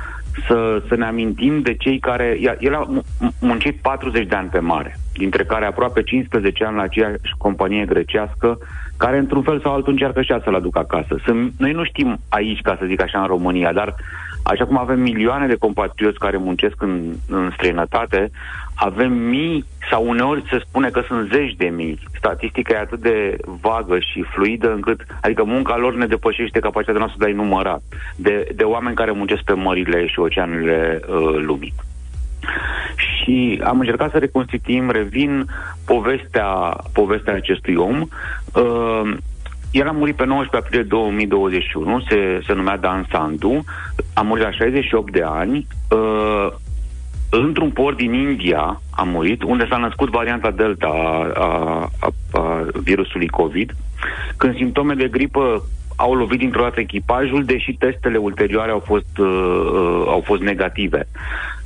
să, 0.47 0.81
să 0.87 0.95
ne 0.95 1.05
amintim 1.05 1.61
de 1.61 1.75
cei 1.75 1.99
care... 1.99 2.37
El 2.59 2.75
a 2.75 2.87
muncit 3.39 3.75
40 3.81 4.27
de 4.27 4.35
ani 4.35 4.49
pe 4.49 4.59
mare, 4.59 4.97
dintre 5.13 5.43
care 5.43 5.65
aproape 5.65 6.03
15 6.03 6.65
ani 6.65 6.75
la 6.75 6.81
aceeași 6.81 7.35
companie 7.37 7.85
grecească, 7.85 8.57
care 8.97 9.17
într-un 9.17 9.41
fel 9.41 9.59
sau 9.61 9.73
altul 9.73 9.91
încearcă 9.91 10.21
și 10.21 10.35
să-l 10.43 10.55
aducă 10.55 10.79
acasă. 10.79 11.19
Sunt, 11.25 11.53
noi 11.57 11.71
nu 11.71 11.83
știm 11.83 12.17
aici, 12.29 12.61
ca 12.61 12.75
să 12.79 12.85
zic 12.85 13.01
așa, 13.01 13.19
în 13.19 13.27
România, 13.27 13.73
dar 13.73 13.95
așa 14.43 14.65
cum 14.65 14.77
avem 14.77 14.99
milioane 14.99 15.47
de 15.47 15.55
compatrioți 15.55 16.19
care 16.19 16.37
muncesc 16.37 16.81
în, 16.81 17.13
în 17.29 17.49
străinătate, 17.53 18.31
avem 18.79 19.11
mii 19.13 19.65
sau 19.89 20.07
uneori 20.07 20.43
se 20.49 20.59
spune 20.59 20.89
că 20.89 21.03
sunt 21.07 21.29
zeci 21.31 21.55
de 21.55 21.65
mii. 21.65 21.99
Statistica 22.17 22.73
e 22.73 22.79
atât 22.79 22.99
de 22.99 23.37
vagă 23.61 23.99
și 23.99 24.25
fluidă 24.33 24.73
încât, 24.73 25.05
adică 25.21 25.43
munca 25.43 25.77
lor 25.77 25.95
ne 25.95 26.05
depășește 26.05 26.59
capacitatea 26.59 26.99
noastră 26.99 27.19
de 27.19 27.25
a-i 27.25 27.37
număra, 27.37 27.79
de, 28.15 28.47
de 28.55 28.63
oameni 28.63 28.95
care 28.95 29.11
muncesc 29.11 29.41
pe 29.41 29.53
mările 29.53 30.07
și 30.07 30.19
oceanele 30.19 30.99
uh, 31.07 31.35
lumii. 31.45 31.73
Și 32.95 33.61
am 33.63 33.79
încercat 33.79 34.11
să 34.11 34.17
reconstituim, 34.17 34.91
revin, 34.91 35.45
povestea, 35.85 36.47
povestea 36.93 37.33
acestui 37.33 37.75
om. 37.75 38.07
Uh, 38.53 39.17
el 39.71 39.87
a 39.87 39.91
murit 39.91 40.15
pe 40.15 40.25
19 40.25 40.55
aprilie 40.55 40.83
2021, 40.83 41.99
se, 41.99 42.41
se 42.45 42.53
numea 42.53 42.77
Dan 42.77 43.07
Sandu, 43.11 43.63
a 44.13 44.21
murit 44.21 44.43
la 44.43 44.51
68 44.51 45.11
de 45.11 45.23
ani. 45.23 45.67
Uh, 45.89 46.53
într-un 47.29 47.69
port 47.69 47.97
din 47.97 48.13
India 48.13 48.81
a 48.89 49.03
murit, 49.03 49.43
unde 49.43 49.67
s-a 49.69 49.77
născut 49.77 50.09
varianta 50.09 50.51
Delta 50.51 50.87
a, 50.87 51.41
a, 51.43 51.89
a, 51.99 52.39
a 52.39 52.65
virusului 52.83 53.27
COVID, 53.27 53.75
când 54.37 54.55
simptome 54.55 54.93
de 54.93 55.07
gripă 55.07 55.63
au 55.95 56.13
lovit 56.13 56.39
dintr-o 56.39 56.61
dată 56.61 56.79
echipajul, 56.79 57.43
deși 57.43 57.73
testele 57.73 58.17
ulterioare 58.17 58.71
au 58.71 58.79
fost, 58.79 59.17
uh, 59.17 59.25
uh, 59.25 60.03
au 60.07 60.21
fost 60.25 60.41
negative. 60.41 61.07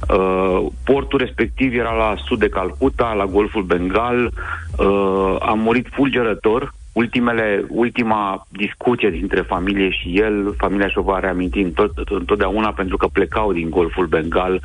Uh, 0.10 0.66
portul 0.84 1.20
respectiv 1.20 1.74
era 1.74 1.94
la 1.94 2.16
sud 2.26 2.40
de 2.40 2.50
Calcuta, 2.50 3.14
la 3.14 3.26
Golful 3.26 3.64
Bengal, 3.64 4.32
uh, 4.78 5.36
a 5.40 5.54
murit 5.54 5.88
fulgerător, 5.92 6.74
ultimele, 6.94 7.66
ultima 7.70 8.48
discuție 8.50 9.10
dintre 9.10 9.42
familie 9.42 9.90
și 9.90 10.20
el, 10.20 10.54
familia 10.58 10.88
și-o 10.88 11.02
va 11.02 11.20
reaminti 11.20 11.64
tot, 11.66 11.92
întotdeauna 12.10 12.72
pentru 12.72 12.98
că 12.98 13.08
plecau 13.08 13.54
din 13.54 13.70
Golful 13.70 14.06
Bengal 14.06 14.62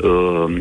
uh, 0.00 0.58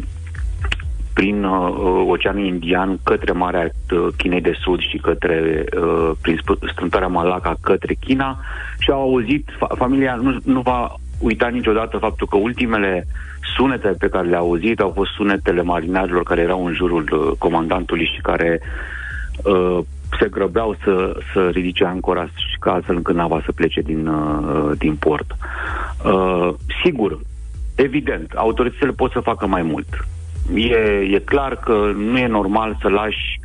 prin 1.13 1.43
uh, 1.43 2.05
Oceanul 2.07 2.45
Indian 2.45 2.99
către 3.03 3.31
Marea 3.31 3.69
uh, 3.91 4.07
Chinei 4.17 4.41
de 4.41 4.57
Sud 4.61 4.79
și 4.79 4.97
către 4.97 5.63
uh, 5.77 6.11
prin 6.21 6.39
strântarea 6.71 7.07
Malaca 7.07 7.55
către 7.61 7.93
China 7.93 8.39
și 8.79 8.91
au 8.91 9.01
auzit, 9.01 9.49
fa- 9.51 9.77
familia 9.77 10.15
nu, 10.15 10.37
nu 10.43 10.61
va 10.61 10.93
uita 11.19 11.47
niciodată 11.47 11.97
faptul 11.97 12.27
că 12.27 12.37
ultimele 12.37 13.07
sunete 13.55 13.87
pe 13.87 14.07
care 14.07 14.27
le-a 14.27 14.37
auzit 14.37 14.79
au 14.79 14.91
fost 14.95 15.11
sunetele 15.11 15.61
marinarilor 15.61 16.23
care 16.23 16.41
erau 16.41 16.65
în 16.65 16.73
jurul 16.73 17.09
uh, 17.11 17.37
comandantului 17.37 18.11
și 18.15 18.21
care 18.21 18.61
uh, 19.43 19.79
se 20.19 20.27
grăbeau 20.27 20.75
să, 20.83 21.19
să 21.33 21.49
ridice 21.49 21.85
ancora 21.85 22.25
și 22.25 22.57
ca 22.59 22.71
astfel 22.71 22.95
încât 22.95 23.15
nava 23.15 23.41
să 23.45 23.51
plece 23.51 23.81
din, 23.81 24.07
uh, 24.07 24.71
din 24.77 24.95
port. 24.95 25.35
Uh, 26.05 26.53
sigur, 26.83 27.19
evident, 27.75 28.31
autoritățile 28.31 28.91
pot 28.91 29.11
să 29.11 29.19
facă 29.19 29.47
mai 29.47 29.61
mult. 29.61 29.87
E, 30.53 30.77
e 31.11 31.19
clar 31.19 31.55
că 31.55 31.91
nu 31.95 32.17
e 32.17 32.27
normal 32.27 32.77
să 32.81 32.87
lași 32.87 33.39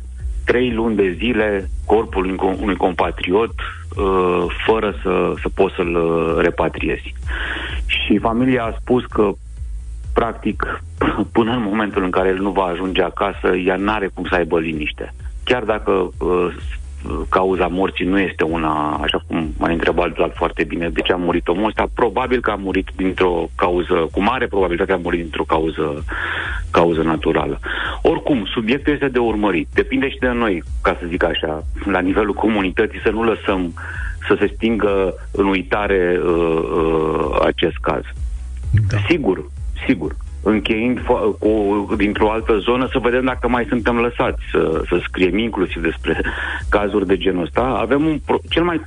trei 0.45 0.73
luni 0.73 0.95
de 0.95 1.15
zile 1.17 1.69
corpul 1.85 2.25
unui, 2.25 2.57
unui 2.61 2.75
compatriot 2.75 3.53
uh, 3.97 4.45
fără 4.65 4.95
să, 5.01 5.33
să 5.41 5.49
poți 5.53 5.75
să-l 5.75 5.95
uh, 5.95 6.35
repatriezi. 6.37 7.13
Și 7.85 8.17
familia 8.17 8.63
a 8.63 8.75
spus 8.79 9.05
că 9.05 9.31
practic, 10.13 10.83
până 11.37 11.51
în 11.51 11.63
momentul 11.63 12.03
în 12.03 12.09
care 12.09 12.29
el 12.29 12.39
nu 12.39 12.51
va 12.51 12.63
ajunge 12.63 13.01
acasă, 13.01 13.55
ea 13.55 13.75
n-are 13.75 14.09
cum 14.13 14.25
să 14.29 14.35
aibă 14.35 14.59
liniște 14.59 15.13
chiar 15.43 15.63
dacă 15.63 15.91
uh, 15.91 16.53
cauza 17.29 17.67
morții 17.67 18.05
nu 18.05 18.19
este 18.19 18.43
una, 18.43 18.99
așa 19.01 19.23
cum 19.27 19.53
m-a 19.57 19.69
întrebat 19.69 20.13
Vlad 20.13 20.33
foarte 20.33 20.63
bine, 20.63 20.89
de 20.89 21.01
ce 21.01 21.13
a 21.13 21.15
murit 21.15 21.47
omul 21.47 21.67
ăsta, 21.67 21.85
probabil 21.93 22.41
că 22.41 22.51
a 22.51 22.55
murit 22.55 22.87
dintr-o 22.95 23.49
cauză, 23.55 24.07
cu 24.11 24.21
mare 24.21 24.47
probabilitate 24.47 24.91
a 24.91 24.97
murit 24.97 25.19
dintr-o 25.19 25.43
cauză, 25.43 26.03
cauză 26.71 27.01
naturală. 27.01 27.59
Oricum, 28.01 28.45
subiectul 28.45 28.93
este 28.93 29.07
de 29.07 29.19
urmărit. 29.19 29.67
Depinde 29.73 30.09
și 30.09 30.17
de 30.17 30.27
noi, 30.27 30.63
ca 30.81 30.97
să 30.99 31.05
zic 31.07 31.23
așa, 31.23 31.63
la 31.85 31.99
nivelul 31.99 32.33
comunității, 32.33 33.01
să 33.03 33.09
nu 33.09 33.23
lăsăm 33.23 33.73
să 34.27 34.35
se 34.39 34.51
stingă 34.55 35.13
în 35.31 35.45
uitare 35.45 36.19
uh, 36.23 36.63
uh, 36.75 37.39
acest 37.45 37.77
caz. 37.81 38.03
Da. 38.89 38.97
Sigur, 39.07 39.49
sigur 39.87 40.15
încheind 40.43 40.99
fo- 40.99 41.37
cu, 41.39 41.87
dintr-o 41.97 42.31
altă 42.31 42.57
zonă 42.57 42.87
să 42.91 42.99
vedem 42.99 43.23
dacă 43.23 43.47
mai 43.47 43.65
suntem 43.69 43.95
lăsați 43.95 44.41
să, 44.51 44.81
să 44.89 44.99
scriem 45.03 45.37
inclusiv 45.37 45.81
despre 45.81 46.21
cazuri 46.69 47.07
de 47.07 47.17
genul 47.17 47.43
ăsta. 47.43 47.61
Avem 47.61 48.05
un 48.05 48.19
pro- 48.25 48.39
cel 48.49 48.63
mai 48.63 48.81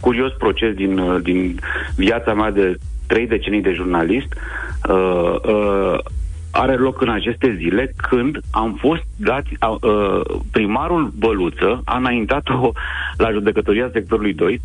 curios 0.00 0.32
proces 0.32 0.74
din, 0.74 1.20
din 1.22 1.58
viața 1.96 2.34
mea 2.34 2.50
de 2.50 2.76
trei 3.06 3.26
decenii 3.26 3.62
de 3.62 3.72
jurnalist. 3.72 4.34
Uh, 4.88 5.34
uh, 5.44 5.98
are 6.52 6.74
loc 6.74 7.00
în 7.00 7.08
aceste 7.08 7.54
zile 7.56 7.92
când 7.96 8.38
am 8.50 8.76
fost 8.80 9.02
dați, 9.16 9.48
uh, 9.80 10.20
primarul 10.52 11.12
Băluță 11.18 11.82
a 11.84 11.96
înaintat-o 11.96 12.72
la 13.16 13.30
judecătoria 13.30 13.90
sectorului 13.92 14.32
2 14.32 14.60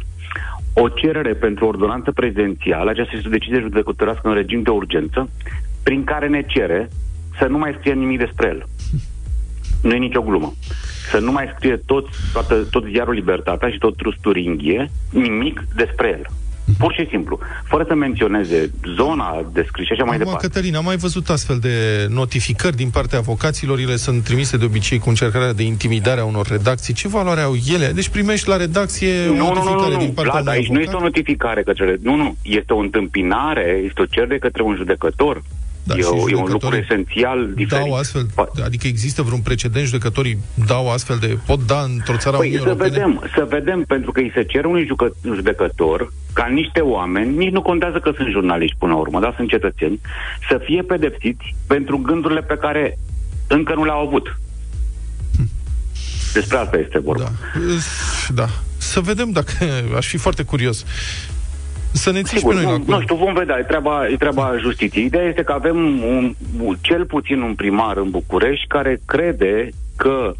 o 0.77 0.89
cerere 0.89 1.33
pentru 1.33 1.65
ordonanță 1.65 2.11
prezidențială, 2.11 2.89
aceasta 2.89 3.13
este 3.15 3.27
o 3.27 3.31
decizie 3.31 3.59
judecătorească 3.59 4.27
în 4.27 4.33
regim 4.33 4.61
de 4.61 4.69
urgență, 4.69 5.29
prin 5.87 6.03
care 6.03 6.27
ne 6.27 6.41
cere 6.47 6.89
să 7.39 7.45
nu 7.45 7.57
mai 7.57 7.75
scrie 7.77 7.93
nimic 7.93 8.17
despre 8.17 8.47
el. 8.47 8.65
Nu 9.81 9.93
e 9.93 9.97
nicio 9.97 10.21
glumă. 10.21 10.53
Să 11.11 11.17
nu 11.19 11.31
mai 11.31 11.53
scrie 11.55 11.75
tot, 11.85 12.05
toată, 12.33 12.55
tot 12.55 12.83
ziarul 12.85 13.13
Libertatea 13.13 13.69
și 13.69 13.77
tot 13.77 13.97
Trusturinghie 13.97 14.91
nimic 15.09 15.63
despre 15.75 16.07
el. 16.07 16.25
Pur 16.77 16.93
și 16.93 17.07
simplu, 17.09 17.39
fără 17.63 17.83
să 17.87 17.93
menționeze 17.95 18.71
zona 18.95 19.49
descris 19.53 19.85
și 19.85 19.91
așa 19.91 20.03
mai 20.03 20.15
Acum, 20.15 20.25
departe. 20.25 20.47
Cătălin, 20.47 20.75
am 20.75 20.83
mai 20.83 20.95
văzut 20.95 21.29
astfel 21.29 21.57
de 21.59 22.07
notificări 22.09 22.75
din 22.75 22.89
partea 22.89 23.17
avocaților, 23.17 23.79
ele 23.79 23.95
sunt 23.95 24.23
trimise 24.23 24.57
de 24.57 24.65
obicei 24.65 24.99
cu 24.99 25.09
încercarea 25.09 25.53
de 25.53 25.63
intimidare 25.63 26.21
a 26.21 26.25
unor 26.25 26.47
redacții. 26.47 26.93
Ce 26.93 27.07
valoare 27.07 27.41
au 27.41 27.55
ele? 27.73 27.91
Deci 27.91 28.09
primești 28.09 28.47
la 28.47 28.57
redacție 28.57 29.27
o 29.29 29.33
Nu, 29.33 29.35
nu, 29.35 29.43
nu, 29.43 29.53
notificare 29.53 29.93
nu, 29.93 29.97
din 29.97 30.07
nu. 30.07 30.13
partea 30.13 30.31
Vlad, 30.31 30.45
unui 30.45 30.57
aici 30.57 30.67
nu 30.67 30.73
avocat? 30.73 30.85
este 30.85 30.95
o 30.95 31.07
notificare 31.07 31.63
către... 31.63 31.97
Nu, 32.01 32.15
nu, 32.15 32.35
este 32.41 32.73
o 32.73 32.77
întâmpinare, 32.77 33.81
este 33.85 34.01
o 34.01 34.05
cerere 34.05 34.37
către 34.37 34.61
un 34.63 34.75
judecător. 34.75 35.41
Da, 35.87 35.95
e, 35.95 36.01
și 36.01 36.07
o, 36.07 36.15
e 36.15 36.17
un 36.17 36.27
lucru 36.27 36.35
judecătorii 36.35 36.79
esențial 36.79 37.53
diferit. 37.53 37.85
Dau 37.85 37.95
astfel, 37.95 38.25
adică 38.63 38.87
există 38.87 39.21
vreun 39.21 39.39
precedent, 39.39 39.85
judecătorii 39.85 40.37
dau 40.67 40.91
astfel 40.91 41.17
de, 41.17 41.37
pot 41.45 41.65
da 41.65 41.81
într-o 41.81 42.17
țară 42.17 42.35
a 42.35 42.39
Păi 42.39 42.47
Uniunii 42.47 42.65
să 42.65 42.69
Europene? 42.69 42.89
vedem, 42.89 43.29
să 43.35 43.45
vedem, 43.49 43.83
pentru 43.87 44.11
că 44.11 44.19
îi 44.19 44.31
se 44.33 44.43
cere 44.43 44.67
unui 44.67 44.85
jucă, 44.85 45.15
judecător 45.23 46.13
ca 46.33 46.45
niște 46.45 46.79
oameni, 46.79 47.37
nici 47.37 47.51
nu 47.51 47.61
contează 47.61 47.99
că 47.99 48.11
sunt 48.15 48.27
jurnaliști 48.29 48.75
până 48.79 48.91
la 48.91 48.97
urmă, 48.97 49.19
dar 49.19 49.33
sunt 49.35 49.49
cetățeni, 49.49 50.01
să 50.49 50.61
fie 50.63 50.81
pedepsiți 50.81 51.55
pentru 51.67 51.97
gândurile 51.97 52.41
pe 52.41 52.57
care 52.57 52.97
încă 53.47 53.73
nu 53.73 53.85
le-au 53.85 54.07
avut. 54.07 54.37
Despre 56.33 56.57
asta 56.57 56.77
este 56.77 56.99
vorba. 56.99 57.23
Da. 57.23 57.31
da. 58.33 58.47
Să 58.77 58.99
vedem 58.99 59.31
dacă... 59.31 59.51
Aș 59.97 60.07
fi 60.07 60.17
foarte 60.17 60.43
curios. 60.43 60.85
Să 61.95 62.11
ne 62.11 62.21
ții 62.21 62.37
Sigur, 62.37 62.53
pe 62.53 62.59
noi 62.61 62.71
la 62.71 62.77
nu, 62.77 62.83
cur. 62.83 62.93
nu 62.95 63.01
știu, 63.01 63.15
vom 63.15 63.33
vedea, 63.33 63.57
e 63.59 63.63
treaba, 63.63 64.07
e 64.09 64.15
treaba 64.15 64.57
justiției. 64.61 65.05
Ideea 65.05 65.23
este 65.23 65.43
că 65.43 65.51
avem 65.51 65.77
un, 66.03 66.35
un, 66.59 66.77
cel 66.81 67.05
puțin 67.05 67.41
un 67.41 67.53
primar 67.55 67.97
în 67.97 68.09
București 68.09 68.67
care 68.67 69.01
crede 69.05 69.69
că 69.95 70.33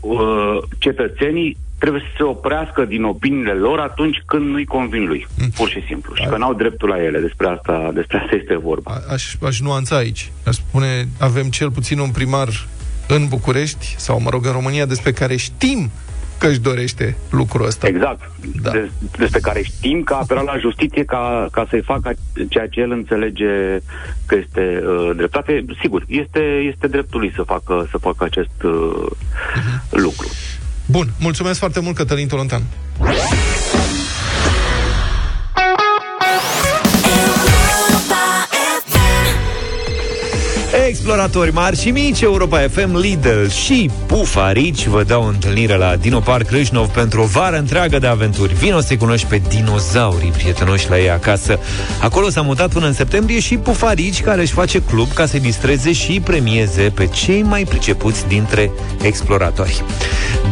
uh, 0.00 0.58
cetățenii 0.78 1.56
trebuie 1.78 2.00
să 2.00 2.14
se 2.16 2.22
oprească 2.22 2.84
din 2.84 3.02
opiniile 3.04 3.52
lor 3.52 3.78
atunci 3.78 4.22
când 4.26 4.46
nu-i 4.50 4.64
convin 4.64 5.04
lui, 5.06 5.26
Mm. 5.40 5.48
pur 5.54 5.68
și 5.68 5.84
simplu. 5.86 6.14
Și 6.14 6.24
că 6.24 6.36
n-au 6.36 6.54
dreptul 6.54 6.88
la 6.88 7.02
ele. 7.02 7.18
Despre 7.18 7.46
asta, 7.48 7.90
despre 7.94 8.18
asta 8.18 8.36
este 8.40 8.56
vorba. 8.56 8.90
A- 8.90 9.12
Aș, 9.12 9.34
aș 9.42 9.60
nuanța 9.60 9.96
aici. 9.96 10.32
Aș 10.46 10.54
spune, 10.54 11.08
avem 11.20 11.44
cel 11.48 11.70
puțin 11.70 11.98
un 11.98 12.10
primar 12.10 12.48
în 13.08 13.26
București, 13.28 13.94
sau 13.98 14.20
mă 14.20 14.30
rog, 14.30 14.46
în 14.46 14.52
România, 14.52 14.86
despre 14.86 15.12
care 15.12 15.36
știm 15.36 15.90
că 16.38 16.46
își 16.46 16.60
dorește 16.60 17.16
lucrul 17.30 17.66
ăsta. 17.66 17.86
Exact. 17.86 18.30
Da. 18.62 18.70
Des, 18.70 18.88
despre 19.18 19.40
care 19.40 19.62
știm 19.62 20.02
că 20.02 20.14
a 20.14 20.16
apelat 20.16 20.44
la 20.44 20.58
justiție 20.58 21.04
ca, 21.04 21.48
ca 21.52 21.66
să-i 21.68 21.82
facă 21.82 22.12
ceea 22.48 22.68
ce 22.68 22.80
el 22.80 22.90
înțelege 22.90 23.78
că 24.26 24.36
este 24.44 24.82
uh, 24.86 25.10
dreptate. 25.16 25.64
Sigur, 25.80 26.04
este, 26.06 26.40
este 26.72 26.86
dreptul 26.86 27.20
lui 27.20 27.32
să 27.34 27.42
facă, 27.42 27.86
să 27.90 27.98
facă 27.98 28.24
acest 28.24 28.62
uh, 28.62 29.06
lucru. 29.90 30.28
Bun, 30.86 31.06
mulțumesc 31.18 31.58
foarte 31.58 31.80
mult, 31.80 31.96
Cătălin 31.96 32.28
Tolontan. 32.28 32.62
Exploratori 40.88 41.52
mari 41.52 41.80
și 41.80 41.90
mici, 41.90 42.20
Europa 42.20 42.58
FM, 42.58 42.96
Lidl 42.96 43.46
și 43.46 43.90
Pufarici 44.06 44.86
vă 44.86 45.02
dau 45.02 45.26
întâlnire 45.26 45.76
la 45.76 45.96
Dino 45.96 46.20
Park 46.20 46.50
Râșnov 46.50 46.88
pentru 46.88 47.20
o 47.20 47.24
vară 47.24 47.56
întreagă 47.56 47.98
de 47.98 48.06
aventuri. 48.06 48.54
Vino 48.54 48.80
să 48.80 48.96
cunoști 48.96 49.26
pe 49.26 49.42
dinozaurii 49.48 50.30
prietenoși 50.30 50.88
la 50.90 50.98
ei 50.98 51.10
acasă. 51.10 51.58
Acolo 52.00 52.28
s-a 52.28 52.40
mutat 52.40 52.72
până 52.72 52.86
în 52.86 52.92
septembrie 52.92 53.40
și 53.40 53.56
Pufarici, 53.56 54.22
care 54.22 54.40
își 54.40 54.52
face 54.52 54.82
club 54.82 55.12
ca 55.12 55.26
să 55.26 55.38
distreze 55.38 55.92
și 55.92 56.20
premieze 56.20 56.82
pe 56.82 57.06
cei 57.06 57.42
mai 57.42 57.64
pricepuți 57.64 58.26
dintre 58.26 58.70
exploratori. 59.02 59.82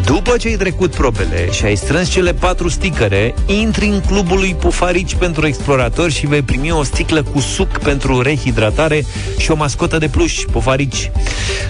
După 0.04 0.36
ce 0.36 0.48
ai 0.48 0.56
trecut 0.56 0.94
probele 0.94 1.50
și 1.50 1.64
ai 1.64 1.76
strâns 1.76 2.08
cele 2.08 2.32
patru 2.32 2.68
sticăre, 2.68 3.34
intri 3.46 3.86
în 3.86 4.00
clubul 4.00 4.38
lui 4.38 4.56
Pufarici 4.60 5.14
pentru 5.14 5.46
exploratori 5.46 6.12
și 6.12 6.26
vei 6.26 6.42
primi 6.42 6.70
o 6.70 6.82
sticlă 6.82 7.22
cu 7.22 7.40
suc 7.40 7.68
pentru 7.68 8.20
rehidratare 8.20 9.04
și 9.38 9.50
o 9.50 9.54
mascotă 9.54 9.98
de 9.98 10.08
pluș, 10.24 10.44
Pufarici. 10.52 11.10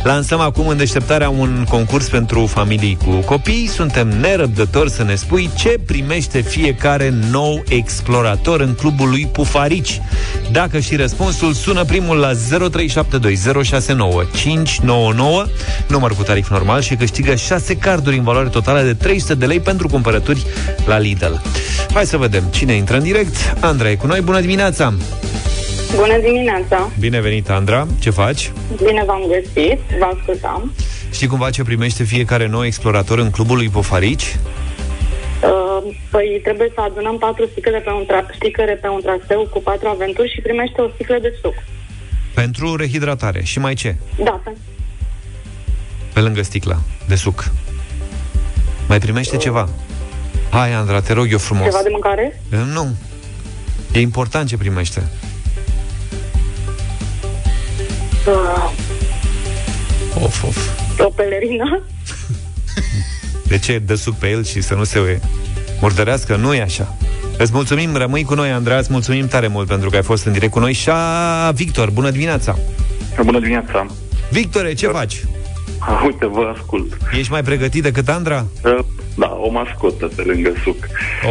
Lansăm 0.03 0.41
acum 0.41 0.69
în 0.69 0.77
deșteptarea 0.77 1.29
un 1.29 1.67
concurs 1.69 2.09
pentru 2.09 2.47
familii 2.47 2.99
cu 3.05 3.11
copii. 3.11 3.67
Suntem 3.67 4.09
nerăbdători 4.09 4.91
să 4.91 5.03
ne 5.03 5.15
spui 5.15 5.51
ce 5.57 5.81
primește 5.87 6.41
fiecare 6.41 7.15
nou 7.31 7.63
explorator 7.69 8.61
în 8.61 8.75
clubul 8.75 9.09
lui 9.09 9.29
Pufarici. 9.33 10.01
Dacă 10.53 10.79
și 10.79 10.97
răspunsul 10.97 11.53
sună 11.53 11.85
primul 11.85 12.17
la 12.17 12.33
0372069599, 12.33 12.37
număr 15.87 16.15
cu 16.17 16.23
tarif 16.23 16.51
normal 16.51 16.81
și 16.81 16.95
câștigă 16.95 17.35
6 17.35 17.77
carduri 17.77 18.17
în 18.17 18.25
valoare 18.25 18.49
totală 18.49 18.81
de 18.81 18.95
300 18.95 19.35
de 19.35 19.47
lei 19.47 19.61
pentru 19.61 19.89
cumpărături 19.89 20.47
la 20.87 20.99
Lidl. 20.99 21.35
Hai 21.93 22.07
să 22.07 22.17
vedem 22.17 22.45
cine 22.51 22.73
intră 22.73 22.97
în 22.97 23.03
direct. 23.03 23.55
Andra 23.61 23.91
e 23.91 23.95
cu 23.95 24.07
noi. 24.07 24.21
Bună 24.21 24.41
dimineața! 24.41 24.95
Bună 25.97 26.19
dimineața! 26.19 26.91
Bine 26.99 27.21
venit, 27.21 27.51
Andra. 27.51 27.87
Ce 27.99 28.11
faci? 28.11 28.53
Bine 28.85 29.03
v-am 29.07 29.23
găsit, 29.29 29.79
vă 29.99 30.05
ascultam. 30.19 30.73
Știi 31.13 31.27
cumva 31.27 31.51
ce 31.51 31.63
primește 31.63 32.03
fiecare 32.05 32.47
nou 32.47 32.65
explorator 32.65 33.19
în 33.19 33.31
clubul 33.31 33.57
lui 33.57 33.69
Pofarici? 33.69 34.37
Uh, 35.43 35.95
păi 36.11 36.41
trebuie 36.43 36.71
să 36.75 36.81
adunăm 36.81 37.19
patru 37.19 37.47
sticăre 37.51 37.79
pe 37.79 37.91
un, 37.91 38.05
tra- 38.07 38.35
sticăre 38.35 38.75
pe 38.83 38.89
un 38.89 39.01
traseu 39.01 39.49
cu 39.51 39.61
patru 39.61 39.89
aventuri 39.89 40.33
și 40.35 40.41
primește 40.41 40.81
o 40.81 40.89
sticlă 40.95 41.19
de 41.23 41.33
suc. 41.43 41.55
Pentru 42.35 42.77
rehidratare. 42.77 43.43
Și 43.43 43.59
mai 43.59 43.75
ce? 43.75 43.97
Da, 44.25 44.41
pe- 44.45 44.57
Pe 46.13 46.21
lângă 46.21 46.43
sticla 46.43 46.79
de 47.09 47.15
suc. 47.15 47.51
Mai 48.89 48.99
primește 48.99 49.37
ceva? 49.37 49.69
Hai, 50.51 50.73
Andra, 50.73 51.01
te 51.01 51.13
rog 51.13 51.27
eu 51.33 51.39
frumos. 51.39 51.65
ceva 51.65 51.81
de 51.83 51.89
mâncare? 51.91 52.41
Eh, 52.53 52.59
Nu. 52.73 52.97
E 53.93 54.01
important 54.01 54.49
ce 54.49 54.57
primește. 54.57 55.03
Uh, 58.27 58.73
Of, 60.23 60.43
of. 60.45 60.69
o 60.99 61.09
pelerină? 61.09 61.83
De 63.47 63.59
ce 63.59 63.79
dă 63.79 63.95
suc 63.95 64.15
pe 64.15 64.29
el 64.29 64.45
și 64.45 64.61
să 64.61 64.75
nu 64.75 64.85
se 64.85 65.21
murdărească? 65.81 66.37
Nu 66.37 66.55
e 66.55 66.63
așa. 66.63 66.97
Îți 67.39 67.53
mulțumim, 67.53 67.97
rămâi 67.97 68.25
cu 68.25 68.35
noi, 68.35 68.51
Andreea, 68.51 68.79
îți 68.79 68.93
mulțumim 68.93 69.27
tare 69.29 69.47
mult 69.47 69.69
pentru 69.69 69.91
că 69.91 69.97
ai 69.97 70.03
fost 70.03 70.25
în 70.25 70.33
direct 70.33 70.53
cu 70.53 70.59
noi. 70.59 70.73
Și 70.73 70.89
a 70.93 71.51
Victor, 71.51 71.91
bună 71.91 72.11
dimineața! 72.11 72.59
Bună 73.23 73.39
dimineața! 73.39 73.87
Victore, 74.31 74.73
ce 74.75 74.87
faci? 74.87 75.25
Uite, 76.05 76.27
vă 76.27 76.53
ascult. 76.59 76.97
Ești 77.19 77.31
mai 77.33 77.43
pregătit 77.43 77.83
decât 77.83 78.09
Andra? 78.09 78.47
Uh, 78.65 78.79
Da, 79.15 79.39
o 79.41 79.51
mascotă 79.51 80.11
pe 80.17 80.23
lângă 80.23 80.53
suc. 80.63 80.77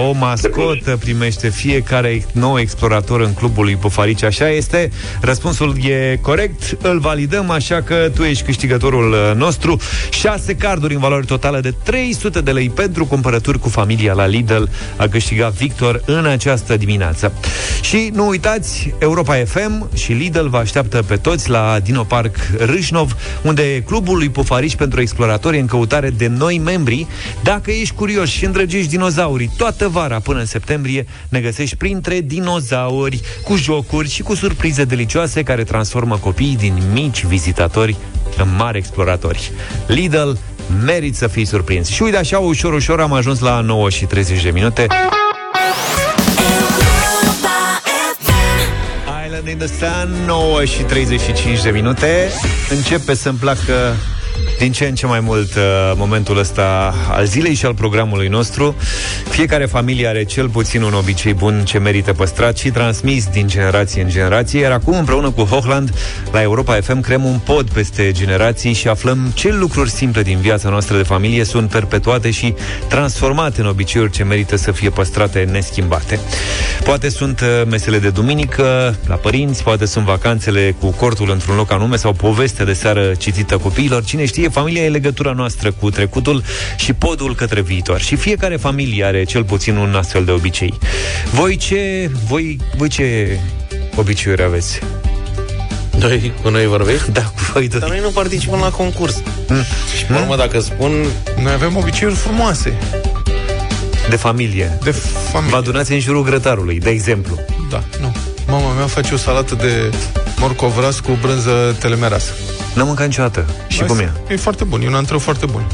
O 0.07 0.11
mascotă 0.11 0.97
primește 0.99 1.49
fiecare 1.49 2.25
nou 2.31 2.59
explorator 2.59 3.21
în 3.21 3.33
clubul 3.33 3.63
lui 3.63 3.75
Pufarici. 3.75 4.23
Așa 4.23 4.49
este. 4.49 4.89
Răspunsul 5.21 5.75
e 5.85 6.19
corect. 6.21 6.77
Îl 6.81 6.99
validăm, 6.99 7.49
așa 7.49 7.81
că 7.81 8.11
tu 8.15 8.23
ești 8.23 8.43
câștigătorul 8.43 9.11
uh, 9.11 9.31
nostru. 9.35 9.79
6 10.09 10.55
carduri 10.55 10.93
în 10.93 10.99
valoare 10.99 11.25
totală 11.25 11.59
de 11.59 11.73
300 11.83 12.41
de 12.41 12.51
lei 12.51 12.69
pentru 12.69 13.05
cumpărături 13.05 13.59
cu 13.59 13.69
familia 13.69 14.13
la 14.13 14.25
Lidl. 14.25 14.63
A 14.97 15.07
câștigat 15.07 15.53
Victor 15.53 16.01
în 16.05 16.25
această 16.25 16.77
dimineață. 16.77 17.33
Și 17.81 18.11
nu 18.13 18.27
uitați, 18.27 18.93
Europa 18.99 19.35
FM 19.45 19.95
și 19.95 20.11
Lidl 20.11 20.47
vă 20.47 20.57
așteaptă 20.57 21.03
pe 21.07 21.15
toți 21.15 21.49
la 21.49 21.79
Dino 21.83 22.03
Park 22.03 22.35
Râșnov, 22.57 23.15
unde 23.41 23.81
clubul 23.81 24.17
lui 24.17 24.29
Pufarici 24.29 24.75
pentru 24.75 25.01
exploratori 25.01 25.57
e 25.57 25.59
în 25.59 25.65
căutare 25.65 26.09
de 26.09 26.27
noi 26.27 26.61
membri. 26.63 27.07
Dacă 27.43 27.71
ești 27.73 27.95
curios 27.95 28.29
și 28.29 28.45
îndrăgești 28.45 28.89
dinozaurii 28.89 29.51
toată 29.57 29.87
vara 29.87 30.19
până 30.19 30.39
în 30.39 30.45
septembrie, 30.45 31.05
ne 31.29 31.39
găsești 31.39 31.75
printre 31.75 32.21
dinozauri, 32.21 33.21
cu 33.43 33.55
jocuri 33.55 34.09
și 34.09 34.21
cu 34.21 34.35
surprize 34.35 34.83
delicioase 34.83 35.43
care 35.43 35.63
transformă 35.63 36.17
copiii 36.17 36.57
din 36.57 36.81
mici 36.91 37.25
vizitatori 37.25 37.95
în 38.37 38.55
mari 38.57 38.77
exploratori. 38.77 39.51
Lidl 39.87 40.29
merit 40.85 41.15
să 41.15 41.27
fii 41.27 41.45
surprins. 41.45 41.87
Și 41.87 42.03
uite 42.03 42.17
așa, 42.17 42.39
ușor, 42.39 42.73
ușor 42.73 43.01
am 43.01 43.13
ajuns 43.13 43.39
la 43.39 43.59
9 43.59 43.89
și 43.89 44.05
30 44.05 44.43
de 44.43 44.49
minute. 44.49 44.87
Island 49.25 49.47
in 49.47 49.57
the 49.57 49.67
Sun, 49.67 50.25
9 50.25 50.65
și 50.65 50.81
35 50.81 51.61
de 51.61 51.69
minute. 51.69 52.29
Începe 52.69 53.13
să-mi 53.13 53.37
placă 53.37 53.95
din 54.59 54.71
ce 54.71 54.85
în 54.85 54.95
ce 54.95 55.05
mai 55.05 55.19
mult 55.19 55.55
uh, 55.55 55.61
momentul 55.95 56.37
ăsta 56.37 56.93
al 57.09 57.25
zilei 57.25 57.53
și 57.53 57.65
al 57.65 57.73
programului 57.73 58.27
nostru. 58.27 58.75
Fiecare 59.29 59.65
familie 59.65 60.07
are 60.07 60.23
cel 60.23 60.49
puțin 60.49 60.81
un 60.81 60.93
obicei 60.93 61.33
bun 61.33 61.61
ce 61.65 61.77
merită 61.77 62.13
păstrat 62.13 62.57
și 62.57 62.69
transmis 62.69 63.27
din 63.27 63.47
generație 63.47 64.01
în 64.01 64.09
generație, 64.09 64.59
iar 64.59 64.71
acum 64.71 64.97
împreună 64.97 65.31
cu 65.31 65.41
Hochland 65.41 65.93
la 66.31 66.41
Europa 66.41 66.73
FM 66.81 66.99
creăm 67.01 67.23
un 67.23 67.39
pod 67.43 67.69
peste 67.69 68.11
generații 68.11 68.73
și 68.73 68.87
aflăm 68.87 69.31
ce 69.33 69.53
lucruri 69.53 69.89
simple 69.89 70.21
din 70.21 70.37
viața 70.37 70.69
noastră 70.69 70.97
de 70.97 71.03
familie 71.03 71.43
sunt 71.43 71.69
perpetuate 71.69 72.31
și 72.31 72.53
transformate 72.87 73.61
în 73.61 73.67
obiceiuri 73.67 74.11
ce 74.11 74.23
merită 74.23 74.55
să 74.55 74.71
fie 74.71 74.89
păstrate 74.89 75.47
neschimbate. 75.51 76.19
Poate 76.83 77.09
sunt 77.09 77.39
uh, 77.39 77.47
mesele 77.69 77.99
de 77.99 78.09
duminică 78.09 78.95
la 79.07 79.15
părinți, 79.15 79.63
poate 79.63 79.85
sunt 79.85 80.05
vacanțele 80.05 80.75
cu 80.79 80.87
cortul 80.89 81.29
într-un 81.29 81.55
loc 81.55 81.71
anume 81.71 81.95
sau 81.95 82.13
povestea 82.13 82.65
de 82.65 82.73
seară 82.73 83.11
citită 83.17 83.57
copiilor. 83.57 84.03
Cine 84.03 84.25
știe, 84.25 84.42
familia 84.47 84.83
e 84.83 84.89
legătura 84.89 85.31
noastră 85.31 85.71
cu 85.71 85.89
trecutul 85.89 86.43
și 86.77 86.93
podul 86.93 87.35
către 87.35 87.61
viitor. 87.61 88.01
Și 88.01 88.15
fiecare 88.15 88.55
familie 88.55 89.03
are 89.03 89.23
cel 89.23 89.43
puțin 89.43 89.75
un 89.75 89.95
astfel 89.95 90.25
de 90.25 90.31
obicei. 90.31 90.73
Voi 91.31 91.55
ce, 91.55 92.11
voi, 92.27 92.57
voi 92.77 92.87
ce 92.87 93.39
obiceiuri 93.95 94.43
aveți? 94.43 94.79
Doi 95.97 96.31
cu 96.41 96.49
noi 96.49 96.65
vorbești? 96.65 97.11
Da, 97.11 97.21
cu 97.21 97.39
voi 97.53 97.67
doi. 97.67 97.79
Dar 97.79 97.89
noi 97.89 97.99
nu 97.99 98.09
participăm 98.09 98.59
la 98.59 98.69
concurs. 98.69 99.21
Mm. 99.47 99.63
Și 99.97 100.05
pe 100.05 100.13
urmă, 100.13 100.35
dacă 100.35 100.59
spun... 100.59 100.91
Noi 101.41 101.51
avem 101.51 101.77
obiceiuri 101.77 102.15
frumoase. 102.15 102.73
De 104.09 104.15
familie. 104.15 104.77
De 104.83 104.91
familie. 104.91 105.51
Vă 105.51 105.57
adunați 105.57 105.91
în 105.91 105.99
jurul 105.99 106.23
grătarului, 106.23 106.79
de 106.79 106.89
exemplu. 106.89 107.39
Da, 107.69 107.83
nu. 108.01 108.15
Mama 108.47 108.73
mea 108.73 108.85
face 108.85 109.13
o 109.13 109.17
salată 109.17 109.55
de 109.55 109.91
morcovras 110.43 110.99
cu 110.99 111.17
brânză 111.21 111.75
telemeras. 111.79 112.23
N-am 112.75 112.87
mâncat 112.87 113.05
niciodată. 113.05 113.45
Și 113.67 113.77
Mai 113.79 113.87
cum 113.87 113.99
e? 113.99 114.11
E 114.29 114.35
foarte 114.35 114.63
bun, 114.63 114.81
e 114.81 114.87
un 114.87 114.93
antreu 114.95 115.19
foarte 115.19 115.45
bun. 115.45 115.67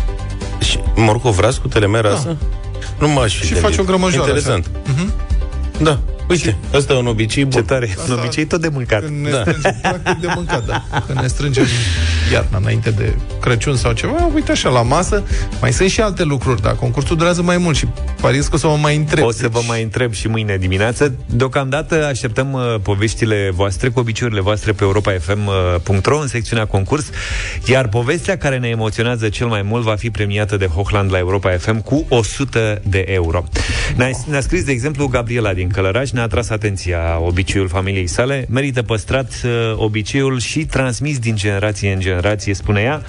Și 0.59 0.79
morcovras 0.95 1.57
cu 1.57 1.67
telemerasă? 1.67 2.35
Nu 2.99 3.07
m-aș 3.07 3.33
fi 3.37 3.45
Și 3.45 3.51
gândit. 3.53 3.69
face 3.69 3.81
o 3.81 3.83
grămăjoară. 3.83 4.27
Interesant. 4.31 4.65
așa. 4.85 4.93
Mhm. 4.95 5.13
Da. 5.83 5.99
Uite, 6.29 6.57
ăsta 6.73 6.93
e 6.93 6.97
un 6.97 7.07
obicei 7.07 7.43
bun. 7.45 7.51
Ce 7.51 7.61
tare. 7.67 7.95
Un 8.09 8.17
obicei 8.19 8.45
tot 8.45 8.61
de 8.61 8.67
mâncat. 8.67 9.03
Când 9.03 9.23
ne 9.25 9.29
Da. 9.29 9.41
strângem, 9.41 9.75
practic 9.81 10.17
de 10.21 10.27
mâncat, 10.35 10.65
da. 10.65 10.83
Când 11.05 11.19
ne 11.19 11.27
strângem 11.27 11.65
iarna, 12.33 12.57
înainte 12.57 12.89
de 12.91 13.13
Crăciun 13.41 13.75
sau 13.75 13.91
ceva, 13.91 14.29
uite 14.33 14.51
așa, 14.51 14.69
la 14.69 14.81
masă. 14.81 15.23
Mai 15.61 15.73
sunt 15.73 15.89
și 15.89 16.01
alte 16.01 16.23
lucruri, 16.23 16.61
da. 16.61 16.69
Concursul 16.69 17.15
durează 17.17 17.41
mai 17.41 17.57
mult 17.57 17.75
și 17.75 17.87
pariez 18.21 18.47
că 18.47 18.55
o 18.55 18.57
să 18.57 18.67
mă 18.67 18.77
mai 18.81 18.95
întreb. 18.95 19.23
O 19.25 19.31
să 19.31 19.47
vă 19.47 19.59
mai 19.67 19.83
întreb 19.83 20.13
și 20.13 20.27
mâine 20.27 20.57
dimineață. 20.57 21.13
Deocamdată 21.25 22.05
așteptăm 22.05 22.53
uh, 22.53 22.61
poveștile 22.81 23.51
voastre 23.53 23.89
cu 23.89 23.99
obiceiurile 23.99 24.41
voastre 24.41 24.71
pe 24.71 24.83
europafm.ro 24.83 26.19
în 26.19 26.27
secțiunea 26.27 26.65
concurs, 26.65 27.09
iar 27.65 27.87
povestea 27.87 28.37
care 28.37 28.57
ne 28.57 28.67
emoționează 28.67 29.29
cel 29.29 29.47
mai 29.47 29.61
mult 29.61 29.83
va 29.83 29.95
fi 29.95 30.09
premiată 30.09 30.57
de 30.57 30.65
Hochland 30.65 31.11
la 31.11 31.17
Europa 31.17 31.51
FM 31.57 31.81
cu 31.81 32.05
100 32.09 32.81
de 32.87 33.03
euro. 33.07 33.43
Ne-a, 33.95 34.09
ne-a 34.29 34.41
scris, 34.41 34.63
de 34.63 34.71
exemplu, 34.71 35.07
Gabriela 35.07 35.53
din 35.53 35.69
Călăraș, 35.69 36.09
ne-a 36.19 36.27
tras 36.27 36.49
atenția 36.49 37.19
obiceiul 37.21 37.67
familiei 37.67 38.07
sale. 38.07 38.45
Merită 38.49 38.81
păstrat 38.81 39.41
uh, 39.45 39.51
obiceiul 39.75 40.39
și 40.39 40.65
transmis 40.65 41.19
din 41.19 41.35
generație 41.35 41.91
în 41.91 41.99
generație, 41.99 42.53
spune 42.53 42.81
ea, 42.81 43.01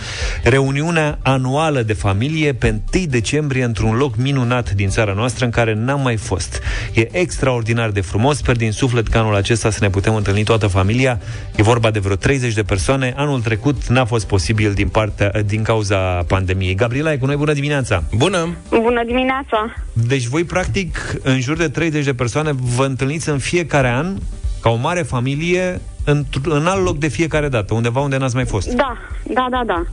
reuniunea 0.42 1.18
anuală 1.22 1.82
de 1.82 1.92
familie 1.92 2.52
pe 2.52 2.80
1 2.94 3.04
decembrie 3.06 3.64
într-un 3.64 3.96
loc 3.96 4.16
minunat 4.16 4.70
din 4.70 4.88
țara 4.88 5.12
noastră 5.12 5.44
în 5.44 5.50
care 5.50 5.74
n-am 5.74 6.00
mai 6.00 6.16
fost. 6.16 6.62
E 6.94 7.08
extraordinar 7.18 7.90
de 7.90 8.00
frumos, 8.00 8.36
sper 8.36 8.56
din 8.56 8.72
suflet 8.72 9.08
că 9.08 9.18
anul 9.18 9.34
acesta 9.34 9.70
să 9.70 9.78
ne 9.80 9.90
putem 9.90 10.14
întâlni 10.14 10.44
toată 10.44 10.66
familia. 10.66 11.20
E 11.56 11.62
vorba 11.62 11.90
de 11.90 11.98
vreo 11.98 12.16
30 12.16 12.54
de 12.54 12.62
persoane. 12.62 13.14
Anul 13.16 13.40
trecut 13.40 13.86
n-a 13.86 14.04
fost 14.04 14.26
posibil 14.26 14.72
din, 14.72 14.88
partea, 14.88 15.32
din 15.46 15.62
cauza 15.62 15.96
pandemiei. 16.26 16.74
Gabriela, 16.74 17.12
e 17.12 17.16
cu 17.16 17.26
noi, 17.26 17.36
bună 17.36 17.52
dimineața! 17.52 18.02
Bună! 18.16 18.56
Bună 18.68 19.02
dimineața! 19.06 19.74
Deci 19.92 20.26
voi, 20.26 20.44
practic, 20.44 21.14
în 21.22 21.40
jur 21.40 21.56
de 21.56 21.68
30 21.68 22.04
de 22.04 22.14
persoane, 22.14 22.50
vă 22.76 22.84
întâlniți 23.00 23.28
în 23.28 23.38
fiecare 23.38 23.88
an, 23.88 24.16
ca 24.62 24.70
o 24.70 24.74
mare 24.74 25.02
familie, 25.02 25.80
în, 26.04 26.24
în 26.44 26.66
alt 26.66 26.84
loc 26.84 26.98
de 26.98 27.08
fiecare 27.08 27.48
dată, 27.48 27.74
undeva 27.74 28.00
unde 28.00 28.16
n-ați 28.16 28.34
mai 28.34 28.44
fost. 28.44 28.68
Da, 28.68 28.96
da, 29.22 29.46
da, 29.50 29.62
da. 29.66 29.84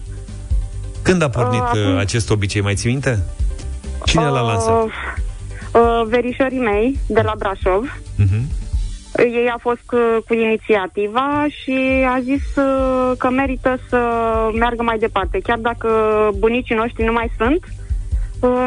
Când 1.02 1.22
a 1.22 1.30
pornit 1.30 1.62
Uh, 1.62 1.72
uh, 1.74 1.82
acum- 1.86 1.98
acest 1.98 2.30
obicei, 2.30 2.62
mai 2.62 2.76
ții 2.76 2.90
minte? 2.90 3.24
Cine 4.06 4.24
l-a 4.24 4.42
lansat? 4.42 4.84
Uh, 4.84 4.92
uh, 5.74 6.08
verișorii 6.08 6.60
mei 6.60 7.00
de 7.08 7.22
la 7.22 7.34
Brașov. 7.38 8.00
Uh-huh. 8.20 8.42
Ei 9.18 9.50
a 9.54 9.58
fost 9.62 9.80
cu, 9.86 9.98
cu 10.28 10.34
inițiativa 10.34 11.46
și 11.62 12.06
a 12.16 12.20
zis 12.24 12.56
uh, 12.56 13.12
că 13.18 13.30
merită 13.30 13.80
să 13.90 14.00
meargă 14.54 14.84
mai 14.84 14.98
departe. 14.98 15.40
Chiar 15.44 15.58
dacă 15.58 15.90
bunicii 16.38 16.76
noștri 16.76 17.06
nu 17.06 17.12
mai 17.12 17.32
sunt, 17.38 17.64
uh, 17.64 17.87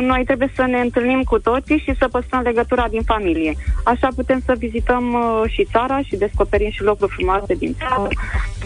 noi 0.00 0.22
trebuie 0.24 0.52
să 0.54 0.62
ne 0.62 0.78
întâlnim 0.80 1.22
cu 1.22 1.38
toții 1.38 1.78
și 1.78 1.94
să 1.98 2.08
păstrăm 2.08 2.40
legătura 2.40 2.86
din 2.90 3.02
familie. 3.02 3.56
Așa 3.84 4.08
putem 4.16 4.42
să 4.44 4.54
vizităm 4.58 5.12
uh, 5.12 5.50
și 5.50 5.68
țara 5.72 6.00
și 6.02 6.16
descoperim 6.16 6.70
și 6.70 6.82
locuri 6.82 7.12
frumoase 7.16 7.54
din 7.54 7.76
țară 7.78 8.08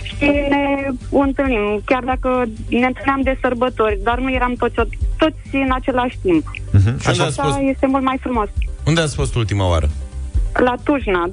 și 0.02 0.24
ne 0.24 0.88
întâlnim. 1.10 1.82
Chiar 1.84 2.02
dacă 2.02 2.44
ne 2.68 2.86
întâlneam 2.86 3.20
de 3.22 3.38
sărbători, 3.40 3.98
dar 4.02 4.18
nu 4.18 4.30
eram 4.32 4.54
toți, 4.54 4.98
toți 5.16 5.36
în 5.52 5.70
același 5.72 6.18
timp. 6.22 6.50
Uh-huh. 6.50 7.00
Și 7.00 7.08
unde 7.08 7.22
ați 7.22 7.40
Așa 7.40 7.42
fost, 7.42 7.58
este 7.60 7.86
mult 7.86 8.02
mai 8.04 8.18
frumos. 8.20 8.48
unde 8.86 9.00
ați 9.00 9.14
fost 9.14 9.34
ultima 9.34 9.68
oară? 9.68 9.88
La 10.52 10.74
Tujnad. 10.82 11.32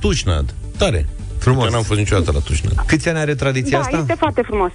Tușnad. 0.00 0.54
Tare. 0.78 1.06
Frumos. 1.38 1.64
Eu 1.64 1.70
n-am 1.70 1.82
fost 1.82 1.98
niciodată 1.98 2.30
la 2.32 2.38
Tușnad. 2.38 2.72
Câți 2.86 3.08
ani 3.08 3.18
are 3.18 3.34
tradiția 3.34 3.78
Da, 3.78 3.84
asta? 3.84 3.96
este 3.98 4.14
foarte 4.14 4.42
frumos. 4.42 4.70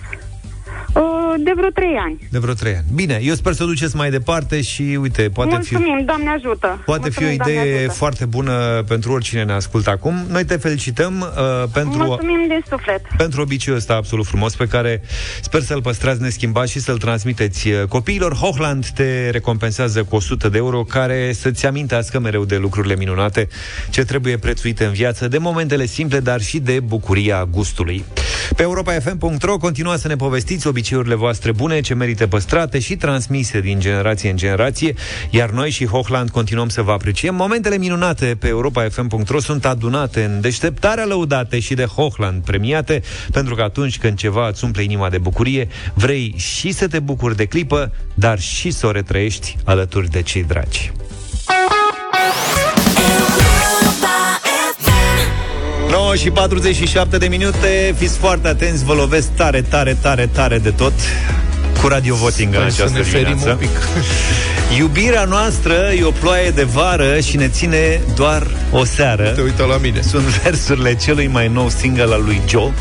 Uh, 0.94 1.04
De 1.44 1.52
vreo 1.56 1.70
trei 1.70 1.96
ani. 2.06 2.28
De 2.32 2.38
vreo 2.40 2.54
trei 2.54 2.74
ani. 2.76 2.86
Bine, 2.94 3.20
eu 3.22 3.34
sper 3.34 3.54
să 3.54 3.64
duceți 3.64 3.96
mai 3.96 4.10
departe 4.10 4.62
și, 4.62 4.98
uite, 5.02 5.30
poate 5.34 5.60
fi... 5.64 5.74
Mulțumim, 5.76 6.06
Doamne 6.06 6.30
ajută. 6.30 6.82
Poate 6.86 7.10
fi 7.10 7.24
o 7.24 7.28
Mulțumim, 7.28 7.38
Doamne 7.38 7.70
idee 7.70 7.78
ajută. 7.78 7.94
foarte 7.94 8.26
bună 8.26 8.84
pentru 8.88 9.12
oricine 9.12 9.44
ne 9.44 9.54
ascultă 9.54 9.90
acum. 9.90 10.16
Noi 10.30 10.46
te 10.46 10.58
felicităm 10.58 11.20
uh, 11.20 11.70
pentru, 11.74 12.04
Mulțumim 12.04 12.46
din 12.48 12.64
suflet. 12.70 13.02
pentru 13.18 13.42
obiceiul 13.42 13.80
ăsta 13.80 13.94
absolut 13.94 14.26
frumos 14.26 14.56
pe 14.56 14.66
care 14.68 15.02
sper 15.42 15.62
să-l 15.62 15.82
păstrați 15.82 16.22
neschimbat 16.22 16.68
și 16.68 16.80
să-l 16.80 16.98
transmiteți 16.98 17.68
uh, 17.68 17.84
copiilor. 17.84 18.34
Hochland 18.34 18.86
te 18.88 19.30
recompensează 19.30 20.04
cu 20.04 20.16
100 20.16 20.50
de 20.50 20.58
euro 20.58 20.84
care 20.84 21.34
să-ți 21.34 21.66
amintească 21.66 22.20
mereu 22.20 22.46
de 22.46 22.58
lucrurile 22.58 22.96
minunate 22.96 23.48
ce 23.90 24.04
trebuie 24.06 24.38
prețuite 24.38 24.86
în 24.86 24.92
viață, 24.92 25.28
de 25.28 25.38
momentele 25.38 25.86
simple, 25.86 26.20
dar 26.20 26.42
și 26.42 26.60
de 26.60 26.80
bucuria 26.80 27.46
gustului. 27.52 28.04
Pe 28.56 28.62
europafm.ro 28.62 29.58
continuați 29.58 30.02
să 30.02 30.08
ne 30.08 30.16
povestiți 30.16 30.68
obiceiurile 30.68 31.16
voastre 31.16 31.52
bune 31.52 31.80
ce 31.82 31.94
merită 31.94 32.28
păstrate 32.28 32.80
și 32.80 32.96
transmise 32.96 33.60
din 33.60 33.80
generație 33.80 34.30
în 34.30 34.38
generație, 34.38 34.94
iar 35.30 35.50
noi 35.50 35.70
și 35.70 35.86
Hochland 35.86 36.30
continuăm 36.30 36.70
să 36.70 36.82
vă 36.82 36.92
apreciem. 36.92 37.36
Momentele 37.36 37.78
minunate 37.78 38.38
pe 38.40 38.48
europafm.ro 38.48 39.40
sunt 39.40 39.66
adunate 39.66 40.24
în 40.24 40.42
deșteptarea 40.42 41.06
lăudate 41.06 41.60
și 41.60 41.74
de 41.74 41.86
Hochland 41.86 42.44
premiate, 42.44 43.02
pentru 43.32 43.56
că 43.56 43.62
atunci 43.62 43.98
când 43.98 44.18
ceva 44.18 44.48
îți 44.48 44.64
umple 44.64 44.84
inima 44.84 45.10
de 45.10 45.18
bucurie, 45.18 45.68
vrei 45.94 46.34
și 46.38 46.72
să 46.72 46.88
te 46.88 47.00
bucuri 47.00 47.36
de 47.36 47.46
clipă, 47.46 47.92
dar 48.14 48.40
și 48.40 48.72
să 48.72 48.88
o 48.88 48.92
retrăiești 48.92 49.56
alături 49.64 50.10
de 50.10 50.22
cei 50.22 50.44
dragi. 50.44 50.92
9 55.98 56.16
și 56.16 56.30
47 56.30 57.18
de 57.18 57.28
minute 57.28 57.96
Fiți 57.98 58.18
foarte 58.18 58.48
atenți, 58.48 58.86
vă 58.86 58.94
lovesc 58.94 59.28
tare, 59.36 59.62
tare, 59.62 59.98
tare, 60.02 60.30
tare 60.34 60.58
de 60.58 60.70
tot 60.70 60.94
Cu 61.82 61.88
radio 61.88 62.16
voting 62.16 62.54
în 62.54 62.60
Sper 62.60 62.72
să 62.72 62.82
această 62.82 62.98
ne 62.98 63.04
ferim 63.04 63.26
dimineață 63.26 63.50
un 63.50 63.58
pic. 63.58 63.88
Iubirea 64.80 65.24
noastră 65.24 65.74
e 66.00 66.04
o 66.04 66.12
ploaie 66.12 66.50
de 66.50 66.64
vară 66.64 67.20
Și 67.20 67.38
ne 67.38 67.48
ține 67.48 68.02
doar 68.16 68.48
o 68.72 68.86
seară 68.86 69.30
Te 69.30 69.42
uită 69.42 69.64
la 69.64 69.78
mine. 69.78 70.02
Sunt 70.02 70.24
versurile 70.24 70.96
celui 70.96 71.28
mai 71.28 71.48
nou 71.48 71.70
single 71.70 72.14
al 72.14 72.24
lui 72.24 72.42
Joe 72.48 72.72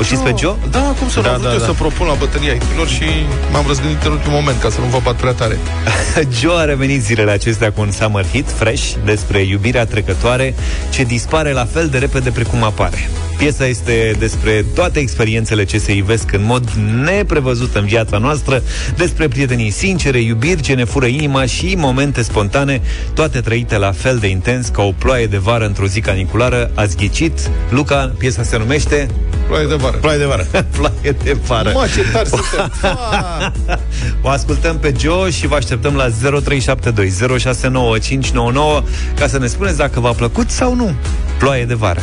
O 0.00 0.02
știți 0.02 0.22
pe 0.22 0.34
Joe? 0.38 0.54
Da, 0.70 0.94
cum 0.98 1.08
să 1.08 1.18
nu 1.18 1.22
Da, 1.22 1.32
am 1.32 1.36
vrut 1.36 1.48
da, 1.48 1.52
eu 1.52 1.58
da. 1.58 1.64
să 1.64 1.72
propun 1.72 2.06
la 2.06 2.14
bătălia 2.14 2.52
hitilor 2.52 2.88
și 2.88 3.04
m-am 3.52 3.64
răzgândit 3.66 4.02
în 4.02 4.10
ultimul 4.10 4.38
moment 4.38 4.60
ca 4.60 4.70
să 4.70 4.80
nu 4.80 4.86
vă 4.86 5.00
bat 5.02 5.14
prea 5.14 5.32
tare. 5.32 5.58
Joe 6.40 6.56
a 6.56 6.64
revenit 6.64 7.02
zilele 7.02 7.30
acestea 7.30 7.72
cu 7.72 7.80
un 7.80 7.90
summer 7.90 8.26
hit 8.32 8.50
fresh 8.50 8.92
despre 9.04 9.40
iubirea 9.40 9.84
trecătoare 9.86 10.54
ce 10.90 11.02
dispare 11.02 11.52
la 11.52 11.64
fel 11.64 11.88
de 11.88 11.98
repede 11.98 12.30
precum 12.30 12.62
apare. 12.62 13.08
Piesa 13.36 13.66
este 13.66 14.16
despre 14.18 14.64
toate 14.74 14.98
experiențele 14.98 15.64
ce 15.64 15.78
se 15.78 15.92
ivesc 15.92 16.32
în 16.32 16.44
mod 16.44 16.70
neprevăzut 17.04 17.74
în 17.74 17.84
viața 17.84 18.18
noastră, 18.18 18.62
despre 18.96 19.28
prietenii 19.28 19.70
sincere, 19.70 20.20
iubiri 20.20 20.60
ce 20.60 20.74
ne 20.74 20.84
fură 20.84 21.06
inima 21.06 21.44
și 21.44 21.74
momente 21.78 22.22
spontane, 22.22 22.80
toate 23.14 23.40
trăite 23.40 23.76
la 23.78 23.92
fel 23.92 24.18
de 24.18 24.26
intens 24.26 24.68
ca 24.68 24.82
o 24.82 24.92
ploaie 24.92 25.26
de 25.26 25.36
vară 25.36 25.66
într-o 25.66 25.86
zi 25.86 26.00
caniculară. 26.00 26.70
Ați 26.74 26.96
ghicit? 26.96 27.50
Luca, 27.70 28.12
piesa 28.18 28.42
se 28.42 28.58
numește 28.58 29.08
Ploaie 29.46 29.66
de 29.66 29.74
vară. 29.74 29.85
Ploaie 29.90 30.18
de 30.18 30.24
vară. 30.24 30.46
Ploaie 30.76 31.16
de 31.22 31.36
vară. 31.46 31.70
Mă, 31.74 31.86
ce 31.94 32.10
tari 32.12 32.28
suntem! 32.28 32.72
Ah! 32.82 33.78
O 34.22 34.28
ascultăm 34.28 34.78
pe 34.78 34.94
Joe 34.98 35.30
și 35.30 35.46
vă 35.46 35.54
așteptăm 35.54 35.94
la 35.94 36.08
0372 36.42 37.38
069599 37.38 38.82
ca 39.14 39.26
să 39.26 39.38
ne 39.38 39.46
spuneți 39.46 39.76
dacă 39.76 40.00
v-a 40.00 40.12
plăcut 40.12 40.50
sau 40.50 40.74
nu. 40.74 40.94
Ploaie 41.38 41.64
de 41.64 41.74
vară. 41.74 42.00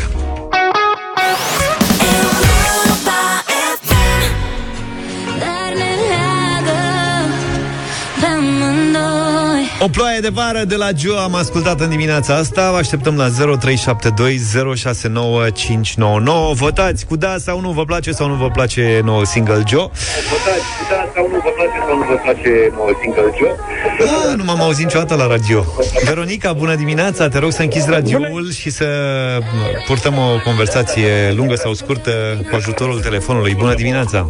O 9.83 9.87
ploaie 9.87 10.19
de 10.19 10.29
vară 10.29 10.63
de 10.63 10.75
la 10.75 10.89
Joe 10.97 11.17
am 11.17 11.35
ascultat 11.35 11.79
în 11.79 11.89
dimineața 11.89 12.35
asta. 12.35 12.71
Vă 12.71 12.77
așteptăm 12.77 13.15
la 13.15 13.29
0372069599. 13.29 13.33
Votați 16.53 17.05
cu 17.05 17.15
da 17.15 17.37
sau 17.37 17.59
nu 17.59 17.71
vă 17.71 17.85
place 17.85 18.11
sau 18.11 18.27
nu 18.27 18.33
vă 18.33 18.49
place 18.49 19.01
nou 19.03 19.23
single 19.23 19.63
Joe. 19.67 19.89
Votați 20.29 20.65
cu 20.77 20.83
da 20.89 21.11
sau 21.15 21.27
nu 21.29 21.35
vă 21.43 21.49
place 21.55 21.77
sau 21.87 21.97
nu 21.97 22.03
vă 22.03 22.19
place 22.23 22.71
nou 22.75 22.97
single 23.01 23.33
Joe. 23.37 23.55
Ah, 23.99 24.35
nu 24.37 24.43
m-am 24.43 24.61
auzit 24.61 24.83
niciodată 24.83 25.15
la 25.15 25.27
radio. 25.27 25.65
Veronica, 26.05 26.53
bună 26.53 26.75
dimineața. 26.75 27.27
Te 27.27 27.39
rog 27.39 27.51
să 27.51 27.61
închizi 27.61 27.89
radioul 27.89 28.51
și 28.51 28.69
să 28.69 28.87
purtăm 29.87 30.17
o 30.17 30.41
conversație 30.43 31.33
lungă 31.35 31.55
sau 31.55 31.73
scurtă 31.73 32.11
cu 32.49 32.55
ajutorul 32.55 33.01
telefonului. 33.01 33.55
Bună 33.55 33.73
dimineața. 33.73 34.29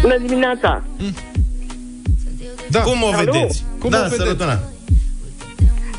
Bună 0.00 0.18
dimineața! 0.26 0.82
Da. 2.70 2.80
Cum 2.80 3.02
o 3.02 3.06
Alo? 3.06 3.16
vedeți? 3.24 3.64
Cum 3.80 3.90
da, 3.90 3.98
o 3.98 4.02
vedeți? 4.02 4.16
sărutana. 4.22 4.58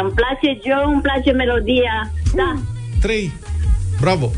Îmi 0.03 0.13
place 0.15 0.59
Joe, 0.65 0.93
îmi 0.93 1.03
place 1.03 1.31
melodia. 1.31 2.11
Da. 2.35 2.59
3. 3.01 3.33
Bravo! 4.01 4.31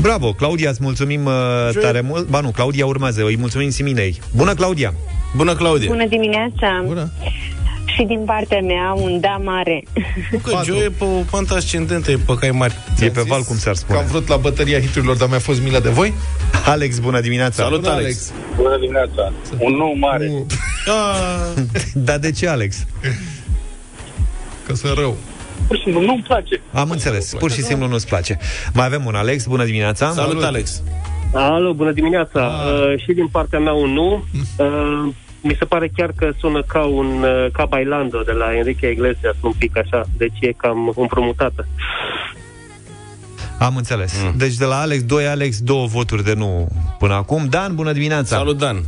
Bravo, 0.00 0.32
Claudia, 0.32 0.70
îți 0.70 0.82
mulțumim 0.82 1.24
uh, 1.24 1.32
tare 1.80 2.00
mult 2.00 2.28
Ba 2.28 2.40
nu, 2.40 2.50
Claudia 2.50 2.86
urmează, 2.86 3.24
îi 3.24 3.36
mulțumim 3.36 3.70
Siminei 3.70 4.20
Bună, 4.36 4.54
Claudia 4.54 4.94
Bună, 5.36 5.54
Claudia 5.54 5.88
Bună 5.88 6.06
dimineața! 6.06 6.82
Bună! 6.84 7.10
Și 7.94 8.02
din 8.02 8.22
partea 8.24 8.60
mea, 8.60 8.92
un 8.92 9.20
da 9.20 9.40
mare. 9.42 9.84
Că 10.42 10.60
Joe 10.64 10.84
e 10.84 10.90
pe 10.98 11.04
o 11.04 11.22
pantă 11.30 11.54
ascendentă, 11.54 12.10
e 12.10 12.18
pe 12.26 12.34
cai 12.40 12.50
mari. 12.50 12.74
E 13.00 13.10
pe 13.10 13.24
val, 13.28 13.42
cum 13.42 13.56
s-ar 13.56 13.72
Că 13.72 13.78
spune 13.78 13.98
am 13.98 14.06
vrut 14.06 14.28
la 14.28 14.36
bătăria 14.36 14.80
hiturilor, 14.80 15.16
dar 15.16 15.28
mi-a 15.28 15.38
fost 15.38 15.62
milă 15.62 15.78
de 15.78 15.88
voi. 15.88 16.12
Alex, 16.64 16.98
bună 16.98 17.20
dimineața 17.20 17.62
Salut, 17.62 17.80
Bună, 17.80 17.92
Alex. 17.92 18.32
Bună 18.56 18.78
dimineața! 18.80 19.32
Un 19.58 19.72
nou 19.72 19.94
mare. 19.98 20.28
Nu, 20.28 20.46
Dar 22.06 22.18
de 22.18 22.30
ce, 22.30 22.48
Alex? 22.48 22.86
că 24.66 24.74
sunt 24.74 24.98
rău. 24.98 25.16
Pur 25.66 25.76
și 25.76 25.82
simplu 25.82 26.00
nu-mi 26.00 26.22
place. 26.22 26.60
Am 26.72 26.90
înțeles, 26.90 27.34
pur 27.38 27.50
și 27.50 27.62
simplu 27.62 27.86
nu-ți 27.86 28.06
place 28.06 28.38
Mai 28.72 28.86
avem 28.86 29.04
un 29.06 29.14
Alex, 29.14 29.46
bună 29.46 29.64
dimineața 29.64 30.10
Salut, 30.10 30.42
Alex. 30.42 30.82
Alo, 31.32 31.72
bună 31.72 31.92
dimineața. 31.92 32.40
Ah. 32.46 32.92
Uh, 32.92 33.00
și 33.00 33.12
din 33.12 33.26
partea 33.26 33.58
mea 33.58 33.72
un 33.72 33.90
nu. 33.92 34.24
Uh, 34.56 35.14
mi 35.42 35.56
se 35.58 35.64
pare 35.64 35.90
chiar 35.96 36.12
că 36.16 36.30
sună 36.38 36.62
ca 36.62 36.84
un 36.84 37.22
uh, 37.22 37.46
ca 37.52 37.64
Bailando 37.64 38.22
de 38.22 38.32
la 38.32 38.56
Enrique 38.56 38.90
Iglesias, 38.90 39.34
un 39.40 39.52
pic 39.58 39.76
așa, 39.76 40.04
deci 40.16 40.36
e 40.40 40.52
cam 40.52 40.92
împrumutată. 40.96 41.66
Am 43.58 43.76
înțeles. 43.76 44.22
Mm. 44.24 44.34
Deci 44.36 44.54
de 44.54 44.64
la 44.64 44.80
Alex, 44.80 45.02
doi 45.02 45.26
Alex, 45.26 45.60
două 45.60 45.86
voturi 45.86 46.24
de 46.24 46.34
nu 46.34 46.68
până 46.98 47.14
acum. 47.14 47.46
Dan, 47.50 47.74
bună 47.74 47.92
dimineața! 47.92 48.36
Salut, 48.36 48.58
Dan. 48.58 48.84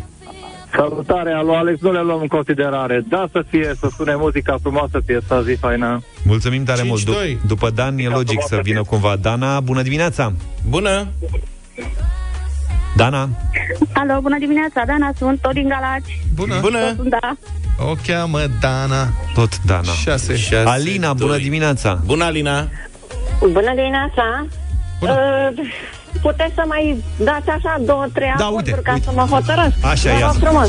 Salutare, 0.76 1.32
alo 1.32 1.56
Alex, 1.56 1.80
nu 1.80 1.92
le 1.92 2.02
luăm 2.02 2.20
în 2.20 2.26
considerare. 2.26 3.04
Da 3.08 3.28
să 3.32 3.44
fie, 3.48 3.74
să 3.80 3.88
sune 3.96 4.14
muzica 4.16 4.56
frumoasă, 4.60 5.00
piesa 5.06 5.42
zi 5.42 5.54
faină. 5.54 6.02
Mulțumim 6.24 6.64
tare 6.64 6.82
mult. 6.82 7.02
5-2. 7.02 7.04
Dup- 7.04 7.46
după 7.46 7.70
Dan 7.70 7.98
e 7.98 8.08
logic 8.08 8.42
să 8.46 8.60
vină 8.62 8.82
cumva 8.82 9.16
Dana. 9.16 9.60
Bună 9.60 9.82
dimineața! 9.82 10.32
Bună! 10.68 11.06
Dana? 12.96 13.28
Alo, 13.92 14.20
bună 14.20 14.38
dimineața, 14.38 14.82
Dana, 14.86 15.10
sunt 15.18 15.40
tot 15.40 15.52
din 15.52 15.68
Galați. 15.68 16.20
Bună! 16.34 16.58
Bună! 16.60 16.78
Sunt, 16.96 17.08
da. 17.08 17.36
O 17.90 17.92
cheamă 18.06 18.40
Dana. 18.60 19.08
Tot 19.34 19.62
Dana. 19.62 19.92
6. 20.02 20.36
Șase, 20.36 20.68
Alina, 20.68 21.12
bună 21.12 21.30
doi. 21.32 21.42
dimineața! 21.42 21.98
Bună, 22.04 22.24
Alina! 22.24 22.68
Bună 23.40 23.72
dimineața! 23.74 24.46
Uh, 25.00 25.08
puteți 26.22 26.54
să 26.54 26.62
mai 26.66 27.04
dați 27.16 27.48
așa 27.48 27.76
două, 27.86 28.06
trei 28.12 28.32
Da, 28.38 28.44
acorduri 28.44 28.70
uite, 28.72 28.82
ca 28.82 28.92
uite. 28.92 29.04
să 29.04 29.12
mă 29.14 29.22
hotărăsc. 29.30 29.74
Așa, 29.84 30.10
Vă 30.12 30.18
ia. 30.18 30.26
rog 30.26 30.36
frumos. 30.42 30.68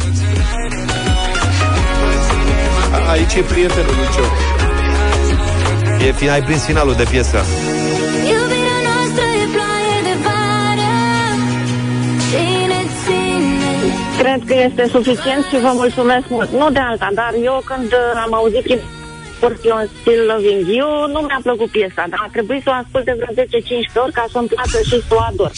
A, 2.91 3.09
aici 3.11 3.33
e 3.33 3.41
prietenul 3.41 3.95
lui 3.95 4.07
Joe. 4.15 6.07
E, 6.07 6.11
fi- 6.11 6.29
ai 6.29 6.41
prins 6.43 6.63
finalul 6.65 6.93
de 6.93 7.05
piesă. 7.09 7.37
Cred 14.21 14.41
că 14.47 14.55
este 14.67 14.83
suficient 14.95 15.43
și 15.49 15.57
vă 15.65 15.71
mulțumesc 15.73 16.25
mult. 16.29 16.49
Nu 16.51 16.69
de 16.69 16.79
alta, 16.79 17.09
dar 17.13 17.31
eu 17.43 17.63
când 17.65 17.89
uh, 17.91 18.23
am 18.25 18.33
auzit 18.33 18.63
prin 18.67 18.79
Scorpion 19.35 19.89
Still 19.99 20.21
Loving 20.31 20.67
You, 20.77 20.91
nu 21.13 21.19
mi-a 21.27 21.39
plăcut 21.47 21.69
piesa, 21.75 22.03
dar 22.11 22.19
a 22.25 22.29
trebuit 22.31 22.61
să 22.63 22.69
o 22.73 22.77
ascult 22.81 23.05
de 23.09 23.15
vreo 23.19 23.31
10-15 23.33 24.03
ori 24.03 24.13
ca 24.19 24.25
să-mi 24.31 24.47
placă 24.47 24.79
și 24.89 24.97
să 25.07 25.13
o 25.17 25.21
ador. 25.29 25.51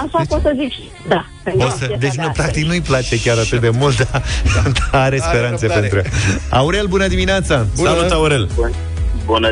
Așa 0.00 0.20
pot 0.28 0.40
să 0.46 0.52
zic 0.60 0.70
și 0.72 0.84
da. 1.08 1.22
O 1.66 1.68
să, 1.78 1.84
deci, 1.98 2.14
nu, 2.14 2.30
practic, 2.38 2.64
nu-i 2.66 2.80
place 2.80 3.20
chiar 3.20 3.38
atât 3.38 3.60
de 3.60 3.70
mult, 3.80 3.96
dar, 3.96 4.22
dar 4.74 5.02
are 5.04 5.18
speranțe 5.18 5.66
răbdare. 5.66 5.80
pentru 5.80 5.98
ea. 5.98 6.10
Aurel, 6.58 6.86
bună 6.86 7.06
dimineața! 7.06 7.66
Bună. 7.76 7.88
Salut, 7.88 8.10
Aurel! 8.10 8.48
Bună 8.54 8.70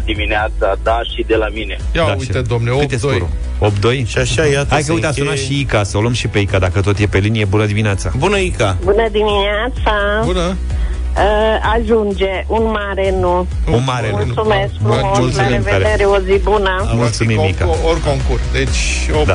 dimineața, 0.04 0.76
da 0.82 1.00
și 1.14 1.24
de 1.26 1.34
la 1.34 1.46
mine. 1.52 1.76
Ia 1.94 2.04
Da, 2.06 2.14
uite, 2.18 2.38
și- 2.38 2.44
domne, 2.48 2.70
Cât 2.70 2.92
e 2.92 2.96
8-2. 2.96 2.98
scorul? 2.98 3.28
8-2? 3.58 4.04
Și 4.06 4.18
așa, 4.18 4.44
iată, 4.46 4.66
Hai 4.70 4.80
se 4.82 4.86
că 4.86 4.92
uite, 4.92 5.06
a 5.06 5.12
sunat 5.12 5.28
încheie- 5.32 5.46
și 5.52 5.60
Ica, 5.60 5.82
să 5.82 5.96
o 5.96 6.00
luăm 6.00 6.12
și 6.12 6.28
pe 6.28 6.38
Ica, 6.38 6.58
dacă 6.58 6.80
tot 6.80 6.98
e 6.98 7.06
pe 7.06 7.18
linie. 7.18 7.44
Bună 7.44 7.66
dimineața! 7.66 8.12
Bună, 8.16 8.38
Ica! 8.38 8.76
Bună 8.84 9.08
dimineața! 9.10 10.22
Bună! 10.24 10.56
Uh, 11.16 11.18
ajunge, 11.74 12.44
un 12.46 12.62
mare 12.70 13.14
nu. 13.20 13.46
Un 13.72 13.82
mare 13.86 14.10
nu. 14.10 14.16
Mulțumesc 14.16 14.72
Bă, 14.82 14.92
frumos, 14.92 15.00
la 15.02 15.18
mulțumim 15.18 15.62
tare. 15.62 15.76
revedere, 15.76 16.04
o 16.04 16.18
zi 16.18 16.38
bună. 16.42 16.90
Mulțumim, 16.94 17.38
Ori 17.38 17.48
Ica. 17.48 17.68
Ori 17.68 18.00
concur. 18.00 18.40
Deci 18.52 19.08
8-2. 19.12 19.26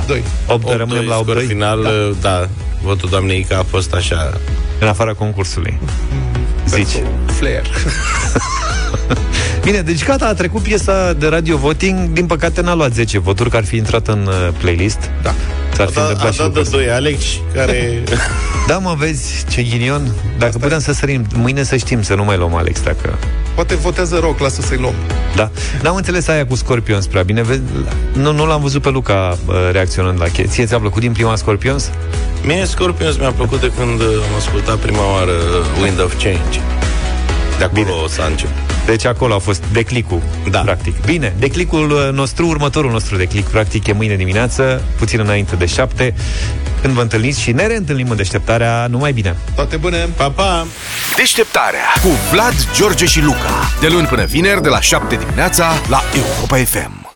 Da. 0.48 0.54
8 0.54 0.70
rămânem 0.78 1.06
la 1.08 1.18
8 1.18 1.30
scor 1.30 1.42
final, 1.42 1.82
da. 2.22 2.30
da. 2.30 2.48
Votul 2.84 3.10
doamnei 3.10 3.40
Ica 3.40 3.58
a 3.58 3.64
fost 3.64 3.94
așa... 3.94 4.34
în 4.80 4.88
afara 4.88 5.14
concursului. 5.14 5.80
Zici. 6.66 7.02
Flair. 7.26 7.66
Bine, 9.68 9.82
deci 9.82 10.04
gata, 10.06 10.26
a 10.26 10.34
trecut 10.34 10.62
piesa 10.62 11.14
de 11.14 11.28
radio 11.28 11.58
voting. 11.58 12.10
Din 12.10 12.26
păcate 12.26 12.62
n-a 12.62 12.74
luat 12.74 12.94
10 12.94 13.20
voturi, 13.20 13.50
că 13.50 13.58
ar 13.58 13.66
fi 13.66 13.76
intrat 13.76 14.08
în 14.08 14.28
uh, 14.28 14.54
playlist. 14.58 15.10
Da. 15.22 15.34
S-ar 15.74 15.86
A 15.86 15.90
fi 15.90 15.96
dat, 15.96 16.04
întâmplat 16.04 16.30
a 16.30 16.32
și 16.32 16.38
dat 16.38 16.46
lucrul 16.48 16.54
de 16.54 16.60
ăsta. 16.60 16.78
doi 16.78 16.90
Alex, 16.90 17.24
care... 17.54 18.04
Da, 18.68 18.78
mă, 18.78 18.96
vezi 18.98 19.46
ce 19.50 19.62
ghinion. 19.62 20.12
Dacă 20.38 20.58
puteam 20.58 20.80
să 20.80 20.94
sărim, 20.94 21.26
mâine 21.36 21.64
să 21.64 21.76
știm 21.76 22.02
să 22.02 22.16
nu 22.16 22.24
mai 22.24 22.38
luăm 22.38 22.56
Alex, 22.56 22.82
dacă... 22.82 23.18
Poate 23.56 23.76
votează 23.76 24.20
rock, 24.22 24.40
lasă 24.40 24.62
să-i 24.62 24.78
luăm. 24.78 24.94
Da. 25.36 25.52
N-am 25.82 25.96
înțeles 25.96 26.28
aia 26.28 26.46
cu 26.46 26.56
Scorpions 26.56 27.08
prea 27.08 27.24
bine. 27.24 27.42
Vezi, 27.42 27.62
nu, 28.14 28.32
nu 28.32 28.46
l-am 28.46 28.62
văzut 28.62 28.82
pe 28.82 28.90
Luca 28.90 29.38
uh, 29.46 29.56
reacționând 29.72 30.20
la 30.20 30.26
chestie. 30.26 30.46
Ție 30.46 30.66
ți-a 30.66 30.80
plăcut 30.80 31.02
din 31.02 31.12
prima 31.12 31.36
Scorpions? 31.36 31.90
Mie 32.44 32.66
Scorpions 32.66 33.18
mi-a 33.18 33.32
plăcut 33.32 33.60
de 33.60 33.72
când 33.78 34.00
uh, 34.00 34.08
am 34.08 34.36
ascultat 34.38 34.76
prima 34.76 35.12
oară 35.14 35.34
Wind 35.82 36.02
of 36.02 36.24
Change. 36.24 36.60
De 37.58 37.64
acolo 37.64 37.84
Bine. 37.84 38.08
s-a 38.08 38.26
început. 38.26 38.67
Deci 38.88 39.06
acolo 39.06 39.34
a 39.36 39.40
fost 39.40 39.64
declicul, 39.72 40.22
Da. 40.50 40.60
practic. 40.60 41.06
Bine, 41.06 41.34
declicul 41.40 41.92
uh, 41.92 42.10
nostru, 42.14 42.48
următorul 42.48 42.92
nostru 42.92 43.18
declic, 43.18 43.46
practic, 43.46 43.88
e 43.88 43.94
mâine 43.94 44.16
dimineață, 44.16 44.82
puțin 44.98 45.20
înainte 45.20 45.56
de 45.56 45.66
șapte, 45.66 46.14
când 46.82 46.94
vă 46.94 47.02
întâlniți 47.02 47.42
și 47.42 47.52
ne 47.52 47.68
reîntâlnim 47.68 48.10
în 48.10 48.16
deșteptarea 48.16 48.88
numai 48.90 49.12
bine. 49.12 49.36
Toate 49.56 49.78
bune! 49.78 49.98
Pa, 50.16 50.30
pa! 50.30 50.68
Deșteptarea 51.16 51.86
cu 52.02 52.10
Vlad, 52.32 52.54
George 52.76 53.06
și 53.06 53.22
Luca. 53.22 53.70
De 53.80 53.88
luni 53.88 54.08
până 54.08 54.26
vineri, 54.26 54.62
de 54.62 54.70
la 54.70 54.82
7 54.82 55.16
dimineața, 55.16 55.74
la 55.90 56.02
Europa 56.16 56.56
FM. 56.58 57.06